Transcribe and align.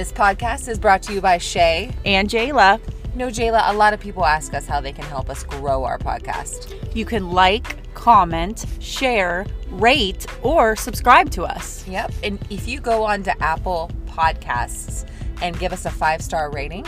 This 0.00 0.12
podcast 0.12 0.66
is 0.66 0.78
brought 0.78 1.02
to 1.02 1.12
you 1.12 1.20
by 1.20 1.36
Shay. 1.36 1.94
and 2.06 2.26
Jayla. 2.26 2.80
No, 3.14 3.26
Jayla, 3.26 3.68
a 3.68 3.74
lot 3.74 3.92
of 3.92 4.00
people 4.00 4.24
ask 4.24 4.54
us 4.54 4.66
how 4.66 4.80
they 4.80 4.92
can 4.92 5.04
help 5.04 5.28
us 5.28 5.44
grow 5.44 5.84
our 5.84 5.98
podcast. 5.98 6.74
You 6.96 7.04
can 7.04 7.32
like, 7.32 7.92
comment, 7.92 8.64
share, 8.78 9.44
rate, 9.68 10.26
or 10.42 10.74
subscribe 10.74 11.28
to 11.32 11.42
us. 11.42 11.86
Yep. 11.86 12.12
And 12.22 12.38
if 12.48 12.66
you 12.66 12.80
go 12.80 13.02
on 13.02 13.22
to 13.24 13.42
Apple 13.42 13.90
Podcasts 14.06 15.06
and 15.42 15.58
give 15.58 15.70
us 15.70 15.84
a 15.84 15.90
five 15.90 16.22
star 16.22 16.50
rating 16.50 16.86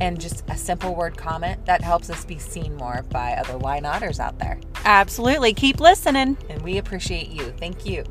and 0.00 0.18
just 0.18 0.42
a 0.48 0.56
simple 0.56 0.94
word 0.94 1.18
comment, 1.18 1.66
that 1.66 1.82
helps 1.82 2.08
us 2.08 2.24
be 2.24 2.38
seen 2.38 2.76
more 2.76 3.04
by 3.10 3.34
other 3.34 3.58
why 3.58 3.78
notters 3.78 4.18
out 4.18 4.38
there. 4.38 4.58
Absolutely. 4.86 5.52
Keep 5.52 5.80
listening. 5.80 6.38
And 6.48 6.62
we 6.62 6.78
appreciate 6.78 7.28
you. 7.28 7.52
Thank 7.58 7.84
you. 7.84 8.04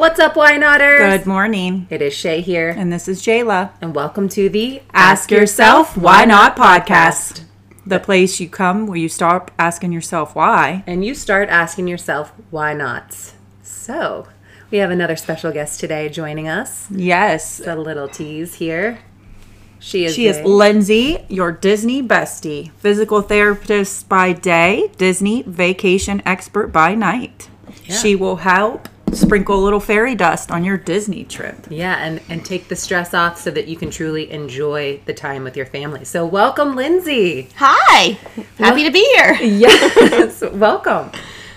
What's 0.00 0.18
up, 0.18 0.34
Why 0.34 0.56
Notters? 0.56 0.98
Good 0.98 1.26
morning. 1.26 1.86
It 1.90 2.00
is 2.00 2.14
Shay 2.14 2.40
here, 2.40 2.70
And 2.70 2.90
this 2.90 3.06
is 3.06 3.20
Jayla. 3.22 3.72
and 3.82 3.94
welcome 3.94 4.30
to 4.30 4.48
the 4.48 4.80
Ask 4.94 5.30
Yourself 5.30 5.94
Why 5.94 6.24
Not 6.24 6.56
podcast. 6.56 7.42
The 7.86 8.00
place 8.00 8.40
you 8.40 8.48
come 8.48 8.86
where 8.86 8.96
you 8.96 9.10
stop 9.10 9.50
asking 9.58 9.92
yourself 9.92 10.34
why. 10.34 10.84
and 10.86 11.04
you 11.04 11.14
start 11.14 11.50
asking 11.50 11.86
yourself 11.86 12.32
why 12.48 12.72
not. 12.72 13.32
So, 13.62 14.26
we 14.70 14.78
have 14.78 14.90
another 14.90 15.16
special 15.16 15.52
guest 15.52 15.78
today 15.80 16.08
joining 16.08 16.48
us. 16.48 16.86
Yes. 16.90 17.60
a 17.66 17.76
little 17.76 18.08
tease 18.08 18.54
here. 18.54 19.00
She 19.78 20.06
is 20.06 20.14
She 20.14 20.26
is 20.26 20.38
a- 20.38 20.44
Lindsay, 20.44 21.26
your 21.28 21.52
Disney 21.52 22.02
bestie, 22.02 22.70
physical 22.78 23.20
therapist 23.20 24.08
by 24.08 24.32
day, 24.32 24.90
Disney 24.96 25.42
vacation 25.46 26.22
expert 26.24 26.68
by 26.68 26.94
night. 26.94 27.48
She 27.88 28.14
will 28.16 28.36
help 28.36 28.88
sprinkle 29.12 29.56
a 29.58 29.62
little 29.64 29.80
fairy 29.80 30.14
dust 30.14 30.50
on 30.50 30.64
your 30.64 30.76
Disney 30.76 31.24
trip. 31.24 31.66
yeah, 31.68 31.96
and 32.04 32.20
and 32.28 32.44
take 32.44 32.68
the 32.68 32.76
stress 32.76 33.14
off 33.14 33.38
so 33.38 33.50
that 33.50 33.66
you 33.68 33.76
can 33.76 33.90
truly 33.90 34.30
enjoy 34.30 35.00
the 35.06 35.14
time 35.14 35.44
with 35.44 35.56
your 35.56 35.66
family. 35.66 36.04
So, 36.04 36.24
welcome, 36.26 36.76
Lindsay. 36.76 37.48
Hi, 37.56 38.18
happy 38.58 38.84
to 38.84 38.90
be 38.90 39.04
here. 39.16 39.34
Yes, 39.42 40.40
welcome. 40.52 41.10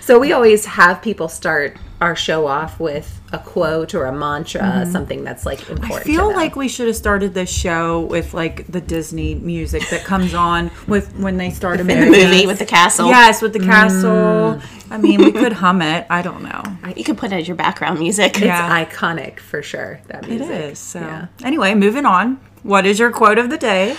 So 0.06 0.20
we 0.20 0.34
always 0.34 0.66
have 0.66 1.02
people 1.02 1.30
start 1.30 1.78
our 2.02 2.14
show 2.14 2.46
off 2.46 2.78
with 2.78 3.22
a 3.32 3.38
quote 3.40 3.96
or 3.96 4.04
a 4.04 4.12
mantra, 4.12 4.86
something 4.92 5.23
that's 5.23 5.46
like 5.46 5.62
important. 5.70 5.92
Mm-hmm. 5.92 6.00
I 6.12 6.14
feel 6.14 6.34
like 6.36 6.58
we 6.58 6.68
should 6.68 6.88
have 6.88 6.98
started 6.98 7.34
this 7.34 7.50
show 7.50 8.02
with 8.02 8.34
like 8.34 8.68
the 8.68 8.81
Disney 8.81 9.36
music 9.36 9.88
that 9.92 10.04
comes 10.04 10.34
on 10.34 10.72
with 10.90 11.18
when 11.18 11.38
they 11.38 11.52
start 11.52 11.80
a 11.80 11.84
The 11.86 11.96
movie. 11.96 12.09
movie 12.26 12.46
with 12.46 12.59
the 12.59 12.66
castle. 12.66 13.08
Yes, 13.08 13.42
with 13.42 13.54
the 13.54 13.59
castle. 13.59 14.59
I 14.92 14.98
mean, 14.98 15.22
we 15.22 15.31
could 15.31 15.54
hum 15.54 15.81
it. 15.81 16.06
I 16.09 16.22
don't 16.22 16.44
know. 16.44 16.62
You 16.98 17.04
could 17.06 17.18
put 17.18 17.31
it 17.31 17.36
as 17.38 17.48
your 17.48 17.56
background 17.56 17.98
music. 18.00 18.36
it's 18.36 18.46
iconic 18.46 19.40
for 19.40 19.64
sure. 19.64 20.02
That 20.09 20.28
music. 20.28 20.50
is. 20.74 20.80
So 20.80 21.00
Yeah. 21.00 21.28
anyway, 21.44 21.74
moving 21.76 22.06
on. 22.06 22.40
What 22.64 22.86
is 22.86 22.97
your 22.97 23.11
quote 23.11 23.38
of 23.38 23.50
the 23.50 23.58
day? 23.58 23.97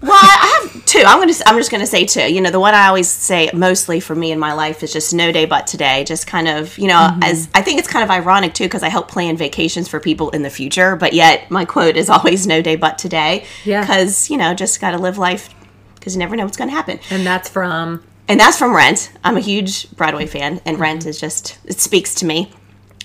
Well, 0.00 0.12
I 0.12 0.60
have 0.72 0.84
two. 0.86 1.02
I'm 1.06 1.18
gonna. 1.20 1.34
I'm 1.44 1.58
just 1.58 1.70
gonna 1.70 1.86
say 1.86 2.06
two. 2.06 2.32
You 2.32 2.40
know, 2.40 2.50
the 2.50 2.58
one 2.58 2.72
I 2.74 2.86
always 2.88 3.08
say 3.10 3.50
mostly 3.52 4.00
for 4.00 4.14
me 4.14 4.32
in 4.32 4.38
my 4.38 4.54
life 4.54 4.82
is 4.82 4.90
just 4.90 5.12
no 5.12 5.32
day 5.32 5.44
but 5.44 5.66
today. 5.66 6.02
Just 6.04 6.26
kind 6.26 6.48
of, 6.48 6.78
you 6.78 6.88
know, 6.88 6.94
Mm-hmm. 6.96 7.22
as 7.24 7.48
I 7.54 7.60
think 7.60 7.78
it's 7.78 7.88
kind 7.88 8.02
of 8.02 8.10
ironic 8.10 8.54
too 8.54 8.64
because 8.64 8.82
I 8.82 8.88
help 8.88 9.08
plan 9.08 9.36
vacations 9.36 9.86
for 9.86 10.00
people 10.00 10.30
in 10.30 10.42
the 10.42 10.48
future, 10.50 10.96
but 10.96 11.12
yet 11.12 11.50
my 11.50 11.66
quote 11.66 11.96
is 11.96 12.08
always 12.16 12.46
no 12.46 12.62
day 12.62 12.76
but 12.76 12.96
today. 12.96 13.44
Yeah. 13.66 13.82
Because 13.82 14.30
you 14.30 14.38
know, 14.38 14.54
just 14.54 14.80
got 14.80 14.92
to 14.92 14.98
live 14.98 15.18
life 15.18 15.50
because 15.96 16.14
you 16.14 16.18
never 16.18 16.36
know 16.36 16.44
what's 16.44 16.56
gonna 16.56 16.70
happen. 16.72 16.98
And 17.10 17.26
that's 17.26 17.50
from 17.50 18.02
and 18.28 18.40
that's 18.40 18.56
from 18.56 18.74
Rent. 18.74 19.12
I'm 19.24 19.36
a 19.36 19.40
huge 19.40 19.90
Broadway 19.90 20.26
fan, 20.26 20.62
and 20.64 20.78
Rent 20.80 21.04
is 21.04 21.20
just 21.20 21.58
it 21.66 21.80
speaks 21.80 22.14
to 22.16 22.24
me. 22.24 22.50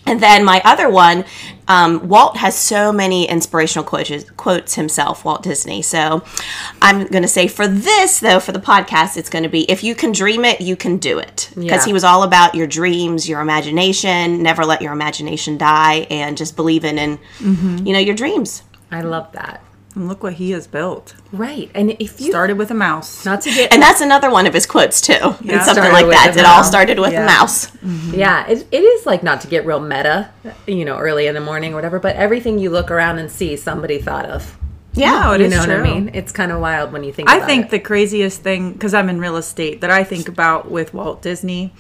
And 0.06 0.20
then 0.20 0.44
my 0.44 0.62
other 0.66 0.90
one, 0.90 1.26
um, 1.68 2.08
Walt 2.08 2.38
has 2.38 2.58
so 2.58 2.92
many 2.92 3.30
inspirational 3.30 3.86
quotes, 3.86 4.30
quotes 4.32 4.74
himself, 4.76 5.24
Walt 5.24 5.44
Disney. 5.44 5.82
So 5.82 6.24
I'm 6.82 7.06
going 7.08 7.22
to 7.22 7.28
say 7.30 7.48
for 7.48 7.68
this, 7.68 8.20
though, 8.20 8.40
for 8.40 8.52
the 8.52 8.60
podcast, 8.60 9.16
it's 9.16 9.30
going 9.30 9.44
to 9.44 9.50
be 9.50 9.70
if 9.70 9.84
you 9.84 9.94
can 9.96 10.12
dream 10.12 10.44
it, 10.44 10.60
you 10.60 10.76
can 10.76 10.98
do 10.98 11.20
it. 11.20 11.50
Because 11.56 11.84
Yeah. 11.84 11.86
he 11.86 11.94
was 11.94 12.04
all 12.04 12.24
about 12.24 12.56
your 12.56 12.68
dreams, 12.68 13.30
your 13.30 13.42
imagination, 13.42 14.42
never 14.44 14.66
let 14.66 14.82
your 14.82 14.92
imagination 14.92 15.58
die, 15.58 16.08
and 16.10 16.36
just 16.36 16.56
believing 16.56 16.98
in, 16.98 17.20
and 17.40 17.88
you 17.88 17.94
know, 17.94 18.00
your 18.00 18.16
dreams. 18.16 18.64
I 18.92 19.02
love 19.02 19.32
that. 19.34 19.64
And 19.96 20.08
look 20.08 20.24
what 20.24 20.34
he 20.34 20.52
has 20.52 20.68
built. 20.68 21.16
Right. 21.34 21.70
And 21.76 21.92
if 22.00 22.22
you 22.22 22.30
Started 22.32 22.58
with 22.58 22.72
a 22.72 22.74
mouse. 22.74 23.26
not 23.26 23.42
to 23.42 23.50
get 23.50 23.74
And 23.74 23.82
that's 23.82 24.00
another 24.00 24.32
one 24.32 24.48
of 24.48 24.54
his 24.54 24.66
quotes, 24.66 25.02
too. 25.02 25.14
It's 25.44 25.66
something 25.66 25.92
like 25.92 26.08
that. 26.08 26.34
a 26.36 26.40
It 26.40 26.46
all 26.46 26.64
started 26.64 26.98
with 26.98 27.12
Yeah. 27.12 27.24
a 27.24 27.26
mouse. 27.26 27.68
Mm-hmm. 27.68 28.14
Yeah, 28.14 28.48
it, 28.48 28.66
it 28.72 28.82
is 28.82 29.06
like 29.06 29.22
not 29.22 29.42
to 29.42 29.48
get 29.48 29.66
real 29.66 29.82
meta, 29.82 30.30
you 30.66 30.86
know, 30.86 30.98
early 30.98 31.28
in 31.28 31.36
the 31.36 31.42
morning 31.42 31.74
or 31.74 31.76
whatever, 31.76 32.00
but 32.00 32.16
everything 32.16 32.58
you 32.58 32.70
look 32.70 32.90
around 32.90 33.20
and 33.20 33.30
see 33.30 33.58
somebody 33.58 33.98
thought 34.00 34.26
of. 34.26 34.58
Yeah. 34.94 35.22
No, 35.24 35.32
it 35.34 35.40
You 35.42 35.46
is 35.48 35.52
know 35.54 35.60
what 35.60 35.70
I 35.72 35.82
mean? 35.84 36.12
It's 36.14 36.32
kind 36.32 36.52
of 36.54 36.60
wild 36.62 36.92
when 36.94 37.04
you 37.04 37.12
think 37.14 37.30
I 37.30 37.38
about 37.38 37.48
think 37.48 37.66
it. 37.66 37.72
the 37.72 37.80
craziest 37.80 38.42
thing, 38.44 38.74
because 38.74 38.94
I'm 38.94 39.10
in 39.10 39.20
real 39.20 39.36
estate, 39.38 39.82
that 39.82 39.90
I 39.92 40.04
think 40.06 40.28
about 40.30 40.72
with 40.72 40.94
Walt 40.94 41.22
Disney 41.22 41.74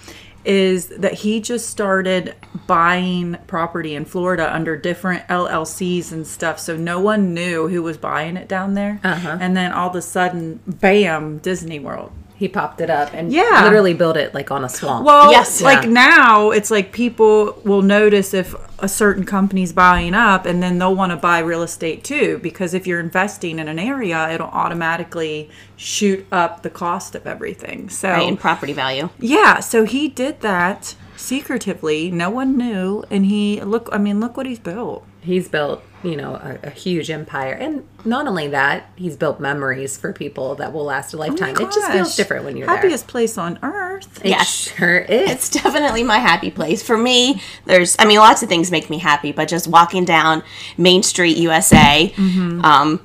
is 0.46 0.88
that 0.88 1.14
he 1.14 1.40
just 1.40 1.70
started 1.70 2.36
buying 2.68 3.38
property 3.48 3.96
in 3.96 4.06
Florida 4.06 4.54
under 4.54 4.78
different 4.78 5.28
LLCs 5.28 6.12
and 6.12 6.26
stuff. 6.26 6.60
So 6.60 6.76
no 6.78 7.00
one 7.00 7.34
knew 7.34 7.68
who 7.68 7.84
was 7.84 7.98
buying 7.98 8.38
it 8.38 8.48
down 8.48 8.74
there. 8.74 9.00
Uh-huh. 9.04 9.38
And 9.40 9.56
then 9.56 9.72
all 9.72 9.90
of 9.90 9.96
a 9.96 10.02
sudden, 10.02 10.60
bam, 10.66 11.40
Disney 11.40 11.80
World. 11.80 12.12
He 12.42 12.48
popped 12.48 12.82
it 12.82 12.90
up 12.90 13.12
and 13.14 13.32
Yeah. 13.32 13.62
literally 13.64 13.94
built 13.94 14.18
it 14.18 14.34
like 14.34 14.50
on 14.50 14.64
a 14.66 14.70
swamp. 14.70 15.06
Well, 15.06 15.30
Yes. 15.32 15.62
like 15.62 15.84
Yeah. 15.84 15.92
now, 15.92 16.50
it's 16.50 16.72
like 16.72 16.92
people 16.92 17.56
will 17.64 17.84
notice 17.84 18.34
if 18.34 18.56
a 18.80 18.88
certain 18.88 19.24
company's 19.26 19.72
buying 19.72 20.16
up, 20.16 20.48
and 20.48 20.64
then 20.64 20.80
they'll 20.80 20.96
want 20.96 21.12
to 21.12 21.16
buy 21.16 21.38
real 21.38 21.62
estate 21.62 22.04
too. 22.04 22.40
Because 22.42 22.74
if 22.74 22.88
you're 22.88 23.00
investing 23.00 23.60
in 23.60 23.68
an 23.68 23.78
area, 23.78 24.28
it'll 24.32 24.48
automatically 24.48 25.52
shoot 25.76 26.26
up 26.32 26.64
the 26.64 26.72
cost 26.72 27.14
of 27.14 27.28
everything. 27.28 27.90
So, 27.90 28.10
Right, 28.10 28.28
in 28.28 28.38
property 28.38 28.74
value. 28.74 29.10
yeah, 29.20 29.60
so 29.60 29.86
he 29.86 30.08
did 30.08 30.42
that 30.42 30.96
secretively. 31.16 32.10
No 32.10 32.32
one 32.32 32.58
knew, 32.58 33.04
and 33.12 33.28
he 33.28 33.62
look. 33.62 33.88
I 33.92 34.00
mean, 34.00 34.20
look 34.20 34.36
what 34.36 34.48
he's 34.48 34.58
built. 34.60 35.04
he's 35.24 35.48
built, 35.48 35.84
you 36.04 36.16
know, 36.16 36.36
a, 36.36 36.60
a 36.64 36.70
huge 36.70 37.10
empire. 37.10 37.54
And 37.54 37.88
not 38.06 38.28
only 38.28 38.48
that, 38.50 38.90
he's 38.96 39.16
built 39.16 39.40
memories 39.40 39.98
for 39.98 40.12
people 40.14 40.56
that 40.56 40.74
will 40.74 40.86
last 40.86 41.14
a 41.14 41.18
lifetime. 41.18 41.56
it 41.56 41.72
just 41.72 41.92
feels 41.92 42.16
different 42.16 42.46
when 42.46 42.58
you're 42.58 42.68
there. 42.68 42.76
happiest 42.78 43.08
place 43.08 43.38
on 43.38 43.60
earth. 43.62 44.24
It 44.26 44.30
Yes. 44.30 44.48
sure 44.76 44.98
is. 45.00 45.30
It's 45.30 45.50
definitely 45.50 46.04
my 46.04 46.18
happy 46.18 46.50
place. 46.52 46.82
For 46.82 46.98
me, 46.98 47.42
there's, 47.66 47.96
I 48.00 48.06
mean, 48.06 48.18
lots 48.20 48.42
of 48.44 48.50
things 48.50 48.72
make 48.72 48.90
me 48.90 48.98
happy, 48.98 49.32
but 49.32 49.48
just 49.48 49.68
walking 49.68 50.06
down 50.06 50.44
Main 50.78 51.04
Street, 51.04 51.38
USA, 51.38 52.12
um, 52.18 53.00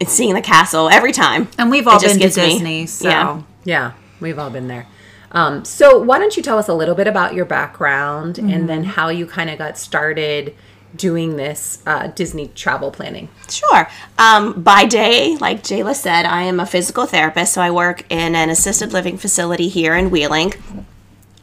and 0.00 0.08
seeing 0.08 0.34
the 0.34 0.40
castle 0.42 0.88
every 0.88 1.12
time. 1.12 1.48
And 1.58 1.70
we've 1.70 1.86
all 1.86 2.00
been 2.00 2.10
to 2.14 2.18
gives 2.18 2.36
me- 2.36 2.52
Disney, 2.54 2.86
so. 2.86 3.08
yeah. 3.08 3.42
Yeah, 3.64 3.92
we've 4.20 4.38
all 4.38 4.50
been 4.50 4.68
there. 4.68 4.86
Um, 5.32 5.64
so 5.64 5.98
why 5.98 6.18
don't 6.20 6.36
you 6.36 6.42
tell 6.44 6.58
us 6.58 6.68
a 6.68 6.74
little 6.74 6.94
bit 6.94 7.08
about 7.08 7.34
your 7.34 7.44
background 7.44 8.38
and 8.38 8.68
then 8.68 8.84
how 8.84 9.08
you 9.08 9.26
kind 9.26 9.50
of 9.50 9.58
got 9.58 9.76
started 9.76 10.54
doing 10.96 11.36
this 11.36 11.82
uh, 11.86 12.08
Disney 12.08 12.48
travel 12.48 12.90
planning? 12.90 13.28
Sure. 13.48 13.88
Um, 14.18 14.62
by 14.62 14.84
day, 14.84 15.36
like 15.36 15.62
Jayla 15.62 15.94
said, 15.94 16.24
I 16.26 16.42
am 16.42 16.60
a 16.60 16.66
physical 16.66 17.06
therapist, 17.06 17.52
so 17.54 17.62
I 17.62 17.70
work 17.70 18.04
in 18.10 18.34
an 18.34 18.50
assisted 18.50 18.92
living 18.92 19.18
facility 19.18 19.68
here 19.68 19.94
in 19.94 20.10
Wheeling. 20.10 20.54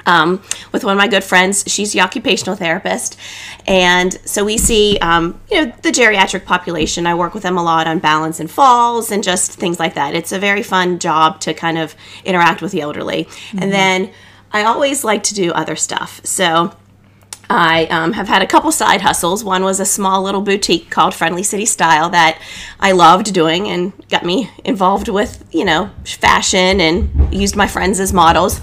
Um, 0.06 0.42
with 0.72 0.84
one 0.84 0.94
of 0.94 0.98
my 0.98 1.08
good 1.08 1.24
friends, 1.24 1.64
she's 1.68 1.94
the 1.94 2.02
occupational 2.02 2.56
therapist, 2.56 3.20
and 3.68 4.14
so 4.26 4.44
we 4.44 4.58
see, 4.58 4.98
um, 5.00 5.40
you 5.52 5.66
know, 5.66 5.74
the 5.84 5.92
geriatric 5.92 6.44
population. 6.44 7.06
I 7.06 7.14
work 7.14 7.36
with 7.36 7.44
them 7.44 7.56
a 7.56 7.64
lot 7.64 7.86
on 7.86 8.00
balance 8.00 8.40
and 8.40 8.50
falls 8.50 9.12
and 9.12 9.24
just 9.24 9.52
things 9.52 9.80
like 9.80 9.94
that. 9.94 10.16
It's 10.16 10.32
a 10.32 10.40
very 10.40 10.64
fun 10.64 10.98
job 10.98 11.40
to 11.42 11.54
kind 11.54 11.78
of 11.78 11.96
interact 12.26 12.64
with 12.64 12.72
the 12.72 12.82
elderly, 12.82 13.28
and 13.56 13.72
then 13.72 14.12
I 14.52 14.64
always 14.64 15.04
like 15.04 15.24
to 15.24 15.36
do 15.36 15.52
other 15.52 15.76
stuff. 15.76 16.20
So 16.26 16.76
I 17.52 17.84
um, 17.88 18.14
have 18.14 18.30
had 18.30 18.42
a 18.42 18.48
couple 18.48 18.72
side 18.72 19.02
hustles. 19.02 19.44
One 19.44 19.66
was 19.66 19.82
a 19.82 19.86
small 19.86 20.24
little 20.24 20.40
boutique 20.40 20.90
called 20.90 21.14
Friendly 21.14 21.44
City 21.44 21.66
Style 21.66 22.10
that 22.12 22.42
I 22.80 22.94
loved 22.94 23.34
doing 23.34 23.68
and 23.68 23.92
got 24.08 24.24
me 24.24 24.50
involved 24.64 25.10
with, 25.10 25.44
you 25.52 25.66
know, 25.66 25.92
fashion 26.06 26.80
and 26.80 27.34
used 27.34 27.58
my 27.58 27.68
friends 27.68 28.00
as 28.00 28.14
models. 28.14 28.62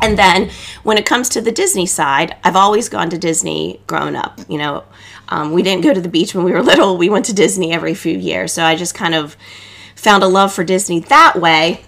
And 0.00 0.18
then 0.18 0.48
when 0.82 0.96
it 0.96 1.04
comes 1.04 1.28
to 1.30 1.42
the 1.42 1.52
Disney 1.52 1.84
side, 1.84 2.34
I've 2.42 2.56
always 2.56 2.88
gone 2.88 3.10
to 3.10 3.18
Disney 3.18 3.82
growing 3.86 4.16
up. 4.16 4.40
You 4.48 4.58
know, 4.58 4.84
um, 5.28 5.52
we 5.52 5.62
didn't 5.62 5.84
go 5.84 5.92
to 5.92 6.00
the 6.00 6.08
beach 6.08 6.34
when 6.34 6.46
we 6.46 6.52
were 6.52 6.62
little, 6.72 6.96
we 6.96 7.10
went 7.10 7.26
to 7.26 7.34
Disney 7.34 7.74
every 7.74 7.92
few 7.92 8.16
years. 8.16 8.50
So 8.50 8.64
I 8.64 8.76
just 8.76 8.94
kind 8.94 9.14
of 9.14 9.36
found 9.94 10.22
a 10.22 10.26
love 10.26 10.54
for 10.54 10.64
Disney 10.64 11.00
that 11.00 11.36
way. 11.36 11.82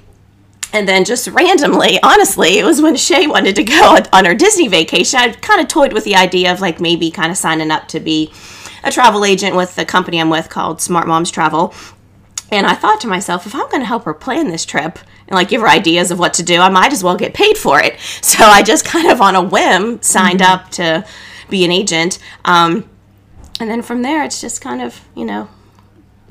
And 0.72 0.86
then 0.86 1.04
just 1.04 1.28
randomly, 1.28 1.98
honestly, 2.02 2.58
it 2.58 2.64
was 2.64 2.82
when 2.82 2.94
Shay 2.96 3.26
wanted 3.26 3.56
to 3.56 3.64
go 3.64 3.96
on 4.12 4.24
her 4.24 4.34
Disney 4.34 4.68
vacation. 4.68 5.18
I 5.18 5.32
kind 5.32 5.60
of 5.60 5.68
toyed 5.68 5.92
with 5.92 6.04
the 6.04 6.16
idea 6.16 6.52
of 6.52 6.60
like 6.60 6.80
maybe 6.80 7.10
kind 7.10 7.30
of 7.30 7.38
signing 7.38 7.70
up 7.70 7.88
to 7.88 8.00
be 8.00 8.32
a 8.84 8.90
travel 8.90 9.24
agent 9.24 9.56
with 9.56 9.74
the 9.74 9.84
company 9.84 10.20
I'm 10.20 10.30
with 10.30 10.50
called 10.50 10.80
Smart 10.80 11.08
Moms 11.08 11.30
Travel. 11.30 11.74
And 12.50 12.66
I 12.66 12.74
thought 12.74 13.00
to 13.02 13.08
myself, 13.08 13.46
if 13.46 13.54
I'm 13.54 13.68
going 13.68 13.80
to 13.80 13.86
help 13.86 14.04
her 14.04 14.14
plan 14.14 14.48
this 14.48 14.64
trip 14.64 14.98
and 15.26 15.34
like 15.34 15.48
give 15.48 15.60
her 15.60 15.68
ideas 15.68 16.10
of 16.10 16.18
what 16.18 16.34
to 16.34 16.42
do, 16.42 16.60
I 16.60 16.70
might 16.70 16.92
as 16.92 17.04
well 17.04 17.16
get 17.16 17.34
paid 17.34 17.58
for 17.58 17.80
it. 17.80 17.98
So 18.22 18.44
I 18.44 18.62
just 18.62 18.84
kind 18.84 19.10
of 19.10 19.20
on 19.20 19.34
a 19.34 19.42
whim 19.42 20.02
signed 20.02 20.42
up 20.42 20.70
to 20.72 21.04
be 21.48 21.64
an 21.64 21.72
agent. 21.72 22.18
Um, 22.44 22.88
and 23.58 23.70
then 23.70 23.82
from 23.82 24.02
there, 24.02 24.22
it's 24.22 24.40
just 24.40 24.60
kind 24.60 24.80
of, 24.80 25.00
you 25.14 25.24
know, 25.24 25.48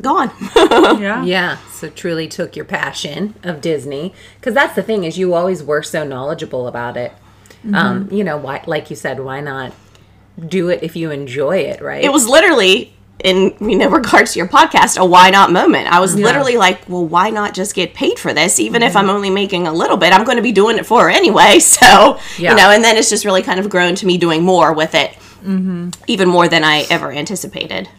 gone. 0.01 0.31
Yeah. 0.97 1.23
Yeah, 1.23 1.57
so 1.71 1.89
truly 1.89 2.27
took 2.27 2.55
your 2.55 2.65
passion 2.65 3.35
of 3.43 3.61
Disney. 3.61 4.13
Because 4.39 4.53
that's 4.53 4.75
the 4.75 4.83
thing 4.83 5.03
is 5.03 5.17
you 5.17 5.33
always 5.33 5.63
were 5.63 5.83
so 5.83 6.03
knowledgeable 6.03 6.67
about 6.67 6.97
it. 6.97 7.11
Mm-hmm. 7.59 7.75
Um, 7.75 8.09
you 8.11 8.23
know, 8.23 8.37
why 8.37 8.63
like 8.65 8.89
you 8.89 8.95
said, 8.95 9.19
why 9.19 9.41
not 9.41 9.73
do 10.43 10.69
it 10.69 10.83
if 10.83 10.95
you 10.95 11.11
enjoy 11.11 11.57
it, 11.57 11.81
right? 11.81 12.03
it 12.03 12.11
was 12.11 12.27
literally 12.27 12.93
in 13.23 13.55
you 13.59 13.77
know 13.77 13.89
regards 13.89 14.33
to 14.33 14.39
your 14.39 14.47
podcast 14.47 14.97
a 14.97 15.05
why 15.05 15.29
not 15.29 15.51
moment. 15.51 15.87
I 15.87 15.99
was 15.99 16.15
literally 16.15 16.57
like 16.57 16.87
well 16.87 17.05
why 17.05 17.29
not 17.29 17.53
just 17.53 17.73
get 17.75 17.93
paid 17.93 18.19
for 18.19 18.33
this? 18.33 18.59
Even 18.59 18.81
if 18.81 18.89
mm-hmm. 18.89 18.97
i'm 18.97 19.09
only 19.09 19.29
making 19.29 19.67
a 19.67 19.73
little 19.73 19.97
bit 19.97 20.13
i'm 20.13 20.23
going 20.23 20.37
to 20.37 20.43
be 20.43 20.51
doing 20.51 20.77
it 20.77 20.85
for 20.85 21.03
her 21.03 21.09
anyway. 21.09 21.59
So 21.77 22.19
Yeah. 22.37 22.51
you 22.51 22.57
know 22.57 22.69
and 22.69 22.83
then 22.83 22.97
it's 22.97 23.09
just 23.09 23.25
really 23.25 23.41
kind 23.41 23.59
of 23.59 23.69
grown 23.69 23.95
to 23.95 24.05
me 24.05 24.17
doing 24.17 24.43
more 24.43 24.73
with 24.73 24.93
it 24.95 25.11
mm-hmm. 25.43 25.89
even 26.07 26.27
more 26.27 26.47
than 26.47 26.63
i 26.63 26.85
ever 26.89 27.11
anticipated. 27.11 27.89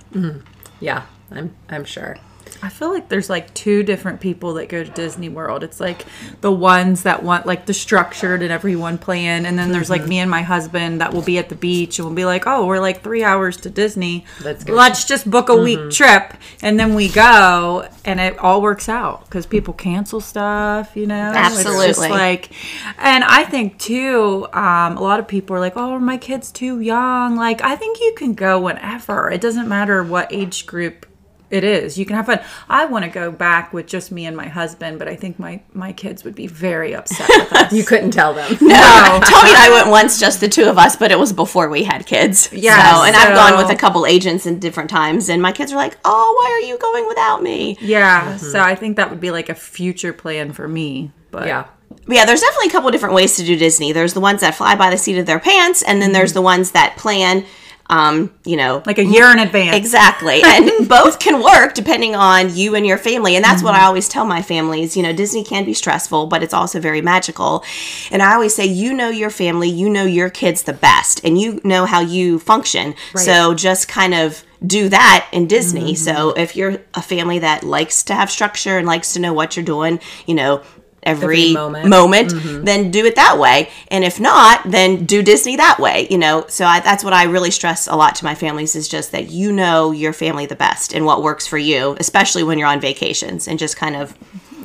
Yeah, 0.80 1.06
I'm 1.30 1.54
I'm 1.68 1.84
sure. 1.84 2.16
I 2.62 2.68
feel 2.68 2.90
like 2.90 3.08
there's 3.08 3.30
like 3.30 3.52
two 3.54 3.82
different 3.82 4.20
people 4.20 4.54
that 4.54 4.68
go 4.68 4.82
to 4.82 4.90
Disney 4.90 5.28
World. 5.28 5.62
It's 5.62 5.80
like 5.80 6.04
the 6.40 6.50
ones 6.50 7.02
that 7.04 7.22
want 7.22 7.46
like 7.46 7.66
the 7.66 7.74
structured 7.74 8.42
and 8.42 8.50
everyone 8.50 8.98
plan, 8.98 9.46
and 9.46 9.58
then 9.58 9.70
there's 9.70 9.90
like 9.90 10.06
me 10.06 10.18
and 10.18 10.30
my 10.30 10.42
husband 10.42 11.00
that 11.00 11.12
will 11.12 11.22
be 11.22 11.38
at 11.38 11.48
the 11.48 11.54
beach 11.54 11.98
and 11.98 12.06
we'll 12.06 12.16
be 12.16 12.24
like, 12.24 12.46
oh, 12.46 12.66
we're 12.66 12.80
like 12.80 13.02
three 13.02 13.22
hours 13.22 13.58
to 13.58 13.70
Disney. 13.70 14.24
Let's 14.42 14.64
go. 14.64 14.72
Let's 14.72 15.04
just 15.04 15.30
book 15.30 15.48
a 15.48 15.56
week 15.56 15.90
trip, 15.90 16.34
and 16.62 16.78
then 16.80 16.94
we 16.94 17.08
go, 17.08 17.88
and 18.04 18.18
it 18.18 18.38
all 18.38 18.60
works 18.62 18.88
out 18.88 19.24
because 19.26 19.46
people 19.46 19.74
cancel 19.74 20.20
stuff, 20.20 20.96
you 20.96 21.06
know. 21.06 21.28
It's 21.28 21.36
Absolutely. 21.36 21.86
just 21.88 22.00
like, 22.00 22.50
and 22.98 23.24
I 23.24 23.44
think 23.44 23.78
too, 23.78 24.46
um, 24.52 24.96
a 24.96 25.00
lot 25.00 25.20
of 25.20 25.28
people 25.28 25.54
are 25.54 25.60
like, 25.60 25.76
oh, 25.76 25.98
my 25.98 26.16
kid's 26.16 26.50
too 26.50 26.80
young. 26.80 27.36
Like, 27.36 27.62
I 27.62 27.76
think 27.76 28.00
you 28.00 28.14
can 28.16 28.34
go 28.34 28.58
whenever. 28.60 29.30
It 29.30 29.40
doesn't 29.40 29.68
matter 29.68 30.02
what 30.02 30.32
age 30.32 30.66
group 30.66 31.06
it 31.50 31.64
is. 31.64 31.98
You 31.98 32.04
can 32.04 32.16
have 32.16 32.26
fun. 32.26 32.40
I 32.68 32.84
want 32.84 33.04
to 33.04 33.10
go 33.10 33.30
back 33.30 33.72
with 33.72 33.86
just 33.86 34.12
me 34.12 34.26
and 34.26 34.36
my 34.36 34.48
husband, 34.48 34.98
but 34.98 35.08
I 35.08 35.16
think 35.16 35.38
my 35.38 35.62
my 35.72 35.92
kids 35.92 36.24
would 36.24 36.34
be 36.34 36.46
very 36.46 36.94
upset 36.94 37.28
with 37.28 37.52
us. 37.52 37.72
You 37.72 37.84
couldn't 37.84 38.10
tell 38.10 38.34
them. 38.34 38.50
no. 38.52 38.58
Tommy 38.60 39.50
and 39.50 39.58
I 39.58 39.70
went 39.72 39.88
once, 39.88 40.20
just 40.20 40.40
the 40.40 40.48
two 40.48 40.64
of 40.64 40.78
us, 40.78 40.96
but 40.96 41.10
it 41.10 41.18
was 41.18 41.32
before 41.32 41.68
we 41.68 41.84
had 41.84 42.06
kids. 42.06 42.50
Yeah, 42.52 42.94
So, 42.94 43.04
and 43.04 43.16
I've 43.16 43.34
gone 43.34 43.56
with 43.56 43.70
a 43.70 43.78
couple 43.78 44.04
agents 44.06 44.46
in 44.46 44.58
different 44.58 44.90
times, 44.90 45.28
and 45.28 45.40
my 45.40 45.52
kids 45.52 45.72
are 45.72 45.76
like, 45.76 45.96
"Oh, 46.04 46.34
why 46.38 46.50
are 46.52 46.68
you 46.68 46.78
going 46.78 47.06
without 47.08 47.42
me?" 47.42 47.78
Yeah, 47.80 48.34
mm-hmm. 48.34 48.38
so 48.38 48.60
I 48.60 48.74
think 48.74 48.96
that 48.96 49.10
would 49.10 49.20
be 49.20 49.30
like 49.30 49.48
a 49.48 49.54
future 49.54 50.12
plan 50.12 50.52
for 50.52 50.68
me. 50.68 51.12
But 51.30 51.46
Yeah. 51.46 51.66
But 52.06 52.16
yeah, 52.16 52.24
there's 52.24 52.40
definitely 52.40 52.68
a 52.68 52.72
couple 52.72 52.90
different 52.90 53.14
ways 53.14 53.36
to 53.36 53.44
do 53.44 53.56
Disney. 53.56 53.92
There's 53.92 54.14
the 54.14 54.20
ones 54.20 54.40
that 54.40 54.54
fly 54.54 54.74
by 54.76 54.90
the 54.90 54.96
seat 54.96 55.18
of 55.18 55.26
their 55.26 55.38
pants, 55.38 55.82
and 55.82 56.00
then 56.00 56.12
there's 56.12 56.30
mm-hmm. 56.30 56.38
the 56.38 56.42
ones 56.42 56.70
that 56.72 56.96
plan, 56.96 57.44
um, 57.90 58.32
you 58.44 58.56
know, 58.56 58.82
like 58.84 58.98
a 58.98 59.04
year 59.04 59.30
in 59.30 59.38
advance. 59.38 59.76
Exactly. 59.76 60.42
And 60.48 60.88
both 60.88 61.18
can 61.18 61.42
work 61.42 61.74
depending 61.74 62.14
on 62.16 62.54
you 62.54 62.74
and 62.74 62.86
your 62.86 62.98
family. 62.98 63.36
And 63.36 63.44
that's 63.44 63.62
what 63.62 63.74
I 63.74 63.84
always 63.84 64.08
tell 64.08 64.24
my 64.24 64.42
families. 64.42 64.96
You 64.96 65.02
know, 65.02 65.12
Disney 65.12 65.44
can 65.44 65.64
be 65.64 65.74
stressful, 65.74 66.26
but 66.26 66.42
it's 66.42 66.54
also 66.54 66.80
very 66.80 67.00
magical. 67.00 67.64
And 68.10 68.22
I 68.22 68.34
always 68.34 68.54
say, 68.54 68.66
you 68.66 68.92
know 68.92 69.08
your 69.08 69.30
family, 69.30 69.68
you 69.68 69.88
know 69.88 70.04
your 70.04 70.30
kids 70.30 70.62
the 70.62 70.72
best, 70.72 71.24
and 71.24 71.38
you 71.38 71.60
know 71.64 71.84
how 71.84 72.00
you 72.00 72.38
function. 72.38 72.94
So 73.14 73.54
just 73.54 73.88
kind 73.88 74.14
of 74.14 74.42
do 74.66 74.88
that 74.88 75.28
in 75.32 75.46
Disney. 75.46 75.94
So 75.94 76.30
if 76.32 76.56
you're 76.56 76.78
a 76.94 77.02
family 77.02 77.38
that 77.40 77.62
likes 77.62 78.02
to 78.04 78.14
have 78.14 78.30
structure 78.30 78.78
and 78.78 78.86
likes 78.86 79.12
to 79.12 79.20
know 79.20 79.32
what 79.32 79.56
you're 79.56 79.64
doing, 79.64 80.00
you 80.26 80.34
know, 80.34 80.62
every, 81.08 81.40
Every 81.40 81.52
moment. 81.54 81.88
moment, 81.88 82.30
mm-hmm. 82.30 82.64
then 82.64 82.90
do 82.90 83.04
it 83.06 83.16
that 83.16 83.38
way. 83.38 83.70
And 83.88 84.04
if 84.04 84.20
not, 84.20 84.62
then 84.64 85.04
do 85.04 85.22
Disney 85.22 85.56
that 85.56 85.78
way, 85.78 86.06
you 86.10 86.18
know? 86.18 86.44
So 86.48 86.64
I, 86.64 86.80
that's 86.80 87.02
what 87.02 87.12
I 87.12 87.24
really 87.24 87.50
stress 87.50 87.86
a 87.86 87.96
lot 87.96 88.14
to 88.16 88.24
my 88.24 88.34
families 88.34 88.76
is 88.76 88.88
just 88.88 89.12
that 89.12 89.30
you 89.30 89.52
know 89.52 89.90
your 89.90 90.12
family 90.12 90.46
the 90.46 90.56
best 90.56 90.94
and 90.94 91.04
what 91.04 91.22
works 91.22 91.46
for 91.46 91.58
you, 91.58 91.96
especially 91.98 92.42
when 92.42 92.58
you're 92.58 92.68
on 92.68 92.80
vacations 92.80 93.48
and 93.48 93.58
just 93.58 93.76
kind 93.76 93.96
of 93.96 94.16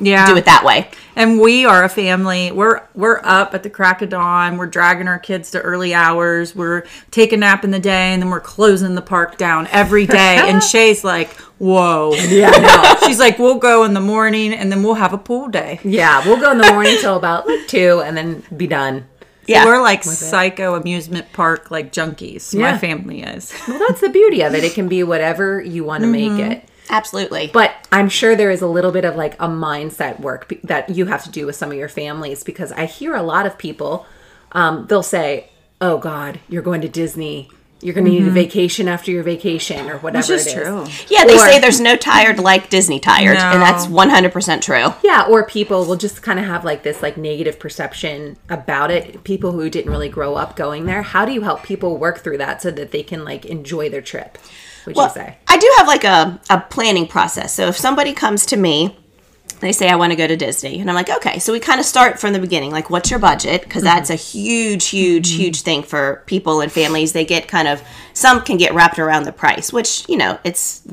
yeah. 0.06 0.26
do 0.26 0.36
it 0.36 0.44
that 0.44 0.64
way. 0.64 0.88
And 1.16 1.40
we 1.40 1.64
are 1.64 1.84
a 1.84 1.88
family. 1.88 2.50
We're 2.50 2.82
we're 2.94 3.20
up 3.22 3.54
at 3.54 3.62
the 3.62 3.70
crack 3.70 4.02
of 4.02 4.08
dawn. 4.08 4.56
We're 4.56 4.66
dragging 4.66 5.08
our 5.08 5.18
kids 5.18 5.50
to 5.52 5.60
early 5.60 5.94
hours. 5.94 6.54
We're 6.56 6.84
taking 7.10 7.38
a 7.38 7.40
nap 7.40 7.64
in 7.64 7.70
the 7.70 7.78
day, 7.78 8.12
and 8.12 8.22
then 8.22 8.30
we're 8.30 8.40
closing 8.40 8.94
the 8.94 9.02
park 9.02 9.36
down 9.36 9.68
every 9.68 10.06
day. 10.06 10.38
and 10.42 10.62
Shay's 10.62 11.04
like, 11.04 11.32
"Whoa, 11.58 12.14
yeah, 12.14 12.50
no." 12.50 13.06
She's 13.06 13.20
like, 13.20 13.38
"We'll 13.38 13.58
go 13.58 13.84
in 13.84 13.94
the 13.94 14.00
morning, 14.00 14.52
and 14.52 14.72
then 14.72 14.82
we'll 14.82 14.94
have 14.94 15.12
a 15.12 15.18
pool 15.18 15.48
day." 15.48 15.80
Yeah, 15.84 16.24
we'll 16.26 16.40
go 16.40 16.50
in 16.50 16.58
the 16.58 16.72
morning 16.72 16.96
till 17.00 17.16
about 17.16 17.46
like 17.46 17.68
two, 17.68 18.02
and 18.04 18.16
then 18.16 18.42
be 18.56 18.66
done. 18.66 19.06
Yeah. 19.46 19.66
We're 19.66 19.82
like 19.82 20.02
psycho 20.04 20.74
amusement 20.74 21.32
park 21.32 21.70
like 21.70 21.92
junkies. 21.92 22.54
Yeah. 22.54 22.72
My 22.72 22.78
family 22.78 23.22
is. 23.22 23.52
Well, 23.68 23.78
that's 23.78 24.00
the 24.00 24.08
beauty 24.08 24.42
of 24.42 24.54
it. 24.54 24.64
It 24.64 24.74
can 24.74 24.88
be 24.88 25.02
whatever 25.02 25.60
you 25.60 25.84
want 25.84 26.02
to 26.02 26.08
make 26.08 26.32
mm-hmm. 26.32 26.52
it. 26.52 26.68
Absolutely. 26.90 27.50
But 27.52 27.74
I'm 27.92 28.08
sure 28.08 28.36
there 28.36 28.50
is 28.50 28.62
a 28.62 28.66
little 28.66 28.92
bit 28.92 29.04
of 29.04 29.16
like 29.16 29.34
a 29.34 29.48
mindset 29.48 30.20
work 30.20 30.52
that 30.64 30.90
you 30.90 31.06
have 31.06 31.24
to 31.24 31.30
do 31.30 31.46
with 31.46 31.56
some 31.56 31.70
of 31.70 31.76
your 31.76 31.88
families 31.88 32.44
because 32.44 32.72
I 32.72 32.86
hear 32.86 33.14
a 33.14 33.22
lot 33.22 33.46
of 33.46 33.58
people, 33.58 34.06
um, 34.52 34.86
they'll 34.88 35.02
say, 35.02 35.50
"Oh 35.80 35.98
God, 35.98 36.40
you're 36.48 36.62
going 36.62 36.80
to 36.82 36.88
Disney. 36.88 37.48
You're 37.80 37.92
going 37.92 38.06
to 38.06 38.10
need 38.10 38.26
a 38.26 38.30
vacation 38.30 38.88
after 38.88 39.10
your 39.10 39.22
vacation 39.22 39.90
or 39.90 39.98
whatever." 39.98 40.32
Which 40.32 40.46
is 40.46 40.52
true. 40.52 40.86
yeah, 41.08 41.24
they 41.26 41.34
or- 41.34 41.38
say 41.38 41.58
there's 41.58 41.80
no 41.80 41.96
tired 41.96 42.38
like 42.38 42.70
Disney 42.70 42.98
tired, 43.00 43.36
and 43.36 43.60
that's 43.60 43.86
100% 43.86 44.62
true. 44.62 44.94
Yeah, 45.02 45.26
or 45.28 45.44
people 45.44 45.84
will 45.84 45.96
just 45.96 46.22
kind 46.22 46.38
of 46.38 46.46
have 46.46 46.64
like 46.64 46.82
this 46.82 47.02
like 47.02 47.16
negative 47.16 47.58
perception 47.58 48.36
about 48.48 48.90
it. 48.90 49.24
People 49.24 49.52
who 49.52 49.68
didn't 49.68 49.90
really 49.90 50.08
grow 50.08 50.34
up 50.36 50.56
going 50.56 50.86
there. 50.86 51.02
How 51.02 51.24
do 51.24 51.32
you 51.32 51.42
help 51.42 51.62
people 51.62 51.98
work 51.98 52.20
through 52.20 52.38
that 52.38 52.62
so 52.62 52.70
that 52.70 52.90
they 52.90 53.02
can 53.02 53.24
like 53.24 53.44
enjoy 53.44 53.88
their 53.90 54.02
trip? 54.02 54.38
Would 54.86 54.96
you 54.96 55.08
say? 55.10 55.36
I 55.48 55.56
do 55.58 55.72
have 55.78 55.86
like 55.86 56.04
a, 56.04 56.40
a 56.50 56.60
planning 56.60 57.06
process. 57.06 57.52
So 57.54 57.66
if 57.68 57.76
somebody 57.76 58.12
comes 58.12 58.46
to 58.46 58.56
me, 58.56 58.96
they 59.60 59.72
say, 59.72 59.88
I 59.88 59.96
want 59.96 60.10
to 60.12 60.16
go 60.16 60.26
to 60.26 60.36
Disney. 60.36 60.80
And 60.80 60.90
I'm 60.90 60.96
like, 60.96 61.08
okay. 61.08 61.38
So 61.38 61.52
we 61.52 61.60
kind 61.60 61.80
of 61.80 61.86
start 61.86 62.20
from 62.20 62.32
the 62.32 62.38
beginning. 62.38 62.70
Like, 62.70 62.90
what's 62.90 63.10
your 63.10 63.20
budget? 63.20 63.62
Because 63.62 63.82
mm-hmm. 63.82 63.96
that's 63.96 64.10
a 64.10 64.14
huge, 64.14 64.86
huge, 64.86 65.30
mm-hmm. 65.30 65.40
huge 65.40 65.62
thing 65.62 65.82
for 65.82 66.22
people 66.26 66.60
and 66.60 66.70
families. 66.70 67.12
They 67.12 67.24
get 67.24 67.48
kind 67.48 67.68
of, 67.68 67.82
some 68.12 68.42
can 68.42 68.58
get 68.58 68.74
wrapped 68.74 68.98
around 68.98 69.22
the 69.22 69.32
price, 69.32 69.72
which, 69.72 70.06
you 70.08 70.18
know, 70.18 70.38
it's 70.44 70.86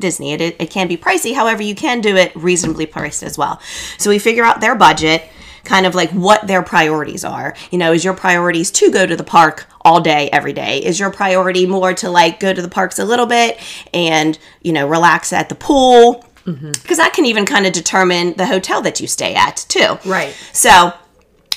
Disney. 0.00 0.32
It, 0.32 0.40
it 0.40 0.70
can 0.70 0.88
be 0.88 0.96
pricey. 0.96 1.34
However, 1.34 1.62
you 1.62 1.74
can 1.74 2.00
do 2.00 2.16
it 2.16 2.34
reasonably 2.34 2.86
priced 2.86 3.22
as 3.22 3.38
well. 3.38 3.60
So 3.98 4.10
we 4.10 4.18
figure 4.18 4.44
out 4.44 4.60
their 4.60 4.74
budget 4.74 5.22
kind 5.66 5.84
of 5.84 5.94
like 5.94 6.10
what 6.10 6.46
their 6.46 6.62
priorities 6.62 7.24
are. 7.24 7.54
You 7.70 7.78
know, 7.78 7.92
is 7.92 8.04
your 8.04 8.14
priorities 8.14 8.70
to 8.72 8.90
go 8.90 9.04
to 9.04 9.16
the 9.16 9.24
park 9.24 9.66
all 9.82 10.00
day, 10.00 10.30
every 10.32 10.52
day? 10.52 10.78
Is 10.78 10.98
your 10.98 11.10
priority 11.10 11.66
more 11.66 11.92
to 11.94 12.08
like 12.08 12.40
go 12.40 12.54
to 12.54 12.62
the 12.62 12.68
parks 12.68 12.98
a 12.98 13.04
little 13.04 13.26
bit 13.26 13.60
and, 13.92 14.38
you 14.62 14.72
know, 14.72 14.88
relax 14.88 15.32
at 15.32 15.48
the 15.48 15.54
pool? 15.54 16.24
Because 16.44 16.98
that 16.98 17.12
can 17.12 17.26
even 17.26 17.44
kind 17.44 17.66
of 17.66 17.72
determine 17.72 18.34
the 18.34 18.46
hotel 18.46 18.80
that 18.82 19.00
you 19.00 19.08
stay 19.08 19.34
at 19.34 19.66
too. 19.68 19.98
Right. 20.06 20.32
So 20.52 20.92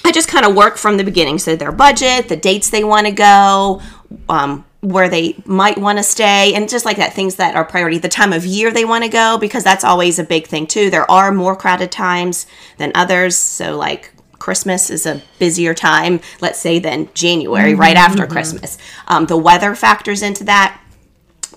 I 0.04 0.12
just 0.12 0.28
kind 0.28 0.46
of 0.46 0.56
work 0.56 0.78
from 0.78 0.98
the 0.98 1.04
beginning. 1.04 1.38
So 1.38 1.56
their 1.56 1.72
budget, 1.72 2.28
the 2.28 2.36
dates 2.36 2.72
they 2.72 2.84
want 2.84 3.06
to 3.06 3.12
go, 3.12 3.82
um, 4.28 4.66
where 4.82 5.10
they 5.10 5.36
might 5.46 5.78
want 5.78 5.98
to 5.98 6.04
stay, 6.04 6.54
and 6.54 6.70
just 6.70 6.86
like 6.86 6.98
that, 6.98 7.14
things 7.14 7.36
that 7.36 7.56
are 7.56 7.66
priority, 7.66 7.98
the 7.98 8.08
time 8.08 8.32
of 8.32 8.46
year 8.46 8.72
they 8.72 8.86
want 8.86 9.04
to 9.04 9.10
go, 9.10 9.38
because 9.38 9.64
that's 9.64 9.84
always 9.84 10.20
a 10.20 10.24
big 10.24 10.48
thing 10.48 10.66
too. 10.66 10.90
There 10.90 11.10
are 11.12 11.32
more 11.32 11.56
crowded 11.56 11.92
times 11.92 12.46
than 12.78 12.92
others. 12.96 13.36
So 13.36 13.78
like 13.78 14.14
Christmas 14.40 14.90
is 14.90 15.06
a 15.06 15.22
busier 15.38 15.74
time, 15.74 16.22
let's 16.40 16.60
say, 16.60 16.80
than 16.80 17.10
January, 17.14 17.76
right 17.76 17.98
after 17.98 18.26
Christmas. 18.26 18.78
Um, 19.08 19.26
the 19.26 19.38
weather 19.38 19.76
factors 19.76 20.22
into 20.22 20.46
that 20.46 20.82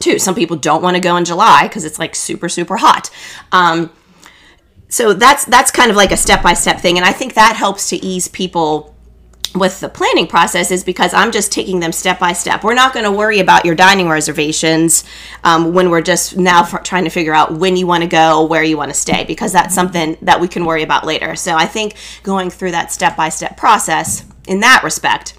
too. 0.00 0.19
Some 0.19 0.35
people 0.35 0.57
don't 0.57 0.83
want 0.83 0.97
to 0.97 1.00
go 1.00 1.17
in 1.17 1.25
July 1.25 1.69
because 1.69 1.85
it's 1.85 2.00
like 2.00 2.17
super, 2.17 2.49
super 2.49 2.76
hot. 2.76 3.09
Um, 3.52 3.93
so 4.88 5.14
that's 5.14 5.45
that's 5.45 5.71
kind 5.71 5.91
of 5.91 5.97
like 5.97 6.11
a 6.11 6.17
step 6.17 6.43
by 6.43 6.55
step 6.55 6.81
thing, 6.81 6.99
and 6.99 7.07
I 7.07 7.12
think 7.12 7.35
that 7.35 7.55
helps 7.55 7.88
to 7.91 7.97
ease 8.05 8.26
people 8.26 8.92
with 9.55 9.81
the 9.81 9.89
planning 9.89 10.27
process 10.27 10.71
is 10.71 10.83
because 10.83 11.13
I'm 11.13 11.31
just 11.31 11.53
taking 11.53 11.81
them 11.81 11.93
step 11.93 12.19
by 12.19 12.33
step. 12.33 12.65
We're 12.65 12.75
not 12.75 12.95
going 12.95 13.05
to 13.05 13.13
worry 13.13 13.41
about 13.41 13.65
your 13.65 13.75
dining 13.75 14.09
reservations 14.09 15.05
um, 15.45 15.75
when 15.75 15.91
we're 15.91 16.03
just 16.03 16.37
now 16.37 16.63
f- 16.63 16.83
trying 16.83 17.05
to 17.05 17.11
figure 17.11 17.35
out 17.35 17.53
when 17.53 17.77
you 17.77 17.87
want 17.87 18.03
to 18.03 18.09
go, 18.09 18.45
where 18.45 18.63
you 18.63 18.77
want 18.77 18.91
to 18.91 18.97
stay, 18.97 19.25
because 19.25 19.53
that's 19.53 19.75
something 19.75 20.17
that 20.23 20.41
we 20.41 20.49
can 20.49 20.65
worry 20.65 20.83
about 20.83 21.05
later. 21.05 21.37
So 21.37 21.55
I 21.55 21.67
think 21.67 21.95
going 22.23 22.51
through 22.51 22.71
that 22.71 22.93
step 22.93 23.17
by 23.17 23.29
step 23.29 23.57
process 23.57 24.25
in 24.47 24.61
that 24.61 24.83
respect 24.83 25.39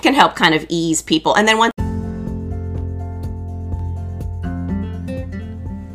can 0.00 0.14
help 0.14 0.36
kind 0.36 0.54
of 0.54 0.64
ease 0.68 1.02
people. 1.02 1.34
And 1.34 1.46
then 1.46 1.58
once 1.58 1.72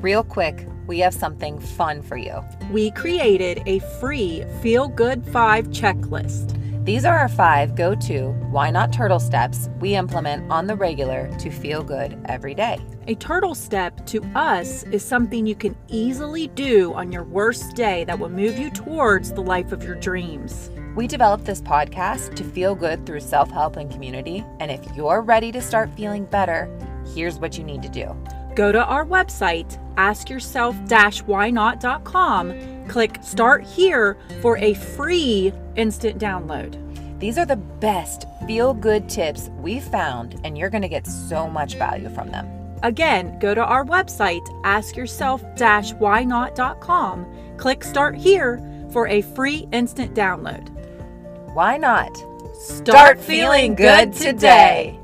Real 0.01 0.23
quick, 0.23 0.67
we 0.85 0.99
have 0.99 1.13
something 1.13 1.59
fun 1.59 2.01
for 2.01 2.15
you. 2.15 2.43
We 2.71 2.91
created 2.91 3.61
a 3.65 3.79
free 3.99 4.45
Feel 4.61 4.87
Good 4.87 5.25
5 5.27 5.67
checklist. 5.67 6.57
These 6.87 7.03
are 7.03 7.17
our 7.17 7.27
five 7.27 7.75
go 7.75 7.95
to 7.95 8.29
why 8.49 8.71
not 8.71 8.93
turtle 8.93 9.19
steps 9.19 9.69
we 9.81 9.95
implement 9.95 10.49
on 10.49 10.67
the 10.67 10.75
regular 10.77 11.29
to 11.37 11.51
feel 11.51 11.83
good 11.83 12.17
every 12.29 12.55
day. 12.55 12.77
A 13.07 13.15
turtle 13.15 13.55
step 13.55 14.05
to 14.05 14.23
us 14.35 14.83
is 14.83 15.03
something 15.03 15.45
you 15.45 15.53
can 15.53 15.75
easily 15.89 16.47
do 16.47 16.93
on 16.93 17.11
your 17.11 17.25
worst 17.25 17.75
day 17.75 18.05
that 18.05 18.17
will 18.17 18.29
move 18.29 18.57
you 18.57 18.69
towards 18.69 19.33
the 19.33 19.41
life 19.41 19.73
of 19.73 19.83
your 19.83 19.95
dreams. 19.95 20.71
We 20.95 21.07
developed 21.07 21.43
this 21.43 21.59
podcast 21.59 22.35
to 22.35 22.45
feel 22.45 22.73
good 22.73 23.05
through 23.05 23.19
self 23.19 23.51
help 23.51 23.75
and 23.75 23.91
community. 23.91 24.45
And 24.61 24.71
if 24.71 24.79
you're 24.95 25.21
ready 25.21 25.51
to 25.51 25.61
start 25.61 25.93
feeling 25.97 26.23
better, 26.23 26.69
here's 27.13 27.37
what 27.37 27.57
you 27.57 27.65
need 27.65 27.81
to 27.81 27.89
do. 27.89 28.15
Go 28.57 28.71
to 28.71 28.83
our 28.83 29.05
website, 29.05 29.77
askyourself-whynot.com, 29.97 32.87
click 32.87 33.19
start 33.21 33.63
here 33.63 34.17
for 34.41 34.57
a 34.57 34.73
free 34.73 35.53
instant 35.75 36.19
download. 36.19 37.19
These 37.19 37.37
are 37.37 37.45
the 37.45 37.55
best 37.55 38.25
feel 38.47 38.73
good 38.73 39.07
tips 39.07 39.51
we've 39.59 39.83
found, 39.83 40.41
and 40.43 40.57
you're 40.57 40.71
going 40.71 40.81
to 40.81 40.87
get 40.87 41.05
so 41.05 41.47
much 41.47 41.75
value 41.75 42.09
from 42.09 42.31
them. 42.31 42.49
Again, 42.81 43.37
go 43.37 43.53
to 43.53 43.63
our 43.63 43.85
website, 43.85 44.41
askyourself-whynot.com, 44.63 47.57
click 47.57 47.83
start 47.83 48.15
here 48.15 48.59
for 48.91 49.07
a 49.07 49.21
free 49.21 49.67
instant 49.71 50.15
download. 50.15 50.69
Why 51.53 51.77
not? 51.77 52.17
Start 52.55 53.19
feeling 53.19 53.75
good 53.75 54.13
today. 54.13 54.99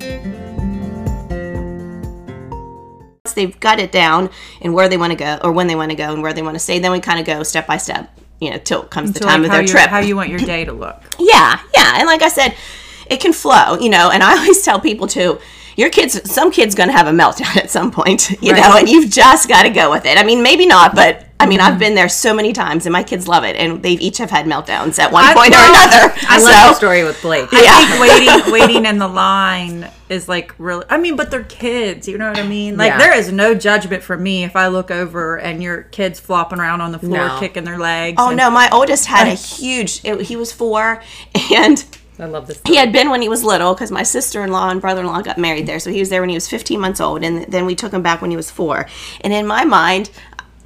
Once 0.00 0.37
they've 3.38 3.58
got 3.60 3.78
it 3.78 3.90
down 3.92 4.28
and 4.60 4.74
where 4.74 4.88
they 4.88 4.98
want 4.98 5.12
to 5.12 5.16
go 5.16 5.38
or 5.42 5.52
when 5.52 5.68
they 5.68 5.76
want 5.76 5.90
to 5.90 5.96
go 5.96 6.12
and 6.12 6.22
where 6.22 6.32
they 6.32 6.42
want 6.42 6.56
to 6.56 6.58
stay, 6.58 6.78
then 6.78 6.92
we 6.92 7.00
kind 7.00 7.20
of 7.20 7.24
go 7.24 7.42
step 7.42 7.66
by 7.66 7.78
step, 7.78 8.10
you 8.40 8.50
know, 8.50 8.58
till 8.58 8.82
it 8.82 8.90
comes 8.90 9.12
the 9.12 9.20
To, 9.20 9.24
time 9.24 9.42
like, 9.42 9.50
of 9.50 9.56
their 9.56 9.66
trip. 9.66 9.88
How 9.88 10.00
you 10.00 10.16
want 10.16 10.28
your 10.28 10.40
day 10.40 10.64
to 10.64 10.72
look. 10.72 11.02
Yeah, 11.18 11.60
yeah. 11.74 11.98
And 11.98 12.06
like 12.06 12.22
I 12.22 12.28
said, 12.28 12.54
it 13.08 13.20
can 13.20 13.32
flow, 13.32 13.78
you 13.78 13.88
know, 13.90 14.10
and 14.10 14.22
I 14.22 14.36
always 14.38 14.62
tell 14.62 14.80
people 14.80 15.06
too, 15.06 15.38
your 15.76 15.90
kids 15.90 16.30
some 16.30 16.50
kids 16.50 16.74
gonna 16.74 16.92
have 16.92 17.06
a 17.06 17.12
meltdown 17.12 17.56
at 17.62 17.70
some 17.70 17.90
point, 17.90 18.30
you 18.42 18.52
know, 18.52 18.76
and 18.76 18.88
you've 18.88 19.10
just 19.10 19.48
gotta 19.48 19.70
go 19.70 19.90
with 19.90 20.04
it. 20.04 20.18
I 20.18 20.24
mean, 20.24 20.42
maybe 20.42 20.66
not, 20.66 20.94
but 20.94 21.27
I 21.40 21.46
mean 21.46 21.60
I've 21.60 21.72
mm-hmm. 21.72 21.78
been 21.78 21.94
there 21.94 22.08
so 22.08 22.34
many 22.34 22.52
times 22.52 22.86
and 22.86 22.92
my 22.92 23.02
kids 23.02 23.28
love 23.28 23.44
it 23.44 23.56
and 23.56 23.82
they've 23.82 24.00
each 24.00 24.18
have 24.18 24.30
had 24.30 24.46
meltdowns 24.46 24.98
at 24.98 25.12
one 25.12 25.24
I- 25.24 25.34
point 25.34 25.50
well, 25.50 25.64
or 25.64 25.70
another. 25.70 26.14
I 26.28 26.38
so, 26.38 26.44
love 26.44 26.70
the 26.70 26.74
story 26.74 27.04
with 27.04 27.20
Blake. 27.22 27.50
Yeah. 27.52 27.60
I 27.62 27.86
think 27.86 28.00
waiting 28.00 28.52
waiting 28.52 28.86
in 28.86 28.98
the 28.98 29.08
line 29.08 29.88
is 30.08 30.28
like 30.28 30.54
really 30.58 30.84
I 30.90 30.98
mean, 30.98 31.16
but 31.16 31.30
they're 31.30 31.44
kids, 31.44 32.08
you 32.08 32.18
know 32.18 32.28
what 32.28 32.38
I 32.38 32.46
mean? 32.46 32.76
Like 32.76 32.90
Yeah. 32.90 32.98
there 32.98 33.16
is 33.16 33.30
no 33.30 33.54
judgment 33.54 34.02
from 34.02 34.22
me 34.22 34.42
if 34.44 34.56
I 34.56 34.66
look 34.68 34.90
over 34.90 35.38
and 35.38 35.62
your 35.62 35.84
kids 35.84 36.18
flopping 36.18 36.58
around 36.58 36.80
on 36.80 36.92
the 36.92 36.98
floor 36.98 37.28
No. 37.28 37.38
kicking 37.38 37.64
their 37.64 37.78
legs. 37.78 38.16
Oh 38.18 38.28
and- 38.28 38.36
no, 38.36 38.50
my 38.50 38.68
oldest 38.72 39.06
had 39.06 39.28
a 39.28 39.34
huge 39.34 40.00
it, 40.04 40.20
he 40.22 40.36
was 40.36 40.52
four 40.52 41.02
and 41.52 41.84
I 42.20 42.24
love 42.24 42.48
this. 42.48 42.60
he 42.66 42.74
had 42.74 42.92
been 42.92 43.10
when 43.10 43.22
he 43.22 43.28
was 43.28 43.44
little 43.44 43.74
because 43.74 43.92
my 43.92 44.02
sister-in-law 44.02 44.70
and 44.70 44.80
brother-in-law 44.80 45.22
got 45.22 45.38
married 45.38 45.68
there 45.68 45.78
so 45.78 45.92
he 45.92 46.00
was 46.00 46.08
there 46.08 46.20
when 46.20 46.30
he 46.30 46.34
was 46.34 46.48
15 46.48 46.80
months 46.80 47.00
old 47.00 47.22
and 47.22 47.44
then 47.44 47.64
we 47.64 47.76
took 47.76 47.92
him 47.92 48.02
back 48.02 48.20
when 48.20 48.32
he 48.32 48.36
was 48.36 48.50
four 48.50 48.86
and 49.20 49.32
in 49.32 49.46
my 49.46 49.64
mind 49.64 50.10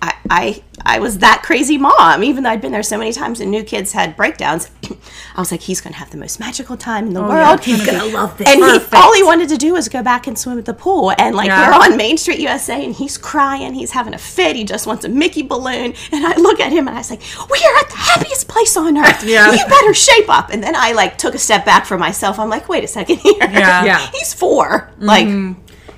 I, 0.05 0.15
I 0.31 0.63
I 0.85 0.99
was 0.99 1.19
that 1.19 1.43
crazy 1.45 1.79
mom 1.79 2.25
even 2.25 2.43
though 2.43 2.51
I'd 2.51 2.61
been 2.61 2.73
there 2.73 2.83
so 2.83 2.99
many 2.99 3.13
times 3.13 3.39
and 3.41 3.53
new 3.53 3.63
kids 3.63 3.93
had 3.93 4.17
breakdowns 4.17 4.69
I 5.37 5.41
was 5.41 5.53
like 5.53 5.61
he's 5.61 5.81
gonna 5.81 5.95
have 5.95 6.11
the 6.11 6.17
most 6.17 6.41
magical 6.41 6.77
time 6.77 7.07
in 7.07 7.13
the 7.15 7.21
yeah, 7.21 7.29
world 7.29 7.61
it's 7.63 7.87
gonna 7.87 8.01
gonna 8.01 8.13
love 8.13 8.37
this. 8.37 8.49
and 8.49 8.59
he, 8.59 8.97
all 8.97 9.15
he 9.15 9.23
wanted 9.23 9.49
to 9.51 9.57
do 9.57 9.75
was 9.75 9.89
go 9.89 10.03
back 10.03 10.27
and 10.27 10.37
swim 10.37 10.59
at 10.59 10.65
the 10.65 10.75
pool 10.75 11.13
and 11.19 11.37
like 11.37 11.47
Yeah. 11.47 11.69
we're 11.69 11.75
on 11.85 11.97
Main 11.97 12.19
Street 12.19 12.41
USA 12.41 12.85
and 12.85 12.93
he's 12.97 13.17
crying 13.17 13.75
he's 13.75 13.93
having 13.93 14.13
a 14.13 14.19
fit 14.19 14.57
he 14.57 14.65
just 14.65 14.89
wants 14.89 15.05
a 15.05 15.09
Mickey 15.09 15.43
balloon 15.43 15.95
and 16.11 16.27
I 16.27 16.35
look 16.37 16.59
at 16.59 16.73
him 16.73 16.89
and 16.89 16.99
I 16.99 17.03
say 17.03 17.21
we 17.49 17.59
are 17.65 17.77
at 17.79 17.89
the 17.91 17.97
happiest 17.97 18.49
place 18.49 18.77
on 18.77 18.99
earth 18.99 19.23
Yeah. 19.27 19.53
you 19.53 19.65
better 19.69 19.95
shape 19.95 20.29
up 20.29 20.51
and 20.51 20.65
then 20.65 20.75
I 20.75 20.93
like 20.93 21.17
took 21.17 21.37
a 21.37 21.39
step 21.39 21.65
back 21.65 21.87
for 21.87 21.97
myself 21.97 22.41
I'm 22.41 22.49
like 22.51 22.69
wait 22.69 22.83
a 22.83 22.89
second 22.89 23.19
here 23.19 23.37
Yeah. 23.39 23.85
Yeah. 23.85 23.99
he's 24.13 24.35
4 24.35 24.91
like 24.99 25.29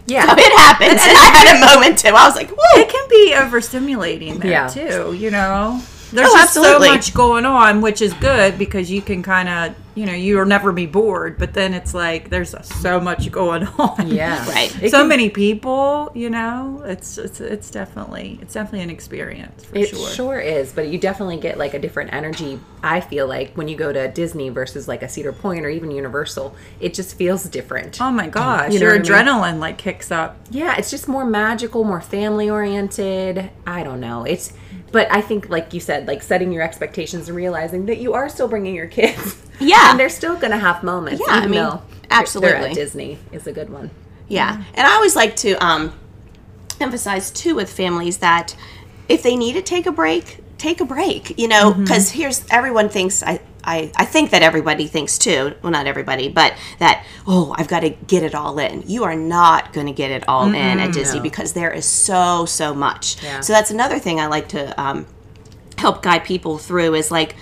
Yeah. 0.07 0.35
it 0.37 0.59
happens 0.59 1.01
and 1.03 1.17
I 1.17 1.31
had 1.35 1.57
a 1.57 1.75
moment 1.77 1.99
too 1.99 2.09
I 2.09 2.27
was 2.27 2.37
like 2.37 2.51
whoa 2.51 2.81
it 2.81 2.89
can 2.89 3.09
be 3.09 3.33
overstimulating 3.35 4.39
there 4.41 4.51
Yeah. 4.51 4.69
too, 4.69 5.15
you 5.15 5.31
know. 5.31 5.81
There's 6.15 6.29
Oh, 6.29 6.33
just 6.33 6.57
absolutely. 6.57 6.87
so 6.89 6.95
much 6.95 7.15
going 7.15 7.45
on, 7.45 7.81
which 7.81 8.01
is 8.01 8.15
good 8.15 8.57
because 8.59 8.91
you 8.91 9.03
can 9.03 9.23
kind 9.23 9.49
of, 9.49 9.75
you 9.97 10.07
know, 10.07 10.13
you'll 10.13 10.47
never 10.47 10.73
be 10.73 10.87
bored. 10.87 11.39
But 11.39 11.55
then 11.55 11.75
it's 11.75 11.93
like 11.93 12.31
there's 12.31 12.55
so 12.63 13.01
much 13.01 13.31
going 13.33 13.65
on. 13.79 14.09
Yeah. 14.09 14.49
Right. 14.49 14.75
It 14.83 14.91
so 14.91 15.01
can- 15.01 15.09
many 15.09 15.29
people, 15.31 16.11
you 16.15 16.31
know. 16.31 16.83
It's 16.87 17.19
it's 17.19 17.41
it's 17.41 17.71
definitely 17.71 18.39
it's 18.41 18.55
definitely 18.55 18.83
an 18.83 18.91
experience 18.91 19.65
for 19.65 19.77
It 19.77 19.89
sure. 19.89 20.09
sure. 20.11 20.39
is, 20.41 20.73
but 20.73 20.89
you 20.89 20.99
definitely 20.99 21.37
get 21.39 21.59
like 21.59 21.75
a 21.75 21.79
different 21.79 22.13
energy. 22.13 22.61
I 22.83 23.01
feel 23.01 23.27
like 23.27 23.53
when 23.55 23.67
you 23.69 23.77
go 23.77 23.93
to 23.93 24.09
Disney 24.09 24.51
versus 24.51 24.87
like 24.87 25.03
a 25.03 25.09
Cedar 25.09 25.33
Point 25.33 25.65
or 25.67 25.69
even 25.69 25.91
Universal, 25.91 26.55
it 26.81 26.95
just 26.95 27.17
feels 27.17 27.45
different. 27.45 28.01
Oh 28.01 28.11
my 28.13 28.29
gosh, 28.29 28.73
You 28.73 28.79
know 28.81 28.87
your 28.87 28.99
what 29.01 29.11
I 29.11 29.23
mean? 29.25 29.27
adrenaline 29.35 29.59
like 29.59 29.79
kicks 29.79 30.11
up. 30.13 30.37
Yeah, 30.51 30.77
it's 30.77 30.91
just 30.91 31.09
more 31.09 31.25
magical, 31.25 31.83
more 31.85 32.01
family 32.01 32.49
oriented. 32.51 33.51
I 33.67 33.83
don't 33.83 34.01
know. 34.01 34.25
It's, 34.25 34.53
but 34.95 35.11
I 35.11 35.23
think 35.23 35.51
like 35.51 35.75
you 35.75 35.81
said, 35.81 36.07
like 36.07 36.23
setting 36.23 36.53
your 36.53 36.63
expectations 36.63 37.27
and 37.29 37.37
realizing 37.37 37.87
that 37.87 37.99
you 37.99 38.15
are 38.15 38.29
still 38.29 38.47
bringing 38.47 38.77
your 38.77 38.87
kids. 38.87 39.41
Yeah. 39.61 39.93
and 39.93 40.01
they're 40.01 40.09
still 40.09 40.35
gonna 40.35 40.59
have 40.59 40.83
moments. 40.83 41.23
Yeah, 41.25 41.33
I 41.33 41.47
mean, 41.47 41.79
absolutely. 42.11 42.75
Disney 42.75 43.19
is 43.31 43.47
a 43.47 43.53
good 43.53 43.71
one. 43.71 43.93
Yeah. 44.27 44.65
And 44.75 44.85
I 44.85 44.95
always 44.95 45.15
like 45.15 45.37
to 45.37 45.53
um, 45.65 45.93
emphasize 46.81 47.31
too 47.31 47.55
with 47.55 47.73
families 47.73 48.19
that 48.19 48.57
if 49.09 49.23
they 49.23 49.37
need 49.37 49.53
to 49.53 49.63
take 49.63 49.87
a 49.87 49.93
break, 49.93 50.41
take 50.59 50.81
a 50.81 50.85
break, 50.85 51.39
you 51.39 51.47
know, 51.47 51.73
because 51.73 52.11
here's 52.11 52.45
everyone 52.51 52.89
thinks, 52.89 53.23
I, 53.23 53.41
I, 53.65 53.91
I 53.97 54.05
think 54.05 54.31
that 54.31 54.43
everybody 54.43 54.87
thinks 54.87 55.19
too, 55.19 55.55
well, 55.63 55.73
not 55.73 55.87
everybody, 55.87 56.29
but 56.29 56.55
that, 56.79 57.05
oh, 57.27 57.55
I've 57.59 57.69
got 57.69 57.81
to 57.81 57.91
get 57.91 58.23
it 58.23 58.35
all 58.35 58.59
in. 58.59 58.83
You 58.87 59.05
are 59.05 59.17
not 59.17 59.73
going 59.73 59.87
to 59.87 59.93
get 59.93 60.11
it 60.11 60.29
all 60.29 60.47
in 60.49 60.79
at 60.81 60.93
Disney 60.93 61.21
because 61.21 61.53
there 61.55 61.71
is 61.73 61.85
so, 61.87 62.45
so 62.47 62.75
much. 62.75 63.23
Yeah. 63.23 63.41
So 63.41 63.53
that's 63.53 63.71
another 63.71 63.99
thing 63.99 64.21
I 64.21 64.27
like 64.27 64.49
to 64.49 64.81
um, 64.81 65.07
help 65.79 66.03
guide 66.03 66.25
people 66.25 66.59
through 66.59 66.95
is 66.95 67.11
like 67.11 67.35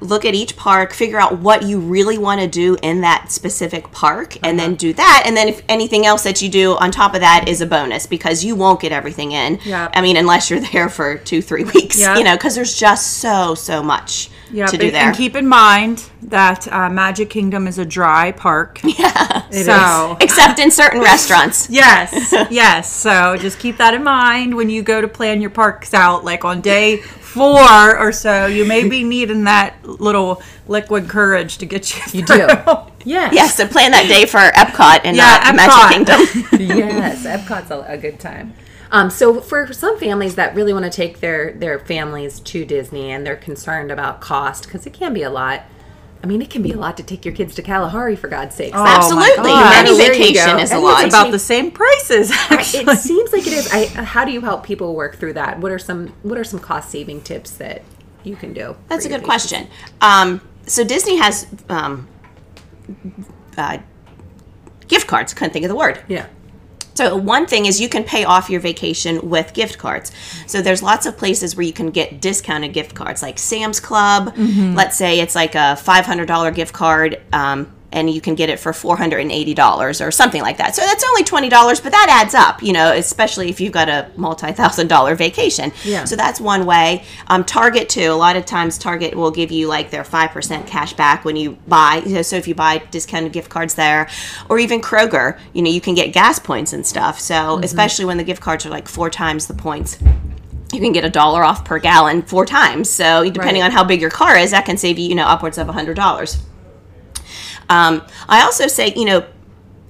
look 0.00 0.24
at 0.24 0.34
each 0.34 0.56
park 0.56 0.92
figure 0.92 1.16
out 1.20 1.38
what 1.38 1.62
you 1.62 1.78
really 1.78 2.18
want 2.18 2.40
to 2.40 2.48
do 2.48 2.76
in 2.82 3.02
that 3.02 3.30
specific 3.30 3.92
park 3.92 4.34
and 4.42 4.58
Uh-huh. 4.58 4.68
then 4.70 4.74
do 4.74 4.92
that 4.94 5.22
and 5.26 5.36
then 5.36 5.46
if 5.46 5.62
anything 5.68 6.04
else 6.06 6.24
that 6.24 6.42
you 6.42 6.48
do 6.48 6.72
on 6.76 6.90
top 6.90 7.14
of 7.14 7.20
that 7.20 7.44
is 7.48 7.60
a 7.60 7.66
bonus 7.66 8.04
because 8.08 8.42
you 8.44 8.56
won't 8.56 8.80
get 8.80 8.90
everything 8.90 9.30
in 9.30 9.60
Yeah. 9.62 9.88
i 9.94 10.00
mean 10.00 10.16
unless 10.16 10.50
you're 10.50 10.58
there 10.72 10.88
for 10.88 11.18
two 11.18 11.40
three 11.40 11.62
weeks 11.62 12.00
Yeah. 12.00 12.18
you 12.18 12.24
know 12.24 12.34
because 12.34 12.56
there's 12.56 12.76
just 12.76 13.18
so 13.18 13.54
so 13.54 13.80
much 13.80 14.28
Yeah, 14.52 14.66
to 14.66 14.76
do 14.76 14.86
and- 14.86 14.94
there 14.94 15.02
And 15.08 15.16
keep 15.16 15.34
in 15.34 15.46
mind 15.48 16.04
that 16.22 16.70
uh, 16.72 16.88
Magic 16.90 17.30
Kingdom 17.30 17.66
is 17.66 17.78
a 17.78 17.84
dry 17.84 18.32
park. 18.32 18.80
Yeah, 18.98 19.48
so 19.50 20.16
except 20.20 20.58
in 20.58 20.70
certain 20.70 21.00
restaurants 21.12 21.68
yes, 21.70 22.32
yes. 22.50 22.90
So 22.92 23.36
just 23.36 23.58
keep 23.58 23.76
that 23.78 23.94
in 23.94 24.02
mind 24.04 24.54
when 24.56 24.70
you 24.70 24.82
go 24.82 25.00
to 25.00 25.08
plan 25.08 25.40
your 25.40 25.50
parks 25.50 25.92
out. 25.94 26.24
Like 26.24 26.44
on 26.44 26.60
day 26.60 26.98
four 26.98 27.98
or 27.98 28.12
so, 28.12 28.46
you 28.46 28.64
may 28.64 28.88
be 28.88 29.02
needing 29.04 29.44
that 29.44 29.74
little 29.84 30.42
liquid 30.68 31.08
courage 31.08 31.58
to 31.58 31.66
get 31.66 31.94
you. 31.94 32.20
You 32.20 32.26
do. 32.26 32.34
through. 32.46 32.76
Yeah. 33.04 33.30
yes 33.32 33.56
so 33.56 33.66
plan 33.66 33.90
that 33.90 34.06
day 34.06 34.26
for 34.26 34.38
epcot 34.38 35.00
and 35.04 35.16
Yeah, 35.16 35.24
not 35.24 35.42
Epcot. 35.42 35.56
magic 35.56 36.48
kingdom 36.50 36.68
yes, 36.68 37.26
Epcot's 37.26 37.70
a, 37.72 37.80
a 37.88 37.98
good 37.98 38.20
time. 38.20 38.54
Um, 38.92 39.08
so 39.08 39.40
for 39.40 39.72
some 39.72 39.98
families 39.98 40.34
that 40.34 40.54
really 40.54 40.72
want 40.74 40.84
to 40.84 40.90
take 40.90 41.20
their 41.20 41.52
their 41.54 41.78
families 41.78 42.38
to 42.40 42.64
Disney 42.66 43.10
and 43.10 43.26
they're 43.26 43.36
concerned 43.36 43.90
about 43.90 44.20
cost 44.20 44.64
because 44.64 44.86
it 44.86 44.92
can 44.92 45.14
be 45.14 45.22
a 45.22 45.30
lot. 45.30 45.62
I 46.22 46.28
mean, 46.28 46.40
it 46.40 46.50
can 46.50 46.62
be 46.62 46.70
a 46.70 46.76
lot 46.76 46.96
to 46.98 47.02
take 47.02 47.24
your 47.24 47.34
kids 47.34 47.56
to 47.56 47.62
Kalahari 47.62 48.14
for 48.14 48.28
God's 48.28 48.54
sakes. 48.54 48.76
Oh, 48.76 48.86
absolutely 48.86 49.50
God. 49.50 49.74
any 49.74 49.96
vacation 49.96 50.60
is 50.60 50.70
a 50.70 50.78
lot 50.78 51.04
It's 51.04 51.12
about 51.12 51.32
the 51.32 51.38
same 51.38 51.72
prices. 51.72 52.30
Actually, 52.48 52.84
it 52.92 52.98
seems 52.98 53.32
like 53.32 53.44
it 53.44 53.52
is. 53.54 53.72
I, 53.72 53.86
how 53.86 54.24
do 54.24 54.30
you 54.30 54.40
help 54.40 54.62
people 54.62 54.94
work 54.94 55.16
through 55.16 55.32
that? 55.32 55.58
What 55.58 55.72
are 55.72 55.80
some 55.80 56.08
What 56.22 56.38
are 56.38 56.44
some 56.44 56.60
cost 56.60 56.90
saving 56.90 57.22
tips 57.22 57.52
that 57.52 57.82
you 58.22 58.36
can 58.36 58.52
do? 58.52 58.76
That's 58.88 59.04
a 59.04 59.08
good 59.08 59.24
patients? 59.24 59.26
question. 59.26 59.68
Um, 60.00 60.40
so 60.66 60.84
Disney 60.84 61.16
has 61.16 61.46
um, 61.68 62.06
uh, 63.56 63.78
gift 64.86 65.06
cards. 65.08 65.34
Couldn't 65.34 65.52
think 65.54 65.64
of 65.64 65.70
the 65.70 65.76
word. 65.76 66.04
Yeah. 66.08 66.26
So 66.94 67.16
one 67.16 67.46
thing 67.46 67.66
is 67.66 67.80
you 67.80 67.88
can 67.88 68.04
pay 68.04 68.24
off 68.24 68.50
your 68.50 68.60
vacation 68.60 69.28
with 69.28 69.54
gift 69.54 69.78
cards. 69.78 70.12
So 70.46 70.60
there's 70.60 70.82
lots 70.82 71.06
of 71.06 71.16
places 71.16 71.56
where 71.56 71.64
you 71.64 71.72
can 71.72 71.90
get 71.90 72.20
discounted 72.20 72.72
gift 72.72 72.94
cards, 72.94 73.22
like 73.22 73.38
Sam's 73.38 73.80
Club. 73.80 74.34
Let's 74.74 74.96
say 74.96 75.20
it's 75.20 75.34
like 75.34 75.54
a 75.54 75.76
$500 75.78 76.54
gift 76.54 76.72
card. 76.72 77.20
Um, 77.32 77.72
and 77.92 78.08
you 78.10 78.20
can 78.20 78.34
get 78.34 78.48
it 78.48 78.58
for 78.58 78.72
$480 78.72 80.00
or 80.06 80.10
something 80.10 80.42
like 80.42 80.56
that. 80.58 80.74
So 80.74 80.82
that's 80.82 81.04
only 81.04 81.22
$20, 81.24 81.50
but 81.82 81.92
that 81.92 82.06
adds 82.22 82.34
up, 82.34 82.62
you 82.62 82.72
know, 82.72 82.92
especially 82.92 83.48
if 83.50 83.60
you've 83.60 83.72
got 83.72 83.88
a 83.88 84.10
multi 84.16 84.52
thousand 84.52 84.88
dollar 84.88 85.14
vacation. 85.14 85.72
Yeah. 85.84 86.04
So 86.04 86.16
that's 86.16 86.40
one 86.40 86.66
way. 86.66 87.04
Um, 87.28 87.44
Target, 87.44 87.88
too. 87.88 88.10
A 88.10 88.14
lot 88.14 88.36
of 88.36 88.44
times, 88.46 88.78
Target 88.78 89.14
will 89.14 89.30
give 89.30 89.50
you 89.50 89.68
like 89.68 89.90
their 89.90 90.02
5% 90.04 90.66
cash 90.66 90.92
back 90.94 91.24
when 91.24 91.36
you 91.36 91.52
buy. 91.68 92.02
You 92.06 92.14
know, 92.16 92.22
so 92.22 92.36
if 92.36 92.48
you 92.48 92.54
buy 92.54 92.78
discounted 92.90 93.32
gift 93.32 93.50
cards 93.50 93.74
there, 93.74 94.08
or 94.48 94.58
even 94.58 94.80
Kroger, 94.80 95.38
you 95.52 95.62
know, 95.62 95.70
you 95.70 95.80
can 95.80 95.94
get 95.94 96.12
gas 96.12 96.38
points 96.38 96.72
and 96.72 96.86
stuff. 96.86 97.20
So 97.20 97.58
especially 97.62 98.04
when 98.06 98.16
the 98.16 98.24
gift 98.24 98.40
cards 98.42 98.66
are 98.66 98.70
like 98.70 98.88
four 98.88 99.10
times 99.10 99.46
the 99.46 99.54
points 99.54 99.98
you 100.72 100.80
can 100.80 100.92
get 100.92 101.04
a 101.04 101.10
dollar 101.10 101.44
off 101.44 101.66
per 101.66 101.78
gallon 101.78 102.22
four 102.22 102.46
times. 102.46 102.88
So 102.88 103.28
depending 103.30 103.60
Right. 103.60 103.66
on 103.66 103.72
how 103.72 103.84
big 103.84 104.00
your 104.00 104.08
car 104.08 104.38
is, 104.38 104.52
that 104.52 104.64
can 104.64 104.78
save 104.78 104.98
you, 104.98 105.06
you 105.06 105.14
know, 105.14 105.26
upwards 105.26 105.58
of 105.58 105.68
a 105.68 105.72
hundred 105.72 105.96
dollars. 105.96 106.38
Um, 107.72 108.02
I 108.28 108.42
also 108.42 108.66
say, 108.66 108.92
you 108.94 109.06
know, 109.06 109.24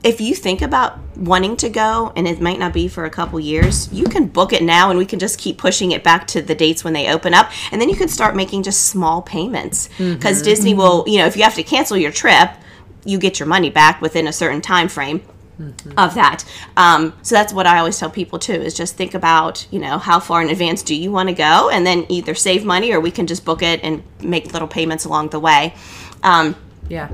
if 0.05 0.21
you 0.21 0.35
think 0.35 0.63
about 0.63 0.99
wanting 1.17 1.57
to 1.57 1.69
go 1.69 2.13
and 2.17 2.27
it 2.27 2.41
might 2.41 2.59
not 2.59 2.73
be 2.73 2.89
for 2.89 3.05
a 3.05 3.11
couple 3.11 3.39
years, 3.41 3.93
you 3.93 4.05
can 4.05 4.27
book 4.27 4.53
it 4.53 4.63
now 4.63 4.91
and 4.91 4.99
we 4.99 5.07
can 5.07 5.19
just 5.19 5.39
keep 5.39 5.59
pushing 5.59 5.93
it 5.93 6.03
back 6.03 6.27
to 6.29 6.43
the 6.43 6.55
dates 6.55 6.85
when 6.85 6.93
they 6.93 7.13
open 7.13 7.35
up. 7.35 7.51
And 7.71 7.81
then 7.81 7.89
you 7.89 7.97
can 7.97 8.09
start 8.09 8.35
making 8.37 8.63
just 8.63 8.87
small 8.87 9.23
payments 9.23 9.89
because 9.99 10.43
Disney 10.43 10.75
will, 10.75 11.05
you 11.07 11.19
know, 11.19 11.27
if 11.27 11.37
you 11.37 11.43
have 11.43 11.55
to 11.57 11.63
cancel 11.63 11.97
your 11.97 12.13
trip, 12.13 12.51
you 13.05 13.19
get 13.19 13.39
your 13.41 13.49
money 13.49 13.71
back 13.71 14.01
within 14.01 14.27
a 14.29 14.33
certain 14.33 14.61
time 14.61 14.89
frame 14.89 15.21
of 15.97 16.15
that. 16.15 16.45
Um, 16.77 17.13
so 17.23 17.35
that's 17.37 17.53
what 17.53 17.67
I 17.67 17.79
always 17.79 17.99
tell 17.99 18.11
people 18.11 18.39
too 18.39 18.55
is 18.55 18.75
just 18.75 18.97
think 18.97 19.15
about, 19.15 19.67
you 19.71 19.79
know, 19.79 19.99
how 19.99 20.19
far 20.19 20.43
in 20.43 20.51
advance 20.51 20.83
do 20.83 20.95
you 20.95 21.13
want 21.13 21.29
to 21.29 21.35
go 21.35 21.71
and 21.71 21.87
then 21.87 22.07
either 22.09 22.35
save 22.35 22.65
money 22.65 22.93
or 22.93 22.99
we 23.01 23.11
can 23.13 23.27
just 23.29 23.45
book 23.45 23.63
it 23.63 23.81
and 23.85 24.03
make 24.21 24.53
little 24.53 24.69
payments 24.69 25.05
along 25.05 25.29
the 25.29 25.41
way. 25.41 25.75
Um, 26.23 26.57
Yeah. 26.89 27.09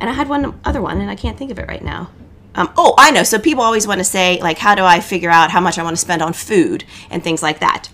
And 0.00 0.10
I 0.10 0.12
had 0.12 0.28
one 0.28 0.58
other 0.64 0.80
one, 0.80 1.00
and 1.00 1.10
I 1.10 1.16
can't 1.16 1.38
think 1.38 1.50
of 1.50 1.58
it 1.58 1.68
right 1.68 1.82
now. 1.82 2.10
Um, 2.54 2.72
oh, 2.76 2.94
I 2.98 3.10
know. 3.10 3.24
So 3.24 3.38
people 3.38 3.64
always 3.64 3.86
want 3.86 3.98
to 3.98 4.04
say, 4.04 4.40
like, 4.40 4.58
how 4.58 4.74
do 4.74 4.84
I 4.84 5.00
figure 5.00 5.30
out 5.30 5.50
how 5.50 5.60
much 5.60 5.78
I 5.78 5.82
want 5.82 5.96
to 5.96 6.00
spend 6.00 6.22
on 6.22 6.32
food 6.32 6.84
and 7.10 7.22
things 7.22 7.42
like 7.42 7.58
that? 7.60 7.88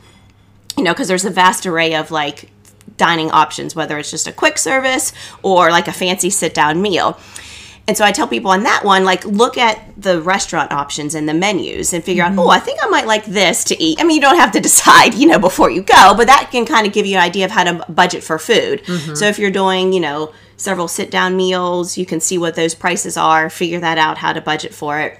You 0.77 0.85
know, 0.85 0.93
because 0.93 1.09
there's 1.09 1.25
a 1.25 1.31
vast 1.31 1.67
array 1.67 1.95
of 1.95 2.11
like 2.11 2.51
dining 2.97 3.31
options, 3.31 3.75
whether 3.75 3.97
it's 3.99 4.11
just 4.11 4.27
a 4.27 4.33
quick 4.33 4.59
service 4.59 5.13
or 5.43 5.71
like 5.71 5.89
a 5.89 5.93
fancy 5.93 6.29
sit 6.29 6.53
down 6.53 6.83
meal. 6.83 7.19
And 7.89 7.97
so 7.97 8.05
I 8.05 8.13
tell 8.13 8.29
people 8.29 8.51
on 8.51 8.63
that 8.65 8.85
one, 8.85 9.05
like, 9.05 9.25
look 9.25 9.59
at 9.59 10.01
the 10.01 10.21
restaurant 10.21 10.71
options 10.71 11.15
and 11.15 11.29
the 11.29 11.35
menus 11.35 11.93
and 11.93 12.05
figure 12.05 12.23
out, 12.23 12.39
oh, 12.39 12.49
I 12.49 12.61
think 12.61 12.79
I 12.83 12.89
might 12.89 13.07
like 13.07 13.25
this 13.25 13.65
to 13.65 13.83
eat. 13.83 14.01
I 14.01 14.05
mean, 14.05 14.17
you 14.17 14.21
don't 14.21 14.37
have 14.37 14.53
to 14.53 14.61
decide, 14.61 15.15
you 15.15 15.27
know, 15.27 15.39
before 15.39 15.71
you 15.71 15.83
go, 15.83 16.15
but 16.15 16.27
that 16.27 16.51
can 16.53 16.67
kind 16.67 16.87
of 16.87 16.93
give 16.93 17.07
you 17.07 17.17
an 17.17 17.23
idea 17.23 17.47
of 17.47 17.51
how 17.51 17.65
to 17.65 17.85
budget 17.91 18.23
for 18.23 18.39
food. 18.39 18.85
So 19.17 19.25
if 19.25 19.39
you're 19.39 19.51
doing, 19.51 19.93
you 19.93 20.01
know, 20.01 20.33
several 20.61 20.89
sit 20.89 21.11
down 21.11 21.37
meals, 21.37 21.97
you 21.97 22.05
can 22.05 22.21
see 22.21 22.37
what 22.39 22.55
those 22.55 22.75
prices 22.75 23.17
are, 23.17 23.49
figure 23.49 23.81
that 23.81 23.99
out, 23.99 24.19
how 24.19 24.33
to 24.33 24.41
budget 24.41 24.75
for 24.75 25.01
it. 25.01 25.19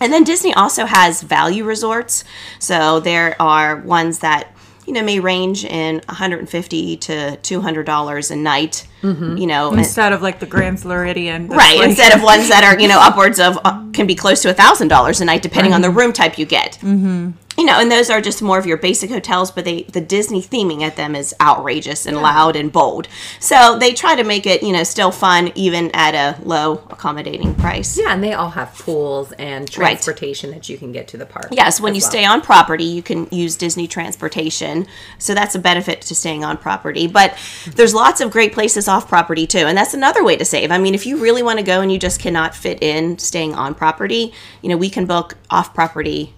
And 0.00 0.12
then 0.12 0.24
Disney 0.24 0.54
also 0.54 0.86
has 0.86 1.22
value 1.22 1.64
resorts. 1.64 2.24
So 2.58 3.00
there 3.00 3.40
are 3.40 3.76
ones 3.76 4.20
that 4.20 4.48
you 4.86 4.94
know 4.94 5.02
may 5.02 5.20
range 5.20 5.64
in 5.64 5.96
150 6.06 6.96
to 6.96 7.36
200 7.36 7.86
dollars 7.86 8.30
a 8.30 8.36
night. 8.36 8.86
You 9.02 9.46
know, 9.46 9.72
Instead 9.72 10.12
of 10.12 10.20
like 10.20 10.40
the 10.40 10.46
Grand 10.46 10.80
Floridian. 10.80 11.48
right 11.48 11.78
like- 11.78 11.88
instead 11.88 12.14
of 12.14 12.22
ones 12.22 12.48
that 12.48 12.64
are 12.64 12.80
you 12.80 12.88
know 12.88 12.98
upwards 13.00 13.38
of 13.38 13.58
uh, 13.64 13.84
can 13.92 14.06
be 14.06 14.14
close 14.14 14.42
to 14.42 14.50
a 14.50 14.54
thousand 14.54 14.88
dollars 14.88 15.20
a 15.20 15.24
night 15.24 15.42
depending 15.42 15.72
on 15.72 15.80
the 15.82 15.90
room 15.90 16.12
type 16.12 16.38
you 16.38 16.46
get 16.46 16.72
mm-hmm. 16.82 17.30
You 17.60 17.66
know 17.66 17.78
and 17.78 17.92
those 17.92 18.08
are 18.08 18.20
just 18.22 18.40
more 18.40 18.58
of 18.58 18.64
your 18.66 18.78
basic 18.78 19.10
hotels 19.10 19.50
but 19.50 19.64
they 19.66 19.82
the 19.82 20.00
disney 20.00 20.40
theming 20.40 20.80
at 20.82 20.96
them 20.96 21.14
is 21.14 21.34
outrageous 21.40 22.06
and 22.06 22.16
loud 22.16 22.56
and 22.56 22.72
bold 22.72 23.06
so 23.38 23.78
they 23.78 23.92
try 23.92 24.14
to 24.16 24.24
make 24.24 24.46
it 24.46 24.62
you 24.62 24.72
know 24.72 24.82
still 24.82 25.10
fun 25.12 25.52
even 25.54 25.90
at 25.92 26.14
a 26.14 26.40
low 26.42 26.82
accommodating 26.90 27.54
price 27.54 27.98
Yeah, 27.98 28.14
and 28.14 28.24
they 28.24 28.32
all 28.32 28.50
have 28.50 28.74
pools 28.74 29.32
and 29.32 29.60
Right. 29.76 29.90
transportation 29.90 30.50
that 30.52 30.68
you 30.70 30.78
can 30.78 30.90
get 30.90 31.06
to 31.08 31.16
the 31.18 31.26
park. 31.26 31.48
Yes, 31.52 31.80
when 31.80 31.94
you 31.94 32.00
well. 32.00 32.10
stay 32.10 32.24
on 32.24 32.40
property, 32.40 32.84
you 32.84 33.02
can 33.02 33.28
use 33.30 33.56
Disney 33.56 33.86
transportation. 33.86 34.86
So 35.18 35.34
that's 35.34 35.54
a 35.54 35.58
benefit 35.58 36.00
to 36.02 36.14
staying 36.14 36.44
on 36.44 36.56
property. 36.56 37.06
But 37.06 37.36
there's 37.74 37.94
lots 37.94 38.20
of 38.20 38.30
great 38.30 38.52
places 38.52 38.88
off 38.88 39.08
property 39.08 39.46
too. 39.46 39.66
And 39.66 39.76
that's 39.76 39.94
another 39.94 40.24
way 40.24 40.36
to 40.36 40.44
save. 40.44 40.70
I 40.70 40.78
mean, 40.78 40.94
if 40.94 41.04
you 41.06 41.18
really 41.18 41.42
want 41.42 41.58
to 41.58 41.64
go 41.64 41.80
and 41.82 41.92
you 41.92 41.98
just 41.98 42.20
cannot 42.20 42.54
fit 42.54 42.82
in 42.82 43.18
staying 43.18 43.54
on 43.54 43.74
property, 43.74 44.32
you 44.62 44.68
know, 44.70 44.76
we 44.76 44.88
can 44.90 45.04
book 45.06 45.36
off 45.50 45.74
property 45.74 46.34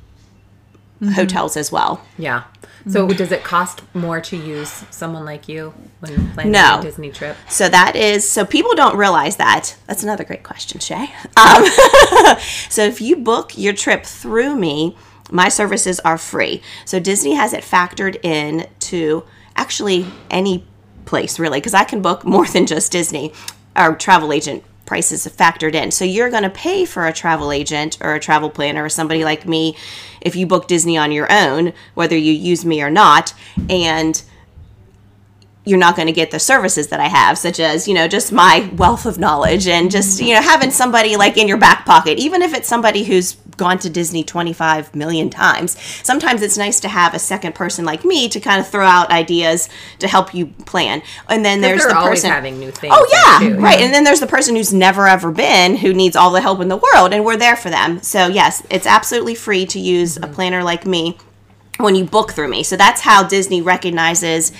hotels 1.14 1.56
as 1.56 1.72
well. 1.72 2.04
Yeah. 2.18 2.44
So 2.88 3.06
does 3.08 3.30
it 3.30 3.44
cost 3.44 3.82
more 3.94 4.20
to 4.22 4.36
use 4.36 4.84
someone 4.90 5.24
like 5.24 5.48
you 5.48 5.72
when 6.00 6.32
planning 6.32 6.52
No. 6.52 6.78
a 6.80 6.82
Disney 6.82 7.10
trip? 7.12 7.36
So 7.48 7.68
that 7.68 7.94
is 7.94 8.28
so 8.28 8.44
people 8.44 8.74
don't 8.74 8.96
realize 8.96 9.36
that. 9.36 9.76
That's 9.86 10.02
another 10.02 10.24
great 10.24 10.42
question, 10.42 10.80
Shay. 10.80 11.08
Um, 11.36 11.64
so 12.68 12.82
if 12.84 13.00
you 13.00 13.16
book 13.16 13.56
your 13.56 13.72
trip 13.72 14.04
through 14.04 14.56
me, 14.56 14.96
my 15.30 15.48
services 15.48 16.00
are 16.00 16.18
free. 16.18 16.60
So 16.84 16.98
Disney 16.98 17.34
has 17.34 17.52
it 17.52 17.62
factored 17.62 18.22
in 18.24 18.66
to 18.80 19.24
actually 19.56 20.06
any 20.30 20.66
place 21.04 21.38
really, 21.38 21.58
because 21.58 21.74
I 21.74 21.84
can 21.84 22.02
book 22.02 22.24
more 22.24 22.46
than 22.52 22.66
just 22.66 22.90
Disney. 22.92 23.32
Our 23.76 23.94
travel 23.96 24.32
agent 24.32 24.64
prices 24.92 25.26
factored 25.26 25.74
in. 25.74 25.90
So 25.90 26.04
you're 26.04 26.28
going 26.28 26.42
to 26.42 26.50
pay 26.50 26.84
for 26.84 27.06
a 27.06 27.14
travel 27.14 27.50
agent 27.50 27.96
or 28.02 28.14
a 28.14 28.20
travel 28.20 28.50
planner 28.50 28.84
or 28.84 28.90
somebody 28.90 29.24
like 29.24 29.48
me 29.48 29.74
if 30.20 30.36
you 30.36 30.46
book 30.46 30.68
Disney 30.68 30.98
on 30.98 31.12
your 31.12 31.32
own, 31.32 31.72
whether 31.94 32.14
you 32.14 32.30
use 32.30 32.66
me 32.66 32.82
or 32.82 32.90
not, 32.90 33.32
and 33.70 34.22
you're 35.64 35.78
not 35.78 35.96
going 35.96 36.08
to 36.08 36.12
get 36.12 36.30
the 36.30 36.38
services 36.38 36.88
that 36.88 37.00
I 37.00 37.08
have, 37.08 37.38
such 37.38 37.58
as, 37.58 37.88
you 37.88 37.94
know, 37.94 38.06
just 38.06 38.32
my 38.32 38.68
wealth 38.76 39.06
of 39.06 39.18
knowledge 39.18 39.66
and 39.66 39.90
just, 39.90 40.20
you 40.20 40.34
know, 40.34 40.42
having 40.42 40.70
somebody 40.70 41.16
like 41.16 41.38
in 41.38 41.48
your 41.48 41.56
back 41.56 41.86
pocket, 41.86 42.18
even 42.18 42.42
if 42.42 42.52
it's 42.52 42.68
somebody 42.68 43.02
who's 43.02 43.38
gone 43.56 43.78
to 43.80 43.90
Disney 43.90 44.24
25 44.24 44.94
million 44.94 45.30
times. 45.30 45.78
Sometimes 46.02 46.42
it's 46.42 46.56
nice 46.56 46.80
to 46.80 46.88
have 46.88 47.14
a 47.14 47.18
second 47.18 47.54
person 47.54 47.84
like 47.84 48.04
me 48.04 48.28
to 48.28 48.40
kind 48.40 48.60
of 48.60 48.68
throw 48.68 48.86
out 48.86 49.10
ideas 49.10 49.68
to 49.98 50.08
help 50.08 50.34
you 50.34 50.46
plan. 50.46 51.02
And 51.28 51.44
then 51.44 51.60
there's 51.60 51.84
the 51.84 51.96
always 51.96 52.20
person 52.20 52.30
having 52.30 52.58
new 52.58 52.70
things. 52.70 52.94
Oh 52.96 53.06
yeah, 53.10 53.48
too. 53.48 53.60
right. 53.60 53.78
And 53.78 53.92
then 53.92 54.04
there's 54.04 54.20
the 54.20 54.26
person 54.26 54.56
who's 54.56 54.72
never 54.72 55.06
ever 55.06 55.30
been 55.30 55.76
who 55.76 55.92
needs 55.92 56.16
all 56.16 56.30
the 56.30 56.40
help 56.40 56.60
in 56.60 56.68
the 56.68 56.76
world 56.76 57.12
and 57.12 57.24
we're 57.24 57.36
there 57.36 57.56
for 57.56 57.70
them. 57.70 58.00
So 58.02 58.26
yes, 58.26 58.62
it's 58.70 58.86
absolutely 58.86 59.34
free 59.34 59.66
to 59.66 59.78
use 59.78 60.16
a 60.16 60.26
planner 60.26 60.62
like 60.62 60.86
me 60.86 61.18
when 61.78 61.94
you 61.94 62.04
book 62.04 62.32
through 62.32 62.48
me. 62.48 62.62
So 62.62 62.76
that's 62.76 63.00
how 63.00 63.22
Disney 63.26 63.62
recognizes 63.62 64.52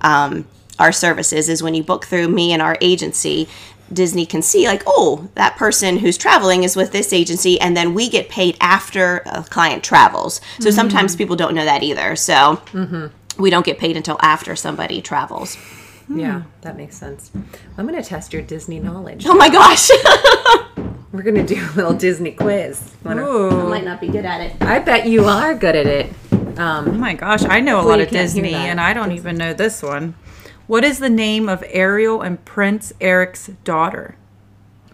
um, 0.00 0.46
our 0.78 0.92
services 0.92 1.48
is 1.48 1.62
when 1.62 1.74
you 1.74 1.82
book 1.82 2.06
through 2.06 2.28
me 2.28 2.52
and 2.52 2.62
our 2.62 2.76
agency. 2.80 3.48
Disney 3.92 4.26
can 4.26 4.42
see 4.42 4.66
like, 4.66 4.82
oh, 4.86 5.28
that 5.34 5.56
person 5.56 5.98
who's 5.98 6.16
traveling 6.18 6.64
is 6.64 6.76
with 6.76 6.92
this 6.92 7.12
agency, 7.12 7.60
and 7.60 7.76
then 7.76 7.94
we 7.94 8.08
get 8.08 8.28
paid 8.28 8.56
after 8.60 9.22
a 9.26 9.42
client 9.44 9.82
travels. 9.82 10.40
So 10.58 10.68
mm-hmm. 10.68 10.70
sometimes 10.70 11.16
people 11.16 11.36
don't 11.36 11.54
know 11.54 11.64
that 11.64 11.82
either. 11.82 12.16
So 12.16 12.62
mm-hmm. 12.72 13.06
we 13.42 13.50
don't 13.50 13.66
get 13.66 13.78
paid 13.78 13.96
until 13.96 14.18
after 14.20 14.56
somebody 14.56 15.02
travels. 15.02 15.56
Hmm. 16.06 16.18
Yeah, 16.18 16.42
that 16.62 16.76
makes 16.76 16.96
sense. 16.96 17.30
I'm 17.78 17.86
going 17.86 18.00
to 18.00 18.06
test 18.06 18.32
your 18.32 18.42
Disney 18.42 18.80
knowledge. 18.80 19.24
Oh 19.26 19.34
my 19.34 19.48
gosh, 19.48 19.88
We're 21.12 21.22
going 21.22 21.46
to 21.46 21.54
do 21.54 21.62
a 21.62 21.72
little 21.76 21.92
Disney 21.92 22.32
quiz. 22.32 22.94
Wanna- 23.04 23.22
I 23.22 23.28
Ooh. 23.28 23.68
might 23.68 23.84
not 23.84 24.00
be 24.00 24.08
good 24.08 24.24
at 24.24 24.40
it. 24.40 24.62
I 24.62 24.78
bet 24.78 25.06
you 25.06 25.26
are 25.26 25.54
good 25.54 25.76
at 25.76 25.86
it. 25.86 26.12
Um, 26.58 26.88
oh 26.88 26.92
my 26.92 27.14
gosh, 27.14 27.44
I 27.44 27.60
know 27.60 27.80
a 27.80 27.86
lot 27.86 28.00
of 28.00 28.08
Disney, 28.08 28.54
and 28.54 28.80
I 28.80 28.94
don't 28.94 29.12
even 29.12 29.36
know 29.36 29.52
this 29.52 29.82
one. 29.82 30.14
What 30.66 30.84
is 30.84 30.98
the 30.98 31.10
name 31.10 31.48
of 31.48 31.64
Ariel 31.68 32.22
and 32.22 32.42
Prince 32.44 32.92
Eric's 33.00 33.48
daughter? 33.64 34.16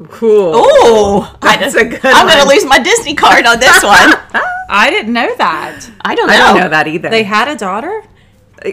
Cool. 0.09 0.52
Oh, 0.54 1.37
That's 1.42 1.74
a 1.74 1.85
good 1.85 2.00
I'm 2.04 2.26
going 2.26 2.40
to 2.40 2.48
lose 2.48 2.64
my 2.64 2.78
Disney 2.78 3.14
card 3.14 3.44
on 3.46 3.59
this 3.61 3.83
one. 3.83 4.12
I 4.70 4.90
didn't 4.90 5.12
know 5.12 5.35
that. 5.37 5.90
I 6.02 6.14
don't 6.14 6.26
know. 6.28 6.33
I 6.35 6.37
don't 6.38 6.61
know 6.61 6.68
that 6.68 6.87
either. 6.87 7.11
They 7.11 7.24
had 7.24 7.48
a 7.48 7.57
daughter? 7.57 8.04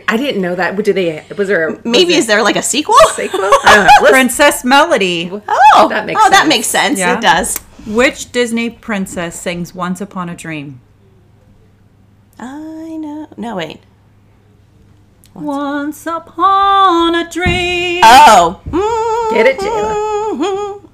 I 0.08 0.17
didn't 0.17 0.41
know 0.41 0.55
that. 0.55 0.75
Did 0.84 0.95
they? 0.95 1.25
Was 1.38 1.47
there? 1.47 1.69
A, 1.69 1.88
Maybe 1.88 2.08
was 2.08 2.17
is 2.17 2.27
there 2.27 2.43
like 2.43 2.55
a 2.55 2.62
sequel? 2.62 2.95
a 3.10 3.10
sequel? 3.13 3.39
I 3.41 3.73
don't 3.75 3.84
know. 3.86 3.89
Let's- 4.01 4.12
Princess 4.12 4.65
Melody. 4.65 5.29
Oh, 5.31 5.88
That 5.89 6.05
makes 6.05 6.21
oh, 6.23 6.29
that 6.29 6.39
sense. 6.41 6.49
makes 6.49 6.67
sense. 6.67 6.99
Yeah. 6.99 7.17
It 7.17 7.21
does. 7.21 7.58
Which 7.88 8.31
Disney 8.31 8.69
princess 8.71 9.39
sings 9.39 9.73
Once 9.75 10.01
Upon 10.01 10.27
a 10.29 10.36
Dream? 10.36 10.81
I 12.39 12.97
know. 12.97 13.27
No, 13.38 13.55
wait. 13.55 13.81
Once 15.36 16.08
upon 16.08 17.13
a 17.13 17.30
dream. 17.30 18.02
Oh, 18.04 18.62
Get 19.32 19.45
it, 19.45 19.60
Jayla. 19.60 20.34
Mhm. 20.39 20.89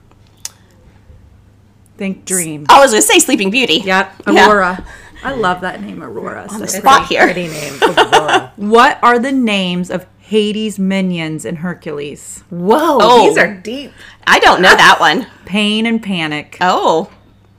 Think 1.98 2.26
dream. 2.26 2.66
I 2.68 2.80
was 2.80 2.92
going 2.92 3.02
to 3.04 3.08
say 3.08 3.20
Sleeping 3.20 3.52
Beauty. 3.52 3.76
Yep. 3.86 4.14
Yeah. 4.32 4.48
Aurora. 4.50 4.86
I 5.24 5.34
love 5.36 5.62
that 5.62 5.82
name, 5.82 6.02
Aurora. 6.02 6.50
So 6.50 6.58
the 6.58 6.82
pretty. 6.82 7.06
here. 7.06 7.24
Pretty 7.26 7.48
name. 7.48 7.74
Aurora. 7.84 8.52
What 8.56 8.98
are 9.04 9.20
the 9.20 9.32
names 9.32 9.92
of 9.92 10.08
Hades' 10.20 10.80
minions 10.80 11.46
in 11.46 11.58
Hercules? 11.58 12.44
Whoa, 12.50 12.98
Oh. 13.00 13.28
these 13.30 13.38
are 13.38 13.54
deep. 13.54 13.92
I 14.26 14.40
don't 14.40 14.62
know 14.62 14.76
that 14.76 15.00
one. 15.00 15.28
Pain 15.46 15.86
and 15.86 16.02
Panic. 16.02 16.58
Oh, 16.62 17.12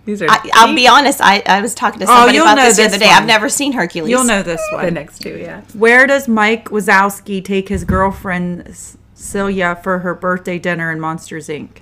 These 0.04 0.20
are. 0.22 0.26
I, 0.28 0.50
I'll 0.54 0.74
be 0.74 0.88
honest. 0.88 1.20
I, 1.22 1.42
I 1.46 1.60
was 1.60 1.74
talking 1.74 2.00
to 2.00 2.06
Oh, 2.06 2.08
somebody 2.08 2.34
you'll 2.38 2.44
about 2.46 2.56
know 2.56 2.64
this 2.64 2.76
the 2.76 2.84
other 2.86 2.98
day. 2.98 3.06
one. 3.06 3.14
I've 3.14 3.26
never 3.26 3.48
seen 3.48 3.72
Hercules. 3.72 4.10
You'll 4.10 4.24
know 4.24 4.42
this 4.42 4.60
one. 4.72 4.80
the 4.80 4.86
one. 4.86 4.94
next 4.94 5.20
two, 5.20 5.36
yeah. 5.38 5.60
Where 5.74 6.06
does 6.06 6.26
Mike 6.26 6.66
Wazowski 6.70 7.44
take 7.44 7.68
his 7.68 7.84
girlfriend 7.84 8.74
Celia 9.14 9.78
for 9.82 10.00
her 10.00 10.14
birthday 10.14 10.58
dinner 10.58 10.90
in 10.90 10.98
Monsters 10.98 11.48
Inc.? 11.48 11.78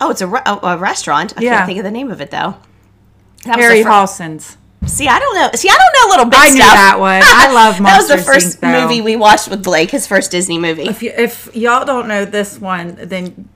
Oh, 0.00 0.10
it's 0.10 0.20
a, 0.20 0.26
re- 0.26 0.42
a, 0.46 0.58
a 0.62 0.76
restaurant. 0.78 1.34
I 1.36 1.40
Yeah. 1.42 1.56
can't 1.56 1.66
think 1.66 1.78
of 1.78 1.84
the 1.84 1.90
name 1.90 2.10
of 2.10 2.20
it 2.20 2.30
though. 2.30 2.56
That 3.44 3.56
was 3.56 3.64
Harry 3.64 3.78
the 3.78 3.84
fir- 3.84 3.90
Halson's. 3.90 4.56
See, 4.86 5.08
I 5.08 5.18
don't 5.18 5.34
know. 5.34 5.50
See, 5.54 5.68
I 5.68 5.76
don't 5.76 5.92
know 6.08 6.10
little 6.16 6.30
bit 6.30 6.38
I 6.38 6.48
knew 6.50 6.56
stuff. 6.60 6.74
that 6.74 6.96
one. 7.00 7.20
I 7.24 7.52
love 7.52 7.78
that 7.78 7.96
was 7.96 8.08
the 8.08 8.18
first 8.18 8.60
Inc., 8.60 8.82
movie 8.82 9.00
we 9.00 9.16
watched 9.16 9.48
with 9.48 9.64
Blake. 9.64 9.90
His 9.90 10.06
first 10.06 10.30
Disney 10.30 10.58
movie. 10.58 10.82
If, 10.84 11.02
y- 11.02 11.14
if 11.16 11.54
y'all 11.56 11.84
don't 11.84 12.06
know 12.08 12.24
this 12.24 12.58
one, 12.60 12.96
then 13.00 13.48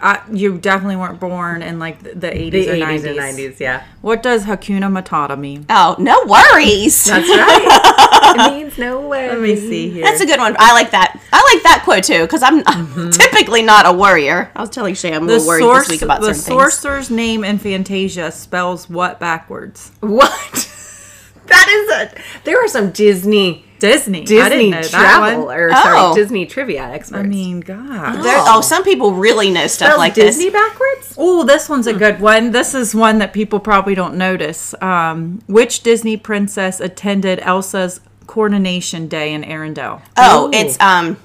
I, 0.00 0.22
you 0.32 0.58
definitely 0.58 0.96
weren't 0.96 1.20
born 1.20 1.62
in 1.62 1.78
like 1.78 2.02
the, 2.02 2.14
the 2.14 2.26
80s 2.26 2.50
The 2.50 2.70
or 2.70 2.74
80s 2.74 3.00
90s. 3.00 3.06
and 3.06 3.38
90s, 3.38 3.60
yeah. 3.60 3.84
What 4.00 4.22
does 4.22 4.44
Hakuna 4.44 4.90
Matata 4.90 5.38
mean? 5.38 5.66
Oh, 5.70 5.94
no 5.98 6.24
worries. 6.26 7.04
That's 7.04 7.28
right. 7.28 8.46
it 8.50 8.52
means 8.52 8.78
no 8.78 9.06
way. 9.06 9.28
Let 9.28 9.40
me 9.40 9.56
see 9.56 9.90
here. 9.90 10.04
That's 10.04 10.20
a 10.20 10.26
good 10.26 10.40
one. 10.40 10.56
I 10.58 10.72
like 10.72 10.90
that. 10.90 11.20
I 11.32 11.52
like 11.54 11.62
that 11.62 11.82
quote 11.84 12.04
too 12.04 12.22
because 12.22 12.42
I'm 12.42 12.62
mm-hmm. 12.64 13.10
typically 13.10 13.62
not 13.62 13.86
a 13.86 13.92
worrier. 13.92 14.50
I 14.56 14.60
was 14.60 14.70
telling 14.70 14.94
Shay 14.94 15.14
I'm 15.14 15.24
a 15.24 15.26
the 15.26 15.32
little 15.34 15.46
worried 15.46 15.62
source, 15.62 15.86
this 15.86 15.90
week 15.90 16.02
about 16.02 16.20
the 16.20 16.34
certain 16.34 16.42
things. 16.42 16.74
sorcerer's 16.74 17.10
name 17.10 17.44
in 17.44 17.58
Fantasia 17.58 18.32
spells 18.32 18.90
what 18.90 19.20
backwards? 19.20 19.92
What? 20.00 20.30
that 21.46 21.68
is 21.68 22.18
a. 22.18 22.42
There 22.44 22.62
are 22.62 22.68
some 22.68 22.90
Disney 22.90 23.64
Disney. 23.88 24.22
I 24.22 24.24
Disney 24.24 24.48
didn't 24.50 24.70
know 24.70 24.80
that 24.82 24.90
travel 24.90 25.44
one. 25.46 25.56
or 25.56 25.70
Oh. 25.72 25.82
sorry 25.82 26.14
Disney 26.14 26.46
trivia 26.46 26.82
experts. 26.84 27.20
I 27.24 27.26
mean, 27.26 27.60
God. 27.60 28.22
There- 28.22 28.36
oh, 28.38 28.60
some 28.60 28.82
people 28.84 29.12
really 29.14 29.50
know 29.50 29.66
stuff 29.66 29.88
Spells 29.88 29.98
like 29.98 30.14
Disney 30.14 30.44
this. 30.44 30.52
backwards. 30.52 31.14
Oh, 31.18 31.44
this 31.44 31.68
one's 31.68 31.86
a 31.86 31.92
good 31.92 32.20
one. 32.20 32.50
This 32.52 32.74
is 32.74 32.94
one 32.94 33.18
that 33.18 33.32
people 33.32 33.60
probably 33.60 33.94
don't 33.94 34.16
notice. 34.16 34.74
Um, 34.80 35.40
which 35.46 35.82
Disney 35.82 36.16
princess 36.16 36.80
attended 36.80 37.40
Elsa's 37.40 38.00
coronation 38.26 39.06
day 39.06 39.32
in 39.34 39.42
Arendelle? 39.42 40.00
Oh, 40.16 40.46
Ooh. 40.48 40.50
it's 40.52 40.80
um 40.80 41.18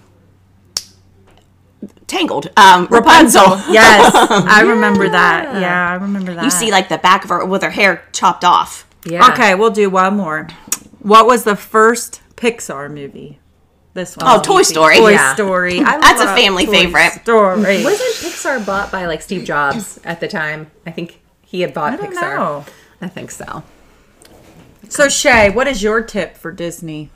tangled. 2.07 2.49
Um 2.57 2.87
Rapunzel. 2.89 3.57
Yes, 3.69 4.11
I 4.13 4.61
remember 4.67 5.09
that. 5.09 5.61
Yeah, 5.61 5.89
I 5.91 5.93
remember 5.95 6.33
that. 6.35 6.43
You 6.43 6.49
see 6.49 6.71
like 6.71 6.89
the 6.89 6.97
back 6.97 7.23
of 7.23 7.29
her 7.29 7.45
with 7.45 7.61
her 7.63 7.69
hair 7.69 8.03
chopped 8.11 8.43
off. 8.43 8.85
Yeah. 9.05 9.27
Okay, 9.31 9.55
we'll 9.55 9.71
do 9.71 9.89
one 9.89 10.17
more. 10.17 10.47
What 11.01 11.25
was 11.25 11.43
the 11.45 11.55
first 11.55 12.21
Pixar 12.39 12.89
movie? 12.91 13.39
This 13.93 14.15
one. 14.15 14.25
Oh, 14.29 14.41
Toy 14.41 14.61
Story. 14.61 14.97
Toy 14.97 15.09
Yeah. 15.11 15.33
Story. 15.33 15.79
I 15.79 15.97
That's 16.01 16.21
a 16.21 16.35
family 16.35 16.65
Toy 16.65 16.71
favorite. 16.71 17.11
Story. 17.23 17.83
Wasn't 17.83 18.15
Pixar 18.15 18.65
bought 18.65 18.91
by 18.91 19.05
like 19.07 19.21
Steve 19.21 19.43
Jobs 19.45 19.99
at 20.03 20.19
the 20.19 20.27
time? 20.27 20.71
I 20.85 20.91
think 20.91 21.19
he 21.41 21.61
had 21.61 21.73
bought 21.73 21.93
I 21.93 21.95
don't 21.97 22.13
Pixar. 22.13 22.21
know. 22.35 22.65
I 23.01 23.07
think 23.07 23.31
so. 23.31 23.63
So 24.89 25.09
Shay, 25.09 25.49
what 25.49 25.67
is 25.67 25.83
your 25.83 26.01
tip 26.01 26.37
for 26.37 26.51
Disney? 26.51 27.09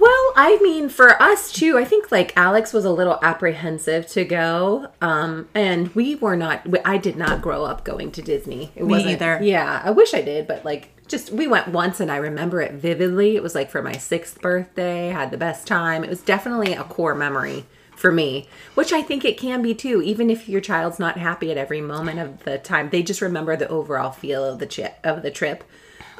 Well, 0.00 0.32
I 0.34 0.58
mean, 0.62 0.88
for 0.88 1.20
us 1.22 1.52
too, 1.52 1.76
I 1.76 1.84
think 1.84 2.10
like 2.10 2.32
Alex 2.34 2.72
was 2.72 2.86
a 2.86 2.90
little 2.90 3.18
apprehensive 3.22 4.06
to 4.08 4.24
go, 4.24 4.88
um, 5.02 5.50
and 5.54 5.94
we 5.94 6.14
were 6.14 6.36
not. 6.36 6.66
I 6.86 6.96
did 6.96 7.16
not 7.16 7.42
grow 7.42 7.64
up 7.64 7.84
going 7.84 8.10
to 8.12 8.22
Disney. 8.22 8.72
It 8.74 8.84
Me 8.84 8.92
wasn't, 8.92 9.10
either. 9.10 9.38
Yeah, 9.42 9.82
I 9.84 9.90
wish 9.90 10.14
I 10.14 10.22
did, 10.22 10.46
but 10.46 10.64
like, 10.64 10.88
just 11.06 11.30
we 11.30 11.46
went 11.46 11.68
once, 11.68 12.00
and 12.00 12.10
I 12.10 12.16
remember 12.16 12.62
it 12.62 12.72
vividly. 12.72 13.36
It 13.36 13.42
was 13.42 13.54
like 13.54 13.70
for 13.70 13.82
my 13.82 13.92
sixth 13.92 14.40
birthday. 14.40 15.08
Had 15.08 15.30
the 15.30 15.36
best 15.36 15.66
time. 15.66 16.02
It 16.02 16.08
was 16.08 16.22
definitely 16.22 16.72
a 16.72 16.84
core 16.84 17.14
memory 17.14 17.66
for 17.94 18.10
me, 18.10 18.48
which 18.74 18.94
I 18.94 19.02
think 19.02 19.26
it 19.26 19.36
can 19.36 19.60
be 19.60 19.74
too. 19.74 20.00
Even 20.00 20.30
if 20.30 20.48
your 20.48 20.62
child's 20.62 20.98
not 20.98 21.18
happy 21.18 21.50
at 21.50 21.58
every 21.58 21.82
moment 21.82 22.20
of 22.20 22.44
the 22.44 22.56
time, 22.56 22.88
they 22.88 23.02
just 23.02 23.20
remember 23.20 23.54
the 23.54 23.68
overall 23.68 24.12
feel 24.12 24.42
of 24.46 24.60
the 24.60 24.66
chip 24.66 24.98
of 25.04 25.20
the 25.20 25.30
trip. 25.30 25.62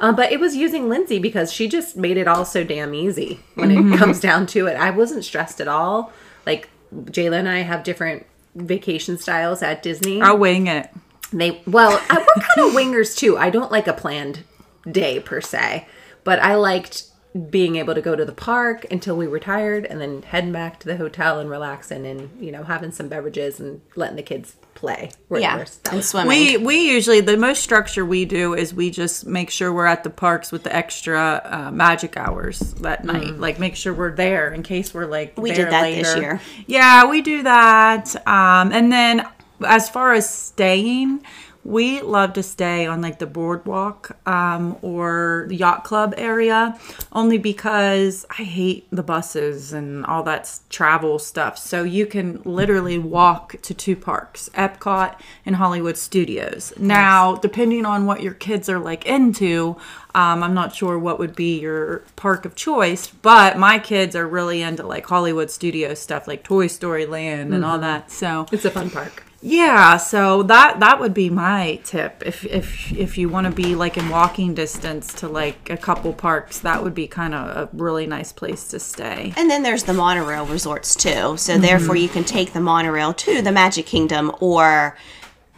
Uh, 0.01 0.11
but 0.11 0.31
it 0.31 0.39
was 0.39 0.55
using 0.55 0.89
Lindsay 0.89 1.19
because 1.19 1.53
she 1.53 1.67
just 1.67 1.95
made 1.95 2.17
it 2.17 2.27
all 2.27 2.43
so 2.43 2.63
damn 2.63 2.95
easy 2.95 3.39
when 3.53 3.69
it 3.69 3.97
comes 3.99 4.19
down 4.19 4.47
to 4.47 4.65
it. 4.65 4.73
I 4.75 4.89
wasn't 4.89 5.23
stressed 5.23 5.61
at 5.61 5.67
all. 5.67 6.11
Like 6.45 6.69
Jayla 6.93 7.37
and 7.37 7.47
I 7.47 7.59
have 7.59 7.83
different 7.83 8.25
vacation 8.55 9.19
styles 9.19 9.61
at 9.61 9.83
Disney. 9.83 10.19
I'll 10.19 10.39
wing 10.39 10.65
it. 10.65 10.89
They 11.31 11.61
well, 11.67 12.01
I, 12.09 12.17
we're 12.17 12.43
kind 12.43 12.67
of 12.67 12.73
wingers 12.73 13.15
too. 13.15 13.37
I 13.37 13.51
don't 13.51 13.71
like 13.71 13.87
a 13.87 13.93
planned 13.93 14.43
day 14.89 15.19
per 15.19 15.39
se, 15.39 15.87
but 16.23 16.39
I 16.39 16.55
liked 16.55 17.03
being 17.49 17.77
able 17.77 17.93
to 17.93 18.01
go 18.01 18.15
to 18.15 18.25
the 18.25 18.33
park 18.33 18.85
until 18.91 19.15
we 19.15 19.27
were 19.27 19.39
tired 19.39 19.85
and 19.85 20.01
then 20.01 20.21
heading 20.21 20.51
back 20.51 20.79
to 20.79 20.87
the 20.87 20.97
hotel 20.97 21.39
and 21.39 21.49
relaxing 21.49 22.05
and 22.05 22.29
you 22.43 22.51
know 22.51 22.63
having 22.63 22.91
some 22.91 23.07
beverages 23.07 23.59
and 23.59 23.81
letting 23.95 24.17
the 24.17 24.23
kids 24.23 24.55
play. 24.75 25.11
Yeah. 25.29 25.57
whatever. 25.57 25.65
And 25.91 26.03
swimming. 26.03 26.27
We 26.27 26.57
we 26.57 26.91
usually 26.91 27.21
the 27.21 27.37
most 27.37 27.63
structure 27.63 28.03
we 28.05 28.25
do 28.25 28.53
is 28.53 28.73
we 28.73 28.91
just 28.91 29.25
make 29.25 29.49
sure 29.49 29.71
we're 29.71 29.85
at 29.85 30.03
the 30.03 30.09
parks 30.09 30.51
with 30.51 30.63
the 30.63 30.75
extra 30.75 31.41
uh, 31.45 31.71
magic 31.71 32.17
hours 32.17 32.59
that 32.75 33.05
night. 33.05 33.37
Like 33.37 33.59
make 33.59 33.75
sure 33.77 33.93
we're 33.93 34.15
there 34.15 34.51
in 34.51 34.63
case 34.63 34.93
we're 34.93 35.05
like 35.05 35.37
We 35.37 35.51
there 35.51 35.65
did 35.65 35.73
that 35.73 35.83
this 35.83 36.17
year. 36.17 36.41
Yeah, 36.67 37.05
we 37.05 37.21
do 37.21 37.43
that. 37.43 38.15
Um, 38.27 38.73
and 38.73 38.91
then 38.91 39.25
as 39.65 39.89
far 39.89 40.13
as 40.13 40.29
staying. 40.29 41.23
We 41.63 42.01
love 42.01 42.33
to 42.33 42.43
stay 42.43 42.85
on 42.85 43.01
like 43.01 43.19
the 43.19 43.27
boardwalk 43.27 44.17
um, 44.27 44.77
or 44.81 45.45
the 45.47 45.55
yacht 45.55 45.83
club 45.83 46.13
area, 46.17 46.79
only 47.11 47.37
because 47.37 48.25
I 48.31 48.43
hate 48.43 48.87
the 48.91 49.03
buses 49.03 49.71
and 49.71 50.05
all 50.05 50.23
that 50.23 50.59
travel 50.69 51.19
stuff. 51.19 51.57
So 51.57 51.83
you 51.83 52.05
can 52.05 52.41
literally 52.43 52.97
walk 52.97 53.61
to 53.61 53.73
two 53.73 53.95
parks, 53.95 54.49
Epcot 54.53 55.19
and 55.45 55.57
Hollywood 55.57 55.97
Studios. 55.97 56.73
Now, 56.77 57.35
depending 57.35 57.85
on 57.85 58.05
what 58.05 58.23
your 58.23 58.33
kids 58.33 58.67
are 58.67 58.79
like 58.79 59.05
into, 59.05 59.77
um, 60.15 60.43
I'm 60.43 60.53
not 60.53 60.75
sure 60.75 60.97
what 60.97 61.19
would 61.19 61.35
be 61.35 61.59
your 61.59 61.99
park 62.15 62.45
of 62.45 62.55
choice, 62.55 63.07
but 63.07 63.57
my 63.57 63.79
kids 63.79 64.15
are 64.15 64.27
really 64.27 64.61
into 64.61 64.85
like 64.85 65.05
Hollywood 65.05 65.51
Studios 65.51 65.99
stuff, 65.99 66.27
like 66.27 66.43
Toy 66.43 66.67
Story 66.67 67.05
Land 67.05 67.53
and 67.53 67.63
all 67.63 67.79
that. 67.79 68.11
So 68.11 68.45
it's 68.51 68.65
a 68.65 68.71
fun 68.71 68.89
park. 68.89 69.23
Yeah, 69.43 69.97
so 69.97 70.43
that 70.43 70.79
that 70.81 70.99
would 70.99 71.15
be 71.15 71.31
my 71.31 71.79
tip. 71.83 72.21
If 72.23 72.45
if 72.45 72.91
if 72.91 73.17
you 73.17 73.27
want 73.27 73.47
to 73.47 73.51
be 73.51 73.73
like 73.73 73.97
in 73.97 74.09
walking 74.09 74.53
distance 74.53 75.13
to 75.15 75.27
like 75.27 75.69
a 75.69 75.77
couple 75.77 76.13
parks, 76.13 76.59
that 76.59 76.83
would 76.83 76.93
be 76.93 77.07
kind 77.07 77.33
of 77.33 77.57
a 77.57 77.69
really 77.75 78.05
nice 78.05 78.31
place 78.31 78.67
to 78.69 78.79
stay. 78.79 79.33
And 79.35 79.49
then 79.49 79.63
there's 79.63 79.83
the 79.83 79.93
monorail 79.93 80.45
resorts 80.45 80.95
too. 80.95 81.37
So 81.37 81.57
therefore, 81.57 81.95
mm-hmm. 81.95 82.03
you 82.03 82.09
can 82.09 82.23
take 82.23 82.53
the 82.53 82.61
monorail 82.61 83.13
to 83.15 83.41
the 83.41 83.51
Magic 83.51 83.87
Kingdom 83.87 84.31
or 84.39 84.95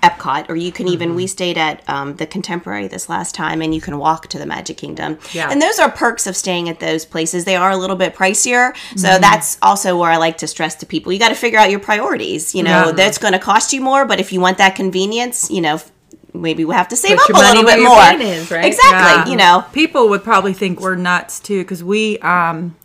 Epcot, 0.03 0.49
or 0.49 0.55
you 0.55 0.71
can 0.71 0.87
even. 0.87 1.15
We 1.15 1.25
stayed 1.27 1.57
at 1.57 1.87
um, 1.89 2.15
the 2.17 2.27
Contemporary 2.27 2.87
this 2.87 3.07
last 3.09 3.33
time, 3.33 3.61
and 3.61 3.73
you 3.73 3.79
can 3.81 3.97
walk 3.97 4.27
to 4.27 4.37
the 4.37 4.45
Magic 4.45 4.77
Kingdom. 4.77 5.17
Yeah. 5.31 5.49
And 5.49 5.61
those 5.61 5.79
are 5.79 5.89
perks 5.89 6.27
of 6.27 6.35
staying 6.35 6.67
at 6.69 6.79
those 6.79 7.05
places. 7.05 7.45
They 7.45 7.55
are 7.55 7.71
a 7.71 7.77
little 7.77 7.95
bit 7.95 8.13
pricier, 8.13 8.75
so 8.97 9.17
that's 9.17 9.57
also 9.61 9.97
where 9.97 10.11
I 10.11 10.17
like 10.17 10.37
to 10.39 10.47
stress 10.47 10.75
to 10.75 10.85
people: 10.85 11.11
you 11.13 11.19
got 11.19 11.29
to 11.29 11.35
figure 11.35 11.57
out 11.57 11.71
your 11.71 11.79
priorities. 11.79 12.53
You 12.53 12.63
know, 12.63 12.87
Yeah. 12.87 12.91
that's 12.91 13.17
going 13.17 13.33
to 13.33 13.39
cost 13.39 13.71
you 13.73 13.81
more, 13.81 14.05
but 14.05 14.19
if 14.19 14.33
you 14.33 14.39
want 14.41 14.57
that 14.59 14.75
convenience, 14.75 15.49
you 15.49 15.61
know. 15.61 15.79
Maybe 16.35 16.65
we'll 16.65 16.75
have 16.75 16.87
to 16.87 16.95
save 16.95 17.19
Put 17.19 17.29
up 17.29 17.35
a 17.35 17.45
little 17.45 17.63
bit 17.63 17.79
more. 17.83 18.27
is, 18.27 18.49
right? 18.49 18.65
Exactly. 18.65 19.31
You 19.31 19.37
know, 19.37 19.63
people 19.71 20.09
would 20.09 20.23
probably 20.23 20.53
think 20.53 20.81
we're 20.81 20.95
nuts 20.95 21.39
too 21.39 21.59
because 21.61 21.83
we 21.83 22.17
um 22.19 22.75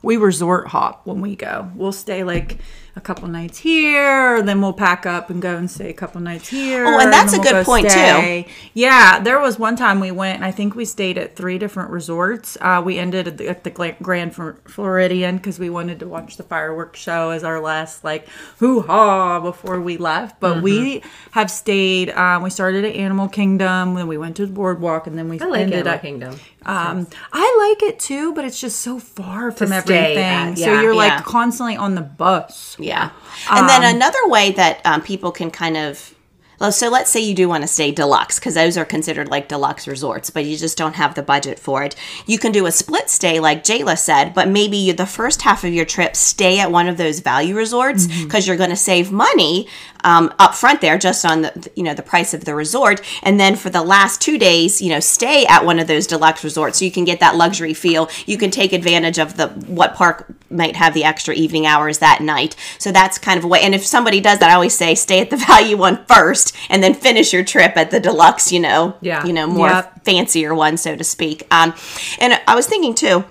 we 0.00 0.16
resort 0.16 0.68
hop 0.68 1.02
when 1.06 1.20
we 1.20 1.36
go. 1.36 1.70
We'll 1.74 1.92
stay 1.92 2.24
like 2.24 2.60
a 2.96 3.00
couple 3.00 3.26
nights 3.26 3.58
here, 3.58 4.40
then 4.42 4.60
we'll 4.60 4.72
pack 4.72 5.04
up 5.04 5.28
and 5.28 5.42
go 5.42 5.56
and 5.56 5.68
stay 5.68 5.90
a 5.90 5.92
couple 5.92 6.20
nights 6.20 6.48
here. 6.48 6.86
Oh, 6.86 7.00
and 7.00 7.12
that's 7.12 7.32
then 7.32 7.40
a 7.40 7.42
we'll 7.42 7.52
good 7.52 7.58
go 7.60 7.64
point, 7.64 7.90
too. 7.90 8.44
Yeah, 8.72 9.18
there 9.18 9.40
was 9.40 9.58
one 9.58 9.74
time 9.74 9.98
we 9.98 10.12
went, 10.12 10.36
and 10.36 10.44
I 10.44 10.52
think 10.52 10.76
we 10.76 10.84
stayed 10.84 11.18
at 11.18 11.34
three 11.34 11.58
different 11.58 11.90
resorts. 11.90 12.56
Uh, 12.60 12.80
we 12.84 12.98
ended 12.98 13.26
at 13.26 13.36
the, 13.38 13.48
at 13.48 13.64
the 13.64 13.70
Grand 14.00 14.34
Flor- 14.36 14.58
Floridian 14.66 15.38
because 15.38 15.58
we 15.58 15.70
wanted 15.70 15.98
to 16.00 16.06
watch 16.08 16.36
the 16.36 16.44
fireworks 16.44 17.00
show 17.00 17.30
as 17.30 17.42
our 17.42 17.60
last 17.60 18.04
like 18.04 18.28
hoo 18.58 18.82
ha 18.82 19.40
before 19.40 19.80
we 19.80 19.96
left. 19.96 20.38
But 20.38 20.62
we 20.62 20.74
Mm-hmm. 21.00 21.08
have 21.32 21.50
stayed. 21.50 22.10
Um, 22.10 22.42
we 22.44 22.50
started 22.50 22.84
at 22.84 22.94
Animal 22.94 23.28
Kingdom, 23.28 23.94
then 23.94 24.06
we 24.06 24.18
went 24.18 24.36
to 24.36 24.46
the 24.46 24.52
boardwalk, 24.52 25.06
and 25.08 25.18
then 25.18 25.28
we 25.28 25.40
I 25.40 25.46
like 25.46 25.60
ended 25.62 25.78
Animal 25.78 25.92
at 25.94 26.02
Kingdom. 26.02 26.36
Um, 26.66 27.06
I 27.32 27.74
like 27.78 27.88
it 27.90 27.98
too, 27.98 28.32
but 28.34 28.44
it's 28.44 28.60
just 28.60 28.80
so 28.80 28.98
far 28.98 29.50
from 29.50 29.72
everything. 29.72 30.18
at, 30.18 30.58
so 30.58 30.80
you're 30.80 30.92
Yeah. 30.92 30.98
like 31.16 31.24
constantly 31.24 31.76
on 31.76 31.94
the 31.94 32.00
bus. 32.02 32.76
Yeah. 32.78 33.10
And 33.50 33.68
then 33.68 33.84
Um, 33.84 33.96
another 33.96 34.26
way 34.28 34.52
that 34.52 34.80
um, 34.84 35.00
people 35.02 35.30
can 35.32 35.50
kind 35.50 35.76
of. 35.76 36.14
well, 36.60 36.70
So 36.72 36.88
let's 36.88 37.10
say 37.10 37.20
you 37.20 37.34
do 37.34 37.48
want 37.48 37.62
to 37.62 37.68
stay 37.68 37.90
deluxe 37.90 38.38
because 38.38 38.54
those 38.54 38.78
are 38.78 38.84
considered 38.84 39.28
like 39.28 39.48
deluxe 39.48 39.86
resorts, 39.88 40.30
but 40.30 40.44
you 40.44 40.56
just 40.56 40.78
don't 40.78 40.94
have 40.94 41.14
the 41.14 41.22
budget 41.22 41.58
for 41.58 41.82
it. 41.82 41.96
You 42.26 42.38
can 42.38 42.52
do 42.52 42.64
a 42.66 42.72
split 42.72 43.10
stay, 43.10 43.40
like 43.40 43.64
Jayla 43.64 43.98
said, 43.98 44.32
but 44.34 44.48
maybe 44.48 44.76
you, 44.76 44.92
the 44.92 45.04
first 45.06 45.42
half 45.42 45.64
of 45.64 45.72
your 45.74 45.84
trip 45.84 46.14
stay 46.16 46.60
at 46.60 46.70
one 46.70 46.86
of 46.88 46.96
those 46.96 47.18
value 47.20 47.54
resorts 47.56 48.06
Mm-hmm. 48.06 48.24
because 48.24 48.46
you're 48.46 48.56
going 48.56 48.70
to 48.70 48.76
save 48.76 49.10
money 49.12 49.66
um, 50.04 50.32
up 50.38 50.54
front 50.54 50.80
there, 50.80 50.98
just 50.98 51.24
on 51.24 51.42
the 51.42 51.70
you 51.74 51.82
know 51.82 51.94
the 51.94 52.02
price 52.02 52.32
of 52.34 52.44
the 52.44 52.54
resort, 52.54 53.00
and 53.22 53.40
then 53.40 53.56
for 53.56 53.70
the 53.70 53.82
last 53.82 54.20
two 54.20 54.38
days, 54.38 54.80
you 54.80 54.90
know, 54.90 55.00
stay 55.00 55.44
at 55.46 55.64
one 55.64 55.78
of 55.80 55.86
those 55.88 56.06
deluxe 56.06 56.44
resorts 56.44 56.78
so 56.78 56.84
you 56.84 56.90
can 56.92 57.04
get 57.04 57.20
that 57.20 57.34
luxury 57.36 57.74
feel. 57.74 58.08
You 58.26 58.38
can 58.38 58.50
take 58.50 58.72
advantage 58.72 59.18
of 59.18 59.36
the 59.36 59.48
what 59.48 59.94
park 59.94 60.32
might 60.50 60.76
have 60.76 60.94
the 60.94 61.02
extra 61.04 61.34
evening 61.34 61.66
hours 61.66 61.98
that 61.98 62.20
night. 62.20 62.54
So 62.78 62.92
that's 62.92 63.18
kind 63.18 63.38
of 63.38 63.44
a 63.44 63.48
way. 63.48 63.60
And 63.62 63.74
if 63.74 63.84
somebody 63.84 64.20
does 64.20 64.38
that, 64.38 64.50
I 64.50 64.54
always 64.54 64.76
say 64.76 64.94
stay 64.94 65.18
at 65.20 65.30
the 65.30 65.36
value 65.48 65.76
one 65.76 66.04
first, 66.06 66.54
and 66.68 66.82
then 66.82 66.94
finish 66.94 67.32
your 67.32 67.42
trip 67.44 67.76
at 67.76 67.90
the 67.90 67.98
deluxe. 67.98 68.52
You 68.52 68.60
know, 68.60 68.96
Yeah. 69.00 69.24
you 69.26 69.32
know, 69.32 69.46
more 69.46 69.68
Yep. 69.70 70.04
fancier 70.04 70.54
one, 70.54 70.76
so 70.76 70.94
to 70.94 71.02
speak. 71.04 71.46
Um, 71.50 71.74
and 72.18 72.38
I 72.46 72.54
was 72.54 72.66
thinking 72.66 72.94
too 72.94 73.24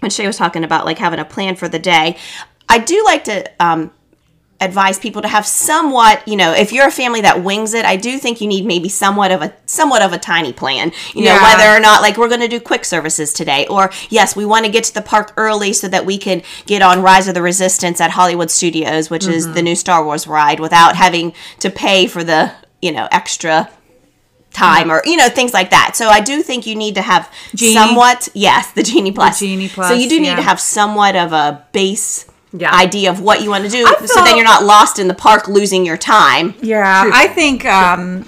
when 0.00 0.10
Shay 0.10 0.26
was 0.26 0.36
talking 0.36 0.64
about 0.64 0.84
like 0.86 0.98
having 0.98 1.20
a 1.20 1.24
plan 1.24 1.56
for 1.56 1.68
the 1.68 1.78
day. 1.78 2.16
I 2.68 2.78
do 2.78 3.02
like 3.04 3.24
to 3.24 3.50
um, 3.62 3.90
advise 4.60 4.98
people 4.98 5.22
to 5.22 5.28
have 5.28 5.46
somewhat, 5.46 6.26
you 6.28 6.36
know, 6.36 6.52
if 6.52 6.72
you're 6.72 6.86
a 6.86 6.90
family 6.90 7.20
that 7.22 7.42
wings 7.42 7.72
it, 7.74 7.84
I 7.84 7.96
do 7.96 8.18
think 8.18 8.40
you 8.40 8.46
need 8.46 8.66
maybe 8.66 8.88
somewhat 8.88 9.32
of 9.32 9.42
a 9.42 9.52
somewhat 9.66 10.02
of 10.02 10.12
a 10.12 10.18
tiny 10.18 10.52
plan. 10.52 10.92
You 11.14 11.24
know, 11.24 11.34
Yeah. 11.34 11.42
whether 11.42 11.76
or 11.76 11.80
not 11.80 12.02
like 12.02 12.16
we're 12.16 12.28
going 12.28 12.40
to 12.40 12.48
do 12.48 12.60
quick 12.60 12.84
services 12.84 13.32
today 13.32 13.66
or 13.68 13.90
yes, 14.10 14.36
we 14.36 14.44
want 14.44 14.66
to 14.66 14.70
get 14.70 14.84
to 14.84 14.94
the 14.94 15.02
park 15.02 15.32
early 15.36 15.72
so 15.72 15.88
that 15.88 16.04
we 16.04 16.18
can 16.18 16.42
get 16.66 16.82
on 16.82 17.02
Rise 17.02 17.28
of 17.28 17.34
the 17.34 17.42
Resistance 17.42 18.00
at 18.00 18.10
Hollywood 18.10 18.50
Studios, 18.50 19.08
which 19.08 19.26
is 19.26 19.46
the 19.46 19.54
mm-hmm. 19.54 19.64
new 19.64 19.74
Star 19.76 20.04
Wars 20.04 20.26
ride 20.26 20.60
without 20.60 20.96
having 20.96 21.32
to 21.60 21.70
pay 21.70 22.06
for 22.06 22.22
the, 22.22 22.52
you 22.82 22.92
know, 22.92 23.08
extra 23.10 23.70
time 24.52 24.90
or 24.90 25.00
you 25.04 25.16
know 25.16 25.28
things 25.28 25.52
like 25.54 25.70
that. 25.70 25.92
So 25.94 26.08
I 26.08 26.20
do 26.20 26.42
think 26.42 26.66
you 26.66 26.74
need 26.74 26.96
to 26.96 27.02
have 27.02 27.32
Genie. 27.54 27.74
somewhat 27.74 28.28
yes, 28.34 28.72
the 28.72 28.82
Genie 28.82 29.12
Plus. 29.12 29.38
The 29.38 29.46
Genie 29.46 29.68
plus. 29.68 29.88
So 29.88 29.94
you 29.94 30.08
do 30.08 30.20
need 30.20 30.28
yeah. 30.28 30.36
to 30.36 30.42
have 30.42 30.60
somewhat 30.60 31.16
of 31.16 31.32
a 31.32 31.66
base 31.72 32.29
Yeah. 32.52 32.74
idea 32.74 33.10
of 33.10 33.20
what 33.20 33.42
you 33.42 33.50
want 33.50 33.64
to 33.64 33.70
do 33.70 33.86
so 34.06 34.24
then 34.24 34.34
you're 34.36 34.44
not 34.44 34.64
lost 34.64 34.98
in 34.98 35.06
the 35.08 35.14
park 35.14 35.46
losing 35.48 35.86
your 35.86 35.96
time. 35.96 36.54
Yeah, 36.60 37.08
I 37.12 37.28
think 37.28 37.64
um 37.64 38.24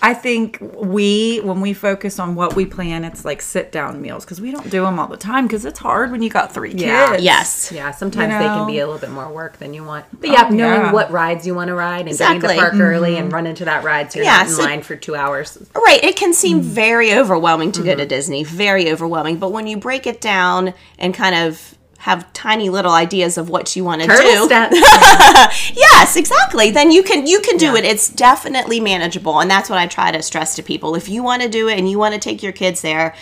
I 0.00 0.14
think 0.14 0.58
we 0.76 1.38
when 1.42 1.60
we 1.60 1.72
focus 1.74 2.20
on 2.20 2.36
what 2.36 2.54
we 2.54 2.64
plan, 2.64 3.02
it's 3.02 3.24
like 3.24 3.42
sit 3.42 3.72
down 3.72 4.00
meals 4.00 4.24
because 4.24 4.40
we 4.40 4.52
don't 4.52 4.70
do 4.70 4.82
them 4.82 4.96
all 5.00 5.08
the 5.08 5.16
time 5.16 5.48
because 5.48 5.64
it's 5.64 5.80
hard 5.80 6.12
when 6.12 6.22
you 6.22 6.30
got 6.30 6.54
three 6.54 6.70
Yeah. 6.72 7.10
kids. 7.10 7.24
Yes. 7.24 7.72
Yeah, 7.74 7.90
sometimes 7.90 8.32
they 8.32 8.46
know? 8.46 8.58
can 8.58 8.66
be 8.68 8.78
a 8.78 8.86
little 8.86 9.00
bit 9.00 9.10
more 9.10 9.28
work 9.28 9.58
than 9.58 9.74
you 9.74 9.82
want. 9.82 10.04
But 10.20 10.30
yeah, 10.30 10.42
knowing 10.50 10.82
yeah. 10.82 10.92
what 10.92 11.10
rides 11.10 11.48
you 11.48 11.54
want 11.56 11.66
to 11.66 11.74
ride 11.74 12.06
and 12.06 12.16
getting 12.16 12.40
to 12.40 12.46
Exactly. 12.46 12.54
the 12.54 12.60
park 12.60 12.74
early 12.74 13.16
and 13.16 13.32
run 13.32 13.48
into 13.48 13.64
that 13.64 13.82
ride 13.82 14.12
so 14.12 14.20
you're 14.20 14.26
Yeah, 14.26 14.36
not 14.36 14.46
in 14.46 14.52
so- 14.52 14.62
line 14.62 14.82
for 14.82 14.94
two 14.94 15.16
hours. 15.16 15.58
Right. 15.74 16.02
It 16.04 16.14
can 16.14 16.32
seem 16.32 16.60
Mm. 16.60 16.62
very 16.62 17.12
overwhelming 17.12 17.72
to 17.72 17.82
go 17.82 17.90
Mm-hmm. 17.90 17.98
to 17.98 18.06
Disney, 18.06 18.44
very 18.44 18.92
overwhelming. 18.92 19.38
But 19.38 19.50
when 19.50 19.66
you 19.66 19.76
break 19.76 20.06
it 20.06 20.20
down 20.20 20.74
and 20.96 21.12
kind 21.12 21.34
of 21.34 21.74
have 21.98 22.32
tiny 22.32 22.68
little 22.68 22.92
ideas 22.92 23.36
of 23.36 23.50
what 23.50 23.74
you 23.74 23.84
want 23.84 24.00
to 24.02 24.06
do, 24.06 24.44
steps. 24.44 24.76
yes, 25.76 26.16
exactly. 26.16 26.70
Then 26.70 26.92
you 26.92 27.02
can 27.02 27.26
you 27.26 27.40
can 27.40 27.56
do 27.56 27.74
it. 27.74 27.84
It's 27.84 28.08
definitely 28.08 28.78
manageable, 28.78 29.40
and 29.40 29.50
that's 29.50 29.68
what 29.68 29.78
I 29.78 29.86
try 29.86 30.12
to 30.12 30.22
stress 30.22 30.54
to 30.56 30.62
people. 30.62 30.94
If 30.94 31.08
you 31.08 31.22
want 31.22 31.42
to 31.42 31.48
do 31.48 31.68
it 31.68 31.78
and 31.78 31.90
you 31.90 31.98
want 31.98 32.14
to 32.14 32.20
take 32.20 32.42
your 32.42 32.52
kids 32.52 32.82
there. 32.82 33.14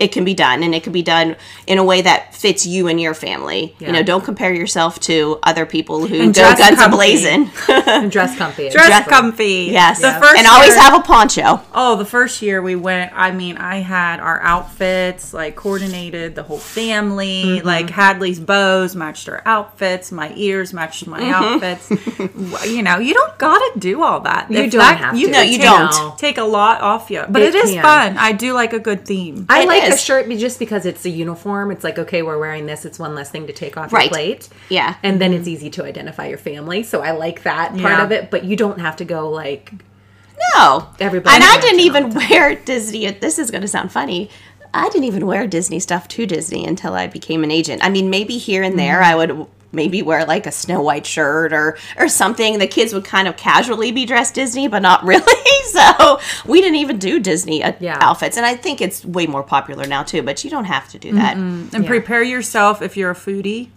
It 0.00 0.12
can 0.12 0.24
be 0.24 0.34
done, 0.34 0.62
and 0.62 0.74
it 0.74 0.82
can 0.82 0.92
be 0.92 1.02
done 1.02 1.36
in 1.66 1.78
a 1.78 1.84
way 1.84 2.00
that 2.02 2.34
fits 2.34 2.66
you 2.66 2.88
and 2.88 2.98
your 3.00 3.14
family. 3.14 3.76
You 3.78 3.92
know, 3.92 4.02
don't 4.02 4.24
compare 4.24 4.52
yourself 4.52 4.98
to 5.00 5.38
other 5.42 5.66
people 5.66 6.06
who 6.06 6.20
And 6.22 6.34
go 6.34 6.40
dress 6.42 6.58
guns 6.58 6.78
comfy. 6.78 6.96
blazing. 6.96 7.50
and 7.68 8.10
dress 8.10 8.36
comfy. 8.36 8.70
Dress 8.70 8.86
Exactly. 8.86 9.10
comfy. 9.12 9.68
yes, 9.70 10.00
The 10.00 10.12
first 10.12 10.38
and 10.38 10.46
always 10.46 10.74
have 10.74 10.94
a 10.94 11.02
poncho. 11.02 11.60
Oh, 11.74 11.96
the 11.96 12.04
first 12.06 12.40
year 12.42 12.62
we 12.62 12.76
went, 12.76 13.12
I 13.14 13.30
mean, 13.30 13.58
I 13.58 13.76
had 13.76 14.20
our 14.20 14.40
outfits 14.40 15.34
like 15.34 15.54
coordinated, 15.56 16.34
the 16.34 16.42
whole 16.42 16.58
family, 16.58 17.20
Mm-hmm. 17.44 17.66
like 17.66 17.90
Hadley's 17.90 18.40
bows 18.40 18.96
matched 18.96 19.28
our 19.28 19.42
outfits, 19.44 20.10
my 20.10 20.32
ears 20.34 20.72
matched 20.72 21.06
my 21.06 21.20
Mm-hmm. 21.20 21.64
outfits. 21.64 22.66
You 22.70 22.82
know, 22.82 22.98
you 22.98 23.12
don't 23.14 23.36
gotta 23.38 23.72
do 23.78 24.02
all 24.02 24.20
that. 24.20 24.50
You 24.50 24.58
If 24.60 24.72
don't 24.72 24.78
that- 24.80 24.98
have 24.98 25.16
you 25.18 25.26
to. 25.26 25.32
No, 25.32 25.38
can 25.42 25.52
you 25.52 25.58
take- 25.58 25.66
don't. 25.66 26.18
Take 26.18 26.38
a 26.38 26.44
lot 26.44 26.80
off 26.80 27.10
you, 27.10 27.24
but 27.28 27.42
It 27.42 27.54
it 27.54 27.64
is 27.64 27.70
can. 27.72 27.82
fun. 27.82 28.16
I 28.18 28.32
do 28.32 28.52
like 28.54 28.72
a 28.72 28.78
good 28.78 29.04
theme. 29.04 29.46
I 29.48 29.64
like 29.64 29.82
It 29.82 29.89
like 29.89 29.89
a 29.94 29.98
shirt 29.98 30.28
be- 30.28 30.36
just 30.36 30.58
because 30.58 30.86
it's 30.86 31.04
a 31.04 31.10
uniform. 31.10 31.70
It's 31.70 31.84
like, 31.84 31.98
okay, 31.98 32.22
we're 32.22 32.38
wearing 32.38 32.66
this. 32.66 32.84
It's 32.84 32.98
one 32.98 33.14
less 33.14 33.30
thing 33.30 33.46
to 33.46 33.52
take 33.52 33.76
off 33.76 33.92
Right. 33.92 34.04
your 34.04 34.10
plate. 34.10 34.48
Yeah. 34.68 34.96
And 35.02 35.20
then 35.20 35.32
it's 35.32 35.48
easy 35.48 35.70
to 35.70 35.84
identify 35.84 36.26
your 36.28 36.38
family. 36.38 36.82
So 36.82 37.00
I 37.02 37.12
like 37.12 37.42
that 37.42 37.70
part 37.70 37.80
Yeah. 37.80 38.04
of 38.04 38.12
it. 38.12 38.30
But 38.30 38.44
you 38.44 38.56
don't 38.56 38.80
have 38.80 38.96
to 38.96 39.04
go 39.04 39.28
like, 39.30 39.72
No. 40.56 40.86
Everybody 40.98 41.34
And 41.34 41.44
I 41.44 41.60
didn't 41.60 41.80
even 41.80 42.10
wear 42.14 42.54
Disney. 42.54 43.10
This 43.10 43.38
is 43.38 43.50
going 43.50 43.62
to 43.62 43.68
sound 43.68 43.92
funny. 43.92 44.30
I 44.72 44.88
didn't 44.88 45.04
even 45.04 45.26
wear 45.26 45.46
Disney 45.46 45.80
stuff 45.80 46.06
to 46.08 46.26
Disney 46.26 46.64
until 46.64 46.94
I 46.94 47.06
became 47.08 47.42
an 47.44 47.50
agent. 47.50 47.84
I 47.84 47.90
mean, 47.90 48.08
maybe 48.08 48.38
here 48.38 48.62
and 48.62 48.78
there 48.78 49.00
mm-hmm. 49.00 49.04
I 49.04 49.14
would 49.16 49.46
maybe 49.72 50.02
wear 50.02 50.24
like 50.24 50.46
a 50.46 50.52
Snow 50.52 50.82
White 50.82 51.06
shirt 51.06 51.52
or 51.52 51.76
or 51.98 52.08
something. 52.08 52.58
The 52.58 52.66
kids 52.66 52.92
would 52.92 53.04
kind 53.04 53.28
of 53.28 53.36
casually 53.36 53.92
be 53.92 54.04
dressed 54.04 54.34
Disney, 54.34 54.68
but 54.68 54.82
not 54.82 55.04
really. 55.04 55.22
So 55.70 56.18
we 56.46 56.60
didn't 56.60 56.76
even 56.76 56.98
do 56.98 57.20
Disney 57.20 57.62
uh, 57.62 57.72
Yeah. 57.80 57.98
outfits, 58.00 58.36
and 58.36 58.44
I 58.44 58.56
think 58.56 58.80
it's 58.80 59.04
way 59.04 59.26
more 59.26 59.42
popular 59.42 59.86
now 59.86 60.02
too. 60.02 60.22
But 60.22 60.42
you 60.44 60.50
don't 60.50 60.64
have 60.64 60.88
to 60.90 60.98
do 60.98 61.12
that. 61.12 61.36
And 61.36 61.86
prepare 61.86 62.22
yourself 62.22 62.82
if 62.82 62.96
you're 62.96 63.10
a 63.12 63.14
foodie. 63.14 63.68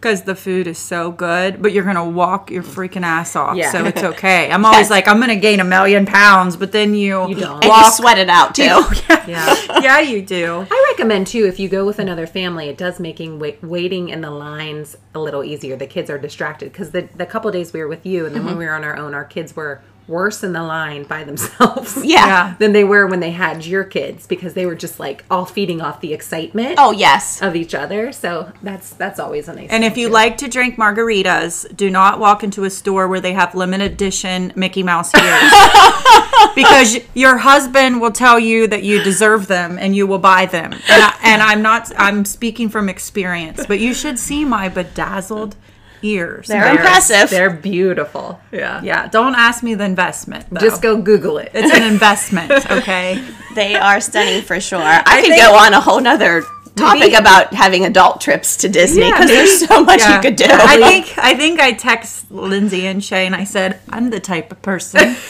Because 0.00 0.22
the 0.22 0.34
food 0.34 0.66
is 0.66 0.78
so 0.78 1.10
good, 1.10 1.60
but 1.60 1.72
you're 1.72 1.84
gonna 1.84 2.08
walk 2.08 2.50
your 2.50 2.62
freaking 2.62 3.02
ass 3.02 3.36
off, 3.36 3.54
Yeah. 3.54 3.70
so 3.70 3.84
it's 3.84 4.02
okay. 4.02 4.50
I'm 4.50 4.64
always 4.66 4.84
Yes. 4.84 4.90
like, 4.90 5.06
I'm 5.06 5.20
gonna 5.20 5.36
gain 5.36 5.60
a 5.60 5.64
million 5.64 6.06
pounds, 6.06 6.56
but 6.56 6.72
then 6.72 6.94
you, 6.94 7.28
You 7.28 7.34
don't. 7.34 7.56
And 7.56 7.64
you 7.64 7.68
walk. 7.68 7.92
sweat 7.92 8.16
it 8.16 8.30
out 8.30 8.54
too. 8.60 8.62
yeah. 9.26 9.54
yeah, 9.82 10.00
you 10.00 10.22
do. 10.22 10.66
I 10.70 10.86
recommend 10.92 11.26
too 11.26 11.44
if 11.44 11.60
you 11.60 11.68
go 11.68 11.84
with 11.84 11.98
another 11.98 12.26
family, 12.26 12.70
it 12.70 12.78
does 12.78 12.98
making 12.98 13.38
wait, 13.40 13.62
waiting 13.62 14.08
in 14.08 14.22
the 14.22 14.30
lines 14.30 14.96
a 15.14 15.18
little 15.20 15.44
easier. 15.44 15.76
The 15.76 15.86
kids 15.86 16.08
are 16.08 16.18
distracted 16.18 16.72
because 16.72 16.92
the 16.92 17.08
the 17.14 17.26
couple 17.26 17.50
days 17.50 17.74
we 17.74 17.80
were 17.80 17.88
with 17.88 18.06
you, 18.06 18.24
and 18.24 18.34
then 18.34 18.44
when 18.44 18.52
mm-hmm. 18.54 18.60
we 18.60 18.66
were 18.66 18.74
on 18.74 18.84
our 18.84 18.96
own, 18.96 19.12
our 19.12 19.24
kids 19.24 19.54
were 19.54 19.82
worse 20.08 20.42
in 20.42 20.52
the 20.52 20.62
line 20.62 21.04
by 21.04 21.24
themselves. 21.24 21.96
Yeah. 22.10 22.26
Yeah. 22.26 22.54
than 22.58 22.72
they 22.72 22.82
were 22.84 23.06
when 23.06 23.20
they 23.20 23.30
had 23.30 23.64
your 23.64 23.84
kids 23.84 24.26
because 24.26 24.54
they 24.54 24.66
were 24.66 24.74
just 24.74 24.98
like 24.98 25.24
all 25.30 25.44
feeding 25.44 25.80
off 25.80 26.00
the 26.00 26.12
excitement 26.12 26.74
Oh 26.78 26.90
yes. 26.92 27.40
of 27.42 27.54
each 27.54 27.74
other. 27.74 28.10
So 28.12 28.50
that's 28.62 28.90
that's 28.94 29.18
always 29.20 29.48
a 29.48 29.54
nice. 29.54 29.70
And 29.70 29.84
if 29.84 29.96
you 29.96 30.08
too. 30.08 30.12
like 30.12 30.38
to 30.38 30.48
drink 30.48 30.76
margaritas, 30.76 31.74
do 31.76 31.88
not 31.90 32.18
walk 32.18 32.42
into 32.42 32.64
a 32.64 32.70
store 32.70 33.06
where 33.06 33.20
they 33.20 33.32
have 33.32 33.54
limited 33.54 33.92
edition 33.92 34.52
Mickey 34.56 34.82
Mouse 34.82 35.14
ears. 35.14 35.52
because 36.54 36.98
your 37.14 37.36
husband 37.38 38.00
will 38.00 38.10
tell 38.12 38.38
you 38.38 38.66
that 38.66 38.82
you 38.82 39.02
deserve 39.02 39.46
them 39.46 39.78
and 39.78 39.94
you 39.94 40.06
will 40.06 40.18
buy 40.18 40.46
them. 40.46 40.72
And, 40.72 40.82
I, 41.02 41.18
and 41.22 41.42
I'm 41.42 41.62
not, 41.62 41.90
I'm 41.96 42.24
speaking 42.24 42.68
from 42.68 42.88
experience, 42.88 43.64
but 43.66 43.78
you 43.80 43.94
should 43.94 44.18
see 44.18 44.44
my 44.44 44.68
bedazzled 44.68 45.54
ears. 46.02 46.46
They're 46.48 46.70
impressive. 46.70 47.30
they're 47.30 47.50
beautiful. 47.50 48.40
Yeah, 48.52 48.82
Yeah, 48.82 49.08
don't 49.08 49.34
ask 49.34 49.62
me 49.62 49.74
the 49.74 49.84
investment. 49.84 50.46
Though. 50.50 50.60
Just 50.60 50.82
go 50.82 51.00
Google 51.00 51.38
it. 51.38 51.50
It's 51.54 51.74
an 51.74 51.82
investment, 51.82 52.50
okay? 52.70 53.22
They 53.54 53.74
are 53.74 54.00
stunning 54.00 54.42
for 54.42 54.60
sure. 54.60 54.80
I, 54.82 55.22
could 55.22 55.36
go 55.36 55.54
on 55.56 55.72
a 55.74 55.80
whole 55.80 56.00
nother 56.00 56.42
topic 56.76 57.12
about 57.18 57.52
having 57.52 57.84
adult 57.84 58.20
trips 58.20 58.56
to 58.58 58.68
Disney 58.68 59.02
because 59.10 59.26
maybe- 59.26 59.34
there's 59.34 59.66
so 59.66 59.84
much 59.84 60.00
Yeah. 60.00 60.16
you 60.16 60.22
could 60.22 60.36
do. 60.36 60.46
I 60.48 60.76
think 60.78 61.18
I 61.18 61.34
think 61.34 61.60
I 61.60 61.72
text 61.72 62.30
Lindsay 62.30 62.86
and 62.86 63.02
Shay 63.04 63.26
and 63.26 63.34
I 63.34 63.44
said 63.44 63.80
I'm 63.90 64.10
the 64.10 64.20
type 64.20 64.50
of 64.52 64.62
person 64.62 65.14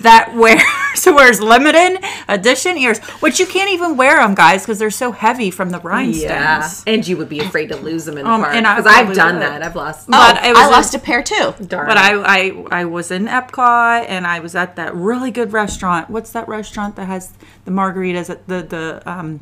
that 0.00 0.34
wears 0.34 0.62
wears 1.06 1.40
limited 1.40 2.02
edition 2.28 2.76
ears, 2.78 2.98
which 3.20 3.38
you 3.40 3.46
can't 3.46 3.70
even 3.70 3.96
wear 3.96 4.16
them, 4.16 4.34
guys, 4.34 4.62
because 4.62 4.78
they're 4.78 4.90
so 4.90 5.12
heavy 5.12 5.50
from 5.50 5.70
the 5.70 5.80
rhinestones. 5.80 6.22
Yeah, 6.22 6.70
and 6.86 7.06
you 7.06 7.16
would 7.16 7.28
be 7.28 7.40
afraid 7.40 7.68
to 7.68 7.76
lose 7.76 8.04
them 8.04 8.18
in 8.18 8.24
the 8.24 8.30
Um, 8.30 8.42
park 8.42 8.54
and 8.54 8.66
I 8.66 8.76
because 8.76 8.92
I've 8.92 9.14
done 9.14 9.34
would. 9.34 9.42
that. 9.42 9.62
I've 9.62 9.76
lost. 9.76 10.08
But 10.08 10.38
oh, 10.42 10.48
it 10.48 10.52
was 10.52 10.58
I 10.58 10.68
a- 10.68 10.70
lost 10.70 10.94
a 10.94 10.98
pair 10.98 11.22
too. 11.22 11.54
darn. 11.66 11.86
But 11.86 11.96
I, 11.96 12.14
I 12.22 12.64
I 12.80 12.84
was 12.84 13.10
in 13.10 13.26
Epcot 13.26 14.06
and 14.08 14.26
I 14.26 14.40
was 14.40 14.54
at 14.54 14.76
that 14.76 14.94
really 14.94 15.30
good 15.30 15.52
restaurant. 15.52 16.10
What's 16.10 16.30
that 16.32 16.48
restaurant 16.48 16.96
that 16.96 17.06
has 17.06 17.32
the 17.64 17.70
margaritas 17.70 18.30
at 18.30 18.46
the 18.48 18.62
the 18.62 19.02
um 19.10 19.40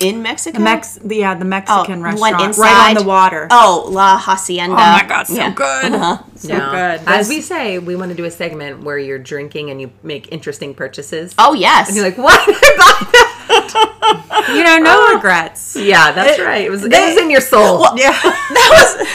In 0.00 0.22
Mexico? 0.22 0.58
Mex 0.60 0.98
yeah 1.06 1.34
the 1.34 1.44
Mexican 1.44 2.00
Oh, 2.00 2.02
restaurant 2.02 2.56
one 2.56 2.66
right 2.66 2.88
on 2.88 2.94
the 2.94 3.02
water. 3.08 3.48
Oh, 3.50 3.86
La 3.90 4.16
Hacienda. 4.18 4.74
Oh 4.74 4.92
my 4.92 5.04
god, 5.06 5.24
so 5.26 5.34
Yeah. 5.34 5.50
good. 5.52 5.92
Uh-huh. 5.94 6.22
So 6.36 6.48
No. 6.56 6.70
good. 6.70 7.00
As 7.06 7.28
we 7.28 7.40
say, 7.42 7.78
we 7.78 7.94
want 7.96 8.10
to 8.10 8.16
do 8.16 8.24
a 8.24 8.30
segment 8.30 8.82
where 8.82 8.98
you're 8.98 9.18
drinking 9.18 9.70
and 9.70 9.80
you 9.80 9.90
make 10.02 10.32
interesting 10.32 10.74
purchases. 10.74 11.34
Oh, 11.38 11.52
yes. 11.52 11.88
And 11.88 11.96
you're 11.96 12.06
like, 12.06 12.16
why 12.18 12.34
did 12.46 12.54
I 12.56 12.76
buy 12.78 13.10
that? 13.48 13.86
You 14.48 14.64
know, 14.64 14.78
no 14.78 14.96
oh. 14.96 15.14
regrets. 15.14 15.76
Yeah, 15.76 16.12
that's 16.12 16.38
It- 16.38 16.42
right. 16.44 16.64
It 16.64 16.70
was, 16.70 16.84
it 16.84 16.90
was 16.90 17.16
in 17.18 17.30
your 17.30 17.40
soul. 17.40 17.82
Yeah. 17.96 18.10
that 18.22 18.68
was 18.72 19.06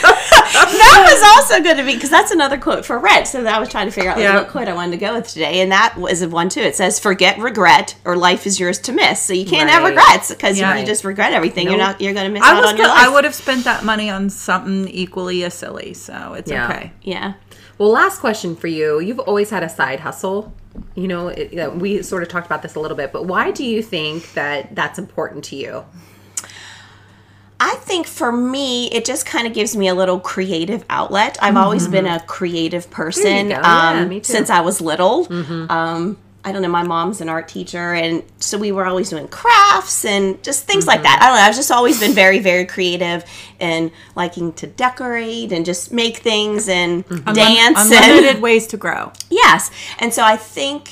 that 0.56 1.10
was 1.12 1.50
also 1.52 1.62
good 1.64 1.78
to 1.78 1.84
be, 1.84 1.96
because 1.96 2.10
that's 2.10 2.32
another 2.32 2.58
quote 2.58 2.86
for 2.86 3.00
Rent. 3.00 3.28
So 3.28 3.46
I 3.46 3.60
was 3.60 3.70
trying 3.70 3.88
to 3.88 3.92
figure 3.92 4.10
out 4.12 4.18
like, 4.18 4.24
Yeah. 4.24 4.36
what 4.36 4.50
quote 4.50 4.68
I 4.68 4.74
wanted 4.74 4.92
to 4.92 4.98
go 4.98 5.16
with 5.16 5.28
today. 5.28 5.62
And 5.62 5.72
that 5.72 5.98
was 5.98 6.26
one 6.26 6.50
too. 6.50 6.62
It 6.62 6.76
says, 6.76 7.00
forget 7.00 7.38
regret 7.40 7.96
or 8.06 8.16
life 8.16 8.46
is 8.46 8.60
yours 8.60 8.80
to 8.80 8.92
miss. 8.92 9.22
So 9.22 9.34
you 9.34 9.46
can't 9.46 9.70
have 9.70 9.84
regrets 9.84 10.30
because 10.30 10.58
Yeah. 10.60 10.74
if 10.74 10.82
you 10.82 10.86
just 10.86 11.04
regret 11.04 11.34
everything, 11.34 11.68
you're 11.68 11.78
not, 11.78 12.00
you're 12.00 12.14
going 12.14 12.28
to 12.28 12.32
miss 12.32 12.44
I 12.44 12.52
out 12.56 12.62
was 12.62 12.72
on 12.72 12.78
your 12.78 12.88
life. 12.88 12.98
I 13.00 13.10
would 13.10 13.24
have 13.24 13.36
spent 13.36 13.64
that 13.66 13.84
money 13.84 14.10
on 14.10 14.30
something 14.30 14.88
equally 14.88 15.44
as 15.44 15.54
silly, 15.54 15.94
so 15.94 16.34
it's 16.34 16.50
Yeah. 16.52 16.70
okay. 16.70 16.94
Yeah. 17.02 17.34
Well, 17.78 17.90
last 17.90 18.20
question 18.20 18.56
for 18.56 18.68
you. 18.68 19.00
You've 19.00 19.20
always 19.20 19.50
had 19.50 19.64
a 19.64 19.70
side 19.70 20.02
hustle. 20.02 20.54
You 20.96 21.08
know, 21.08 21.28
it, 21.30 21.76
we 21.76 22.02
sort 22.02 22.24
of 22.24 22.30
talked 22.30 22.46
about 22.46 22.62
this 22.62 22.76
a 22.76 22.80
little 22.80 22.98
bit, 22.98 23.12
but 23.12 23.26
why 23.26 23.52
do 23.52 23.64
you 23.64 23.82
think 23.82 24.34
that 24.34 24.76
that's 24.76 25.00
important 25.00 25.44
to 25.46 25.56
you? 25.56 25.86
I 27.60 27.76
think 27.76 28.06
for 28.06 28.32
me, 28.32 28.92
it 28.92 29.06
just 29.06 29.26
kind 29.26 29.48
of 29.48 29.54
gives 29.54 29.76
me 29.76 29.88
a 29.88 29.96
little 29.96 30.20
creative 30.20 30.84
outlet. 30.90 31.38
I've 31.42 31.56
always 31.56 31.88
been 31.88 32.06
a 32.06 32.20
creative 32.22 32.90
person. 32.92 33.50
Yeah, 33.50 33.62
um, 33.62 34.10
too. 34.10 34.24
since 34.24 34.50
I 34.50 34.60
was 34.62 34.82
little. 34.82 35.28
Um, 35.70 36.18
I 36.46 36.52
don't 36.52 36.62
know, 36.62 36.68
my 36.70 36.84
mom's 36.84 37.22
an 37.22 37.28
art 37.30 37.48
teacher, 37.48 37.94
and 37.96 38.24
so 38.40 38.58
we 38.58 38.72
were 38.72 38.86
always 38.86 39.10
doing 39.10 39.28
crafts 39.28 40.06
and 40.06 40.42
just 40.44 40.66
things 40.66 40.86
like 40.86 41.02
that. 41.02 41.20
I 41.22 41.26
don't 41.28 41.36
know, 41.38 41.42
I've 41.42 41.56
just 41.56 41.72
always 41.72 42.00
been 42.00 42.14
very, 42.14 42.38
very 42.38 42.66
creative 42.66 43.26
and 43.60 43.90
liking 44.16 44.54
to 44.54 44.68
decorate 44.68 45.52
and 45.52 45.66
just 45.66 45.92
make 45.92 46.18
things 46.18 46.70
and 46.70 47.04
dance. 47.34 47.92
and, 47.92 47.94
Unlimited 47.94 48.42
ways 48.44 48.68
to 48.68 48.78
grow. 48.78 49.12
Yes. 49.32 49.72
And 50.00 50.14
so 50.14 50.24
I 50.24 50.38
think 50.38 50.92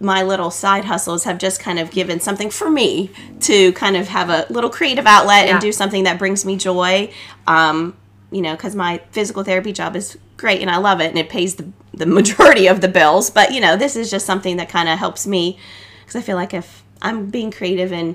my 0.00 0.22
little 0.22 0.52
side 0.52 0.84
hustles 0.84 1.24
have 1.24 1.38
just 1.38 1.58
kind 1.58 1.80
of 1.80 1.90
given 1.90 2.20
something 2.20 2.48
for 2.48 2.70
me 2.70 3.10
to 3.40 3.72
kind 3.72 3.96
of 3.96 4.06
have 4.06 4.30
a 4.30 4.46
little 4.48 4.70
creative 4.70 5.06
outlet 5.08 5.46
Yeah. 5.46 5.54
and 5.54 5.60
do 5.60 5.72
something 5.72 6.04
that 6.04 6.20
brings 6.20 6.44
me 6.44 6.56
joy. 6.56 7.12
Um, 7.48 7.96
you 8.30 8.42
know, 8.42 8.52
because 8.54 8.76
my 8.76 9.00
physical 9.10 9.42
therapy 9.42 9.72
job 9.72 9.96
is 9.96 10.16
great 10.36 10.60
and 10.60 10.70
I 10.70 10.76
love 10.76 11.00
it 11.00 11.08
and 11.08 11.18
it 11.18 11.28
pays 11.30 11.56
the, 11.56 11.72
the 11.98 12.06
majority 12.06 12.66
of 12.66 12.80
the 12.80 12.88
bills. 12.88 13.30
But, 13.30 13.52
you 13.52 13.60
know, 13.60 13.76
this 13.76 13.96
is 13.96 14.10
just 14.10 14.26
something 14.26 14.56
that 14.56 14.68
kind 14.68 14.88
of 14.88 14.98
helps 14.98 15.26
me 15.26 15.58
because 16.00 16.16
I 16.16 16.22
feel 16.22 16.36
like 16.36 16.54
if 16.54 16.82
I'm 17.02 17.26
being 17.30 17.50
creative 17.50 17.92
and 17.92 18.14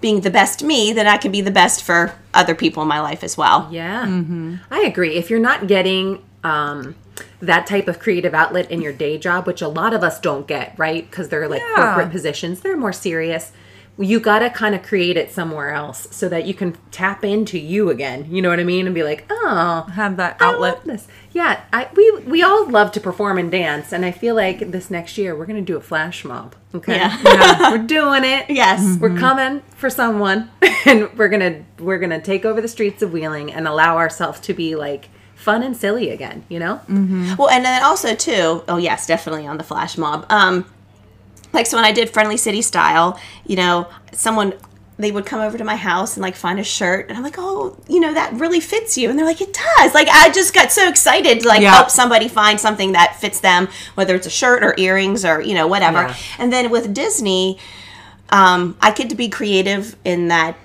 being 0.00 0.20
the 0.20 0.30
best 0.30 0.62
me, 0.62 0.92
then 0.92 1.06
I 1.06 1.16
can 1.16 1.32
be 1.32 1.40
the 1.40 1.50
best 1.50 1.82
for 1.82 2.14
other 2.34 2.54
people 2.54 2.82
in 2.82 2.88
my 2.88 3.00
life 3.00 3.22
as 3.24 3.36
well. 3.36 3.68
Yeah. 3.70 4.04
I 4.70 4.80
agree. 4.82 5.14
If 5.16 5.30
you're 5.30 5.40
not 5.40 5.66
getting 5.66 6.22
um, 6.42 6.94
that 7.40 7.66
type 7.66 7.88
of 7.88 7.98
creative 7.98 8.34
outlet 8.34 8.70
in 8.70 8.82
your 8.82 8.92
day 8.92 9.16
job, 9.18 9.46
which 9.46 9.62
a 9.62 9.68
lot 9.68 9.94
of 9.94 10.02
us 10.02 10.20
don't 10.20 10.46
get, 10.46 10.74
right? 10.78 11.08
Because 11.08 11.28
they're 11.30 11.48
like 11.48 11.62
Yeah. 11.62 11.74
corporate 11.76 12.10
positions, 12.10 12.60
they're 12.60 12.76
more 12.76 12.92
serious. 12.92 13.52
You 13.96 14.18
got 14.18 14.40
to 14.40 14.50
kind 14.50 14.74
of 14.74 14.82
create 14.82 15.16
it 15.16 15.30
somewhere 15.30 15.70
else 15.70 16.08
so 16.10 16.28
that 16.28 16.46
you 16.46 16.54
can 16.54 16.76
tap 16.90 17.24
into 17.24 17.58
you 17.58 17.90
again. 17.90 18.26
You 18.28 18.42
know 18.42 18.48
what 18.48 18.58
I 18.58 18.64
mean? 18.64 18.86
And 18.86 18.94
be 18.94 19.04
like, 19.04 19.24
oh, 19.30 19.82
Have 19.94 20.16
that 20.16 20.36
outlet. 20.40 20.80
Yeah, 21.30 21.60
I, 21.72 21.88
we 21.94 22.10
we 22.26 22.42
all 22.42 22.68
love 22.68 22.90
to 22.92 23.00
perform 23.00 23.38
and 23.38 23.50
dance, 23.50 23.92
and 23.92 24.04
I 24.04 24.10
feel 24.10 24.34
like 24.34 24.70
this 24.72 24.90
next 24.90 25.16
year 25.18 25.34
we're 25.36 25.46
gonna 25.46 25.60
do 25.62 25.76
a 25.76 25.80
flash 25.80 26.24
mob. 26.24 26.54
Okay, 26.74 26.96
Yeah. 26.96 27.70
we're 27.72 27.86
doing 27.86 28.24
it. 28.24 28.50
Yes. 28.50 28.98
we're 28.98 29.16
coming 29.16 29.62
for 29.76 29.90
someone, 29.90 30.50
and 30.86 31.16
we're 31.16 31.28
gonna 31.28 31.64
we're 31.78 31.98
gonna 31.98 32.20
take 32.20 32.44
over 32.44 32.60
the 32.60 32.68
streets 32.68 33.00
of 33.02 33.12
Wheeling 33.12 33.52
and 33.52 33.66
allow 33.68 33.96
ourselves 33.96 34.40
to 34.40 34.54
be 34.54 34.74
like 34.74 35.08
fun 35.36 35.62
and 35.62 35.76
silly 35.76 36.10
again. 36.10 36.44
You 36.48 36.58
know? 36.58 36.80
Well, 37.36 37.50
and 37.50 37.64
then 37.64 37.82
also 37.82 38.14
too. 38.14 38.62
Oh 38.68 38.76
yes, 38.76 39.06
definitely 39.06 39.46
on 39.46 39.56
the 39.56 39.64
flash 39.64 39.96
mob. 39.98 40.26
Um, 40.30 40.64
like 41.54 41.66
so 41.66 41.76
when 41.76 41.84
I 41.84 41.92
did 41.92 42.10
Friendly 42.10 42.36
City 42.36 42.60
Style, 42.62 43.18
you 43.46 43.56
know, 43.56 43.88
someone 44.12 44.52
they 44.96 45.10
would 45.10 45.26
come 45.26 45.40
over 45.40 45.58
to 45.58 45.64
my 45.64 45.74
house 45.74 46.14
and 46.16 46.22
like 46.22 46.36
find 46.36 46.60
a 46.60 46.64
shirt, 46.64 47.08
and 47.08 47.16
I'm 47.16 47.24
like, 47.24 47.34
oh, 47.36 47.76
you 47.88 47.98
know, 47.98 48.14
that 48.14 48.32
really 48.34 48.60
fits 48.60 48.96
you, 48.96 49.10
and 49.10 49.18
they're 49.18 49.26
like, 49.26 49.40
it 49.40 49.52
does. 49.78 49.92
Like 49.94 50.06
I 50.08 50.30
just 50.30 50.54
got 50.54 50.70
so 50.70 50.88
excited 50.88 51.40
to 51.40 51.48
like 51.48 51.62
Yeah. 51.62 51.72
help 51.74 51.90
somebody 51.90 52.28
find 52.28 52.60
something 52.60 52.92
that 52.92 53.16
fits 53.20 53.40
them, 53.40 53.68
whether 53.96 54.14
it's 54.14 54.26
a 54.26 54.30
shirt 54.30 54.62
or 54.62 54.74
earrings 54.78 55.24
or 55.24 55.40
you 55.40 55.54
know 55.54 55.66
whatever. 55.66 56.02
Yeah. 56.02 56.16
And 56.38 56.52
then 56.52 56.70
with 56.70 56.94
Disney, 56.94 57.58
um, 58.30 58.76
I 58.80 58.92
get 58.92 59.08
to 59.10 59.16
be 59.16 59.28
creative 59.28 59.96
in 60.04 60.28
that 60.28 60.56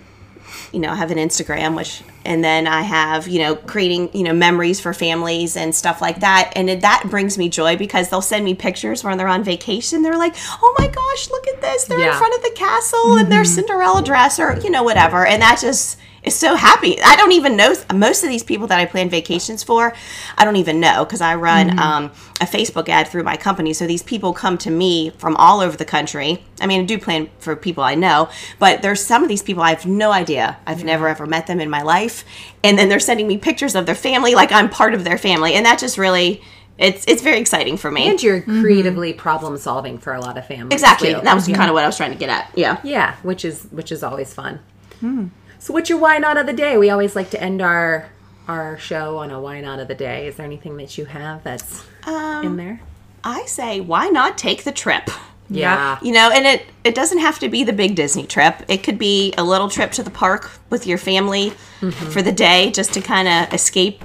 you 0.72 0.80
know, 0.80 0.92
I 0.92 0.96
have 0.96 1.12
an 1.12 1.18
Instagram, 1.18 1.76
which, 1.76 2.04
and 2.26 2.44
then 2.44 2.68
I 2.68 2.82
have, 2.82 3.28
you 3.28 3.40
know, 3.40 3.56
creating, 3.56 4.10
you 4.14 4.24
know, 4.24 4.34
memories 4.34 4.80
for 4.80 4.94
families 4.94 5.56
and 5.56 5.74
stuff 5.74 6.02
like 6.02 6.20
that. 6.20 6.52
And 6.56 6.70
it, 6.70 6.82
that 6.82 7.06
brings 7.10 7.38
me 7.38 7.50
joy 7.50 7.78
because 7.78 8.10
they'll 8.10 8.22
send 8.22 8.46
me 8.46 8.54
pictures 8.54 9.04
when 9.04 9.18
they're 9.18 9.28
on 9.28 9.44
vacation. 9.44 10.02
They're 10.02 10.18
like, 10.18 10.36
oh 10.62 10.76
my 10.78 10.88
gosh, 10.88 11.30
look 11.30 11.48
at 11.48 11.62
this. 11.62 11.86
They're 11.86 12.00
in 12.00 12.18
front 12.18 12.36
of 12.36 12.44
the 12.44 12.52
castle 12.56 13.18
in 13.18 13.30
their 13.30 13.44
mm-hmm. 13.44 13.56
Cinderella 13.56 14.04
dress 14.04 14.40
or, 14.40 14.60
you 14.60 14.70
know, 14.70 14.84
whatever. 14.84 15.26
And 15.26 15.42
that 15.42 15.60
just 15.60 15.98
is 16.24 16.36
so 16.36 16.56
happy. 16.56 17.02
I 17.02 17.16
don't 17.16 17.32
even 17.32 17.56
know, 17.56 17.74
most 17.94 18.24
of 18.24 18.30
these 18.30 18.44
people 18.44 18.68
that 18.68 18.80
I 18.80 18.86
plan 18.86 19.10
vacations 19.10 19.64
for, 19.64 19.94
I 20.38 20.46
don't 20.46 20.58
even 20.58 20.80
know 20.80 21.06
because 21.06 21.22
I 21.22 21.36
run 21.36 21.70
mm-hmm. 21.70 21.80
um, 21.80 22.06
a 22.42 22.46
Facebook 22.46 22.90
ad 22.90 23.08
through 23.08 23.24
my 23.24 23.38
company. 23.38 23.74
So 23.74 23.88
these 23.88 24.04
people 24.04 24.34
come 24.34 24.58
to 24.60 24.70
me 24.70 25.12
from 25.12 25.36
all 25.38 25.60
over 25.60 25.78
the 25.78 25.86
country. 25.86 26.44
I 26.62 26.68
mean, 26.68 26.82
I 26.82 26.86
do 26.86 26.98
plan 26.98 27.30
for 27.40 27.56
people 27.56 27.84
I 27.84 27.96
know, 27.96 28.30
but 28.60 28.82
there's 28.82 29.04
some 29.04 29.24
of 29.24 29.30
these 29.30 29.44
people 29.44 29.64
I 29.64 29.70
have 29.70 29.86
no 29.86 30.12
idea. 30.12 30.58
I've 30.66 30.84
never 30.84 31.08
ever 31.08 31.26
met 31.26 31.48
them 31.48 31.60
in 31.60 31.70
my 31.70 31.82
life. 31.82 32.26
And 32.64 32.78
then 32.78 32.90
they're 32.90 33.00
sending 33.00 33.28
me 33.28 33.38
pictures 33.38 33.76
of 33.76 33.86
their 33.86 33.96
family 33.96 34.36
like 34.36 34.52
I'm 34.52 34.70
part 34.70 34.94
of 34.94 35.04
their 35.04 35.18
family. 35.18 35.54
And 35.54 35.66
that 35.66 35.80
just 35.80 35.98
really, 35.98 36.42
it's 36.78 37.06
it's 37.08 37.22
very 37.22 37.40
exciting 37.40 37.78
for 37.78 37.92
me. 37.92 38.10
And 38.10 38.22
you're 38.22 38.42
mm-hmm. 38.42 38.62
creatively 38.62 39.14
problem 39.14 39.58
solving 39.58 39.98
for 39.98 40.14
a 40.14 40.22
lot 40.22 40.38
of 40.38 40.48
families. 40.48 40.74
exactly. 40.74 41.14
too. 41.14 41.22
That 41.22 41.36
was 41.36 41.48
kind 41.48 41.70
of 41.70 41.74
what 41.74 41.84
I 41.84 41.88
was 41.88 41.98
trying 41.98 42.12
to 42.12 42.18
get 42.18 42.30
at. 42.30 42.52
Yeah. 42.56 42.80
Yeah, 42.84 43.16
which 43.22 43.44
is 43.46 43.64
which 43.72 43.92
is 43.92 44.02
always 44.04 44.34
fun. 44.34 44.60
Hmm. 45.00 45.28
So, 45.60 45.74
what's 45.74 45.90
your 45.90 46.00
why 46.00 46.18
not 46.18 46.38
of 46.38 46.46
the 46.46 46.54
day? 46.54 46.78
We 46.78 46.90
always 46.90 47.16
like 47.16 47.30
to 47.32 47.42
end 47.42 47.62
our 47.62 48.10
our 48.48 48.78
show 48.80 49.18
on 49.18 49.30
a 49.30 49.40
why 49.40 49.62
not 49.62 49.80
of 49.80 49.88
the 49.88 49.96
day. 49.96 50.28
Is 50.28 50.38
there 50.38 50.46
anything 50.46 50.78
that 50.78 50.98
you 50.98 51.06
have 51.06 51.44
that's 51.44 51.84
in 52.08 52.14
um, 52.14 52.58
there? 52.58 52.82
I 53.24 53.46
say, 53.46 53.80
why 53.82 54.08
not 54.08 54.38
take 54.38 54.64
the 54.64 54.72
trip? 54.72 55.10
Yeah. 55.50 56.00
You 56.02 56.14
know, 56.14 56.32
and 56.32 56.46
it 56.46 56.66
it 56.84 56.96
doesn't 56.96 57.20
have 57.20 57.40
to 57.40 57.50
be 57.50 57.64
the 57.64 57.74
big 57.74 57.96
Disney 57.96 58.26
trip. 58.26 58.64
It 58.68 58.84
could 58.84 58.98
be 58.98 59.34
a 59.38 59.44
little 59.44 59.70
trip 59.70 59.92
to 59.94 60.04
the 60.04 60.12
park 60.12 60.52
with 60.70 60.88
your 60.88 60.98
family 60.98 61.52
mm-hmm. 61.82 61.92
for 61.92 62.22
the 62.22 62.32
day 62.32 62.72
just 62.72 62.94
to 62.94 63.02
kind 63.02 63.28
of 63.28 63.54
escape 63.54 64.02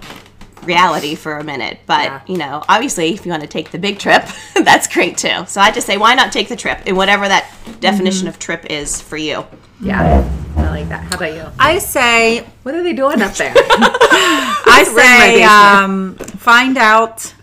reality 0.65 1.15
for 1.15 1.37
a 1.37 1.45
minute. 1.45 1.79
But, 1.87 2.05
Yeah. 2.05 2.21
you 2.27 2.39
know, 2.39 2.65
obviously 2.69 3.13
if 3.13 3.27
you 3.27 3.31
want 3.31 3.43
to 3.43 3.49
take 3.49 3.71
the 3.71 3.79
big 3.79 3.99
trip, 3.99 4.25
that's 4.55 4.89
great 4.89 5.19
too. 5.19 5.45
So 5.47 5.61
I 5.61 5.71
just 5.71 5.87
say 5.87 5.99
why 5.99 6.15
not 6.15 6.33
take 6.33 6.49
the 6.49 6.57
trip 6.57 6.87
in 6.87 6.97
whatever 6.97 7.29
that 7.29 7.51
definition 7.81 8.27
mm-hmm. 8.27 8.29
of 8.29 8.39
trip 8.39 8.65
is 8.71 9.01
for 9.01 9.19
you. 9.19 9.45
Yeah, 9.81 10.01
I 10.01 10.44
like 10.89 11.01
that. 11.01 11.11
How 11.11 11.17
about 11.17 11.35
you? 11.35 11.53
I 11.59 11.79
say, 11.79 12.45
What 12.63 12.75
are 12.75 12.83
they 12.83 12.93
doing 12.93 13.23
up 13.23 13.35
there? 13.35 13.53
I 13.57 14.85
We're 14.87 14.91
in 14.91 14.97
my 14.97 15.03
say, 15.03 15.43
um, 15.43 16.15
find 16.17 16.77
out 16.79 17.35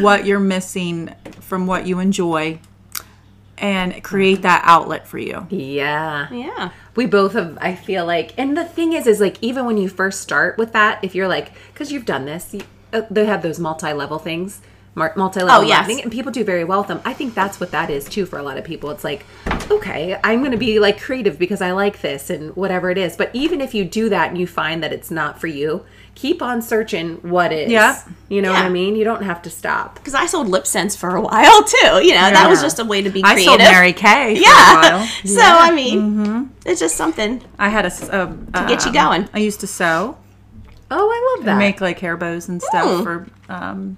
what 0.00 0.26
you're 0.26 0.40
missing 0.40 1.14
from 1.40 1.66
what 1.66 1.86
you 1.86 2.00
enjoy, 2.00 2.58
and 3.58 4.02
create 4.02 4.42
that 4.42 4.62
outlet 4.64 5.06
for 5.06 5.18
you. 5.18 5.46
yeah. 5.50 6.28
Yeah. 6.32 6.70
We 6.94 7.06
both 7.06 7.34
have, 7.34 7.58
I 7.60 7.74
feel 7.74 8.06
like, 8.06 8.32
and 8.38 8.56
the 8.56 8.64
thing 8.64 8.94
is, 8.94 9.06
is 9.06 9.20
like, 9.20 9.36
even 9.42 9.66
when 9.66 9.76
you 9.76 9.88
first 9.88 10.20
start 10.22 10.56
with 10.56 10.72
that, 10.72 11.02
if 11.04 11.14
you're 11.14 11.28
like, 11.28 11.52
because 11.72 11.92
you've 11.92 12.06
done 12.06 12.24
this, 12.24 12.54
you, 12.54 12.62
uh, 12.92 13.02
they 13.10 13.26
have 13.26 13.42
those 13.42 13.58
multi 13.60 13.92
level 13.92 14.18
things, 14.18 14.60
multi 14.96 15.40
level 15.42 15.60
Oh, 15.60 15.62
yes. 15.62 15.80
marketing, 15.80 16.02
and 16.02 16.10
people 16.12 16.32
do 16.32 16.42
very 16.42 16.64
well 16.64 16.78
with 16.80 16.88
them. 16.88 17.00
I 17.04 17.12
think 17.12 17.34
that's 17.34 17.60
what 17.60 17.70
that 17.72 17.90
is 17.90 18.06
too 18.08 18.24
for 18.26 18.38
a 18.38 18.42
lot 18.42 18.56
of 18.56 18.64
people. 18.64 18.90
It's 18.90 19.04
like, 19.04 19.26
okay, 19.70 20.18
I'm 20.24 20.40
going 20.40 20.52
to 20.52 20.56
be 20.56 20.80
like 20.80 21.00
creative 21.00 21.38
because 21.38 21.60
I 21.60 21.72
like 21.72 22.00
this 22.00 22.30
and 22.30 22.56
whatever 22.56 22.90
it 22.90 22.96
is. 22.98 23.16
But 23.16 23.30
even 23.34 23.60
if 23.60 23.74
you 23.74 23.84
do 23.84 24.08
that 24.08 24.30
and 24.30 24.38
you 24.38 24.46
find 24.46 24.82
that 24.82 24.92
it's 24.92 25.10
not 25.10 25.38
for 25.40 25.46
you, 25.48 25.84
keep 26.14 26.40
on 26.40 26.62
searching 26.62 27.16
what 27.16 27.52
is. 27.52 27.70
Yeah. 27.70 28.00
You 28.30 28.40
know 28.40 28.50
what 28.52 28.64
I 28.64 28.70
mean? 28.70 28.96
You 28.96 29.04
don't 29.04 29.22
have 29.22 29.42
to 29.42 29.50
stop. 29.50 29.96
Because 29.96 30.14
I 30.14 30.24
sold 30.24 30.46
LipSense 30.48 30.96
for 30.96 31.14
a 31.14 31.20
while 31.20 31.62
too. 31.74 32.02
You 32.02 32.14
know, 32.14 32.30
that 32.30 32.46
was 32.48 32.62
just 32.62 32.78
a 32.78 32.84
way 32.84 33.02
to 33.02 33.10
be 33.10 33.22
I 33.22 33.34
creative. 33.34 33.44
sold 33.44 33.58
Mary 33.60 33.92
Kay 33.92 34.36
for 34.36 34.40
yeah. 34.42 34.48
a 34.48 34.98
while. 34.98 35.08
So, 35.26 35.42
I 35.42 35.70
mean, 35.72 36.50
it's 36.64 36.80
just 36.80 36.96
something. 36.96 37.42
I 37.58 37.68
had 37.68 37.84
a, 37.84 37.88
s- 37.88 38.08
a- 38.08 38.34
get 38.66 38.82
you 38.84 38.88
um, 38.88 38.94
going. 38.94 39.28
I 39.34 39.40
used 39.40 39.60
to 39.60 39.66
sew, 39.66 40.16
Oh, 40.90 41.10
I 41.10 41.36
love 41.36 41.44
that. 41.46 41.58
make 41.58 41.80
like 41.80 41.98
hair 41.98 42.16
bows 42.16 42.48
and 42.48 42.62
stuff 42.62 42.84
Oh. 42.86 43.02
for 43.02 43.26
um, 43.48 43.96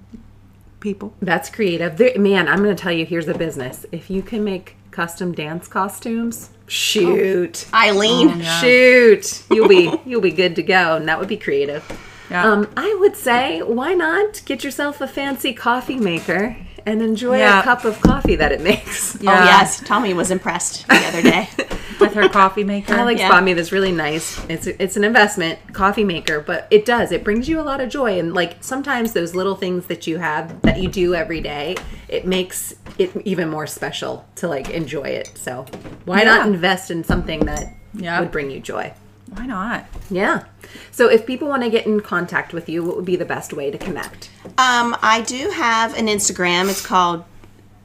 people. 0.79 1.13
That's 1.21 1.49
creative. 1.49 1.97
There, 1.97 2.17
man, 2.17 2.47
I'm 2.47 2.63
going 2.63 2.75
to 2.75 2.81
tell 2.81 2.91
you 2.91 3.05
here's 3.05 3.27
a 3.27 3.33
business. 3.37 3.85
If 3.91 4.09
you 4.09 4.21
can 4.21 4.43
make 4.43 4.75
custom 4.91 5.33
dance 5.33 5.67
costumes, 5.67 6.49
shoot. 6.67 7.67
Eileen. 7.73 8.41
Shoot. 8.61 9.43
You'll 9.51 9.67
be 9.67 9.91
you'll 10.05 10.21
be 10.21 10.31
good 10.31 10.55
to 10.55 10.63
go 10.63 10.95
and 10.95 11.07
that 11.07 11.19
would 11.19 11.29
be 11.29 11.37
creative. 11.37 11.83
Yeah. 12.29 12.43
Um 12.43 12.69
I 12.77 12.95
would 12.99 13.15
say 13.15 13.61
why 13.61 13.93
not 13.93 14.41
get 14.45 14.63
yourself 14.63 15.01
a 15.01 15.07
fancy 15.07 15.53
coffee 15.53 15.97
maker 15.97 16.55
and 16.85 17.01
enjoy 17.01 17.39
Yeah. 17.39 17.59
a 17.59 17.63
cup 17.63 17.85
of 17.85 17.99
coffee 18.01 18.35
that 18.35 18.51
it 18.51 18.61
makes. 18.61 19.15
Oh 19.17 19.23
yes, 19.23 19.79
Tommy 19.85 20.13
was 20.13 20.31
impressed 20.31 20.87
the 20.87 20.95
other 20.95 21.21
day. 21.21 21.49
with 22.23 22.31
her 22.31 22.33
coffee 22.33 22.63
maker. 22.63 22.93
Alex 22.93 23.19
Yeah. 23.19 23.29
bought 23.29 23.43
me 23.43 23.53
this 23.53 23.71
really 23.71 23.91
nice. 23.91 24.39
It's 24.49 24.67
it's 24.67 24.95
an 24.97 25.03
investment 25.03 25.59
coffee 25.73 26.03
maker, 26.03 26.39
but 26.39 26.67
it 26.71 26.85
does. 26.85 27.11
It 27.11 27.23
brings 27.23 27.47
you 27.49 27.59
a 27.59 27.63
lot 27.63 27.81
of 27.81 27.89
joy, 27.89 28.19
and 28.19 28.33
like 28.33 28.57
sometimes 28.61 29.13
those 29.13 29.35
little 29.35 29.55
things 29.55 29.85
that 29.87 30.07
you 30.07 30.17
have 30.17 30.61
that 30.61 30.77
you 30.79 30.89
do 30.89 31.15
every 31.15 31.41
day, 31.41 31.75
it 32.07 32.25
makes 32.25 32.73
it 32.97 33.11
even 33.25 33.49
more 33.49 33.67
special 33.67 34.25
to 34.35 34.47
like 34.47 34.69
enjoy 34.69 35.03
it. 35.03 35.31
So 35.35 35.65
why 36.05 36.23
not 36.23 36.47
invest 36.47 36.91
in 36.91 37.03
something 37.03 37.45
that 37.45 37.73
Yeah. 37.93 38.19
would 38.19 38.31
bring 38.31 38.51
you 38.51 38.59
joy? 38.59 38.93
Why 39.31 39.45
not? 39.45 39.85
Yeah. 40.09 40.43
So 40.91 41.07
if 41.07 41.25
people 41.27 41.47
want 41.47 41.61
to 41.63 41.69
get 41.69 41.85
in 41.85 41.99
contact 42.01 42.51
with 42.51 42.67
you, 42.67 42.83
what 42.83 42.95
would 42.95 43.05
be 43.05 43.15
the 43.15 43.25
best 43.25 43.53
way 43.53 43.69
to 43.69 43.77
connect? 43.77 44.29
Um, 44.57 44.97
I 45.03 45.21
do 45.21 45.51
have 45.51 45.95
an 45.97 46.07
Instagram. 46.07 46.67
It's 46.69 46.83
called 46.85 47.23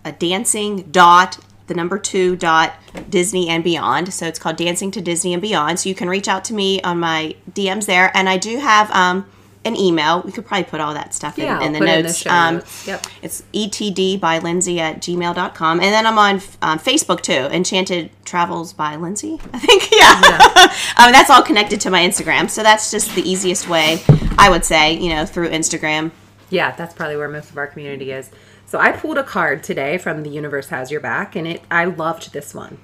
a 0.07 0.13
dancing 0.13 0.89
dot 0.91 1.39
the 1.67 1.75
number 1.75 1.99
two 1.99 2.37
dot 2.37 2.75
Disney 3.09 3.49
and 3.49 3.65
Beyond. 3.65 4.13
So 4.13 4.27
it's 4.27 4.39
called 4.39 4.57
Dancing 4.57 4.91
to 4.93 5.01
Disney 5.01 5.33
and 5.33 5.43
Beyond. 5.43 5.81
So 5.81 5.89
you 5.89 5.95
can 5.95 6.09
reach 6.09 6.29
out 6.29 6.45
to 6.47 6.55
me 6.55 6.81
on 6.83 7.01
my 7.01 7.35
DMs 7.51 7.87
there, 7.87 8.11
and 8.17 8.29
I 8.29 8.37
do 8.37 8.59
have 8.59 8.91
um 8.91 9.27
an 9.65 9.77
email. 9.77 10.21
We 10.23 10.31
could 10.31 10.45
probably 10.45 10.65
put 10.65 10.81
all 10.81 10.93
that 10.95 11.15
stuff 11.15 11.39
in, 11.39 11.45
Yeah, 11.47 11.59
I'll 11.59 11.65
in 11.67 11.73
the 11.73 11.79
put 11.79 11.89
it 11.89 11.93
in 11.93 11.97
the 12.03 12.09
notes. 12.09 12.19
show 12.19 12.31
um, 12.31 12.55
notes. 12.57 12.87
Yep. 12.87 13.07
It's 13.23 13.43
etd 13.55 14.21
by 14.21 14.39
Lindsay 14.39 14.79
at 14.79 14.99
gmail.com. 15.01 15.81
And 15.81 15.89
then 15.89 16.07
I'm 16.07 16.19
on 16.19 16.35
um, 16.61 16.79
Facebook 16.79 17.23
too, 17.23 17.33
Enchanted 17.33 18.11
Travels 18.27 18.73
by 18.75 18.97
Lindsay, 18.97 19.41
I 19.53 19.59
think. 19.59 19.89
Yeah. 19.95 20.21
um, 20.99 21.13
that's 21.13 21.31
all 21.31 21.43
connected 21.43 21.81
to 21.83 21.91
my 21.91 22.01
Instagram. 22.01 22.51
So 22.51 22.63
that's 22.63 22.91
just 22.91 23.15
the 23.15 23.23
easiest 23.23 23.69
way, 23.69 24.03
I 24.37 24.51
would 24.51 24.65
say, 24.67 24.99
you 24.99 25.09
know, 25.09 25.25
through 25.25 25.49
Instagram. 25.51 26.11
Yeah, 26.51 26.73
that's 26.77 26.93
probably 26.93 27.17
where 27.17 27.29
most 27.29 27.51
of 27.51 27.57
our 27.57 27.67
community 27.67 28.11
is. 28.13 28.31
So 28.67 28.79
I 28.79 28.93
pulled 28.93 29.19
a 29.19 29.23
card 29.25 29.63
today 29.63 29.99
from 29.99 30.23
The 30.23 30.31
Universe 30.31 30.69
Has 30.69 30.91
Your 30.91 31.01
Back, 31.01 31.37
and 31.37 31.47
it 31.47 31.63
I 31.71 31.85
loved 31.85 32.33
this 32.33 32.55
one. 32.55 32.79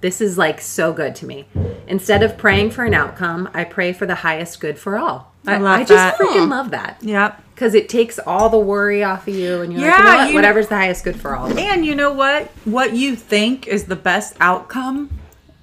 This 0.00 0.20
is 0.20 0.36
like 0.36 0.60
so 0.60 0.92
good 0.92 1.14
to 1.16 1.26
me. 1.26 1.46
Instead 1.86 2.22
of 2.22 2.36
praying 2.36 2.70
for 2.70 2.84
an 2.84 2.94
outcome, 2.94 3.48
I 3.54 3.64
pray 3.64 3.92
for 3.92 4.06
the 4.06 4.16
highest 4.16 4.60
good 4.60 4.78
for 4.78 4.98
all. 4.98 5.32
I 5.46 5.58
love 5.58 5.80
I 5.80 5.84
just 5.84 5.90
that. 5.92 6.16
freaking 6.18 6.48
love 6.50 6.70
that. 6.72 6.98
Yep. 7.00 7.42
Because 7.54 7.74
it 7.74 7.88
takes 7.88 8.18
all 8.18 8.48
the 8.50 8.58
worry 8.58 9.02
off 9.04 9.26
of 9.28 9.34
you, 9.34 9.62
and 9.62 9.72
you're 9.72 9.82
like, 9.90 9.96
you 9.98 10.02
know 10.04 10.16
what? 10.18 10.28
you- 10.30 10.34
whatever's 10.34 10.68
the 10.68 10.76
highest 10.76 11.04
good 11.04 11.18
for 11.18 11.34
all. 11.36 11.56
And 11.58 11.86
you 11.86 11.94
know 11.94 12.12
what? 12.12 12.48
What 12.64 12.94
you 12.94 13.14
think 13.16 13.66
is 13.68 13.84
the 13.84 13.96
best 13.96 14.34
outcome 14.40 15.10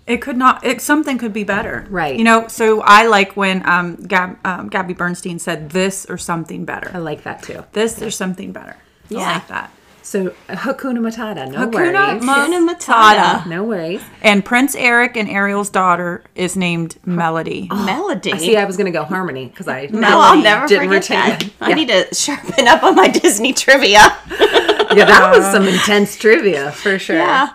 it 0.05 0.17
could 0.17 0.35
not 0.35 0.65
it 0.65 0.81
something 0.81 1.17
could 1.17 1.31
be 1.31 1.45
better 1.45 1.87
Right. 1.89 2.17
you 2.17 2.25
know 2.25 2.49
so 2.49 2.81
i 2.81 3.07
like 3.07 3.37
when 3.37 3.65
um, 3.65 3.95
Gab, 3.95 4.37
um 4.45 4.67
gabby 4.67 4.93
bernstein 4.93 5.39
said 5.39 5.69
this 5.69 6.05
or 6.09 6.17
something 6.17 6.65
better. 6.65 6.91
I 6.93 6.97
like 6.97 7.23
that 7.23 7.41
too. 7.41 7.63
this 7.71 8.01
or 8.01 8.11
something 8.11 8.51
better 8.51 8.75
i 9.11 9.13
Yeah. 9.13 9.33
like 9.33 9.47
that 9.47 9.71
So 10.01 10.33
uh, 10.49 10.55
Hakuna 10.55 10.99
Matata, 10.99 11.49
no 11.49 11.65
Hakuna 11.65 11.73
worries. 11.73 12.23
Hakuna 12.23 12.69
Matata. 12.75 13.45
no 13.47 13.63
worries. 13.63 14.01
and 14.21 14.43
prince 14.43 14.75
eric 14.75 15.15
and 15.15 15.29
ariel's 15.29 15.69
daughter 15.69 16.23
is 16.35 16.55
named 16.57 16.97
melody 17.05 17.67
oh, 17.71 17.85
Melody. 17.85 18.33
I 18.33 18.37
See, 18.37 18.57
I 18.57 18.65
was 18.65 18.75
gonna 18.77 18.91
go 18.91 19.03
Harmony 19.05 19.45
because 19.47 19.67
I 19.67 19.87
no, 19.91 20.19
I'll 20.19 20.41
never 20.41 20.67
didn't 20.67 20.87
forget 20.89 21.09
retain 21.09 21.29
that. 21.29 21.43
it. 21.43 21.53
I 21.61 21.73
need 21.73 21.87
to 21.89 22.13
sharpen 22.13 22.67
up 22.67 22.83
on 22.83 22.95
my 22.95 23.07
Disney 23.07 23.53
trivia. 23.53 24.01
Yeah, 24.93 25.05
that 25.05 25.35
was 25.35 25.43
some 25.51 25.67
intense 25.67 26.15
trivia 26.17 26.71
for 26.71 26.99
sure. 26.99 27.15
Yeah. 27.15 27.49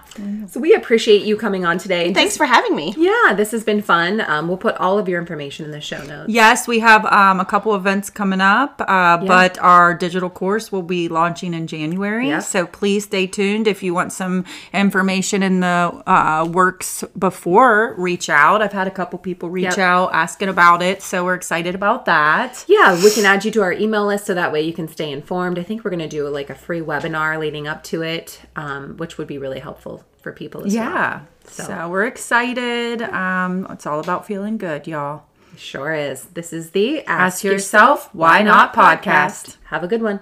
So 0.49 0.61
we 0.61 0.75
appreciate 0.75 1.23
you 1.23 1.37
coming 1.37 1.65
on 1.65 1.79
today. 1.79 2.13
Thanks 2.13 2.37
for 2.37 2.47
having 2.47 2.75
me. 2.75 2.95
Yeah, 2.97 3.35
this 3.35 3.51
has 3.53 3.65
been 3.65 3.83
fun. 3.83 4.21
Um, 4.23 4.49
we'll 4.49 4.57
put 4.57 4.77
all 4.77 4.99
of 4.99 5.09
your 5.09 5.21
information 5.21 5.65
in 5.65 5.71
the 5.71 5.81
show 5.81 6.03
notes. 6.05 6.33
Yes, 6.33 6.67
we 6.67 6.79
have 6.81 7.05
um, 7.07 7.39
a 7.41 7.45
couple 7.45 7.75
events 7.75 8.11
coming 8.11 8.41
up, 8.41 8.81
uh, 8.89 9.19
but 9.19 9.59
our 9.59 9.95
digital 9.95 10.31
course 10.31 10.73
will 10.73 10.83
be 10.83 11.09
launching 11.09 11.55
in 11.55 11.67
January. 11.67 12.29
Yeah. 12.29 12.39
So 12.41 12.67
please 12.67 13.05
stay 13.05 13.27
tuned. 13.27 13.67
If 13.67 13.83
you 13.83 13.95
want 13.95 14.13
some 14.13 14.45
information 14.73 15.43
in 15.43 15.61
the 15.61 16.03
uh, 16.07 16.49
works 16.51 17.05
before, 17.19 17.95
reach 17.99 18.29
out. 18.29 18.63
I've 18.63 18.73
had 18.73 18.87
a 18.87 18.93
couple 18.93 19.19
people 19.19 19.51
reach 19.51 19.65
Yep. 19.69 19.79
out 19.79 20.11
asking 20.15 20.49
about 20.49 20.83
it, 20.83 21.03
so 21.03 21.25
we're 21.25 21.35
excited 21.35 21.75
about 21.75 22.07
that. 22.07 22.65
Yeah, 22.69 22.95
we 23.03 23.11
can 23.13 23.25
add 23.27 23.45
you 23.45 23.51
to 23.53 23.63
our 23.63 23.73
email 23.73 24.07
list 24.07 24.27
so 24.27 24.35
that 24.35 24.51
way 24.53 24.63
you 24.63 24.73
can 24.73 24.89
stay 24.89 25.11
informed. 25.13 25.59
I 25.59 25.63
think 25.63 25.85
we're 25.85 25.91
going 25.91 25.99
to 26.01 26.09
do 26.09 26.27
like 26.29 26.49
a 26.49 26.55
free 26.55 26.81
webinar 26.81 27.39
leading 27.39 27.69
up 27.69 27.83
to 27.85 28.03
it, 28.03 28.41
um, 28.57 28.97
which 28.97 29.19
would 29.19 29.27
be 29.27 29.37
really 29.39 29.61
helpful 29.61 30.05
for 30.23 30.33
people 30.33 30.65
as 30.65 30.75
well. 30.75 30.85
Yeah. 30.85 31.21
So, 31.47 31.89
we're 31.89 32.07
excited. 32.07 33.03
Um, 33.03 33.67
it's 33.71 33.87
all 33.87 34.01
about 34.01 34.27
feeling 34.27 34.59
good, 34.59 34.87
y'all. 34.87 35.25
Sure 35.57 35.93
is. 35.93 36.25
This 36.27 36.53
is 36.53 36.71
the 36.71 37.03
Ask 37.05 37.43
Yourself 37.43 38.15
Why 38.15 38.43
Not 38.43 38.75
podcast. 38.75 39.57
Have 39.65 39.83
a 39.83 39.89
good 39.89 40.03
one. 40.03 40.21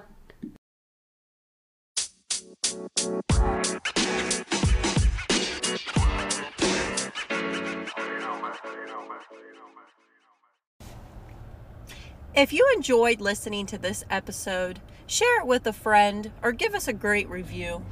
If 12.37 12.53
you 12.53 12.71
enjoyed 12.75 13.19
listening 13.19 13.65
to 13.65 13.79
this 13.79 14.05
episode, 14.11 14.79
share 15.07 15.39
it 15.39 15.47
with 15.47 15.65
a 15.65 15.73
friend 15.73 16.31
or 16.43 16.51
give 16.51 16.75
us 16.75 16.87
a 16.87 16.93
great 16.93 17.27
review. 17.29 17.83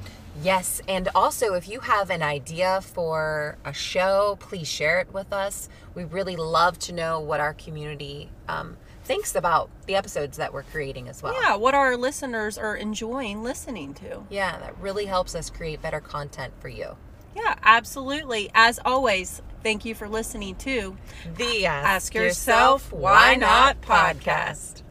Yes, 0.42 0.82
and 0.88 1.10
also 1.16 1.54
if 1.54 1.68
you 1.68 1.80
have 1.82 2.10
an 2.10 2.22
idea 2.22 2.82
for 2.82 3.58
a 3.64 3.74
show, 3.74 4.38
please 4.40 4.68
share 4.68 5.00
it 5.00 5.14
with 5.14 5.32
us. 5.32 5.70
We 5.94 6.04
really 6.04 6.36
love 6.36 6.78
to 6.80 6.94
know 6.94 7.20
what 7.20 7.40
our 7.40 7.54
community 7.54 8.30
um, 8.48 8.78
thinks 9.04 9.36
about 9.36 9.70
the 9.86 9.96
episodes 9.96 10.38
that 10.38 10.54
we're 10.54 10.64
creating 10.64 11.08
as 11.08 11.24
well. 11.24 11.34
Yeah, 11.42 11.56
what 11.56 11.74
our 11.74 11.96
listeners 11.96 12.58
are 12.58 12.76
enjoying 12.76 13.44
listening 13.44 13.94
to. 13.96 14.24
Yeah, 14.30 14.58
that 14.60 14.78
really 14.80 15.06
helps 15.06 15.36
us 15.36 15.50
create 15.50 15.82
better 15.82 16.02
content 16.02 16.54
for 16.60 16.70
you. 16.70 16.98
Yeah, 17.36 17.56
absolutely. 17.64 18.50
As 18.54 18.80
always, 18.84 19.42
thank 19.62 19.86
you 19.86 19.94
for 19.94 20.08
listening 20.08 20.56
to 20.56 20.98
The 21.38 21.66
Ask 21.66 22.14
Yourself 22.14 22.92
Why 22.92 23.36
Not 23.36 23.82
podcast. 23.82 24.82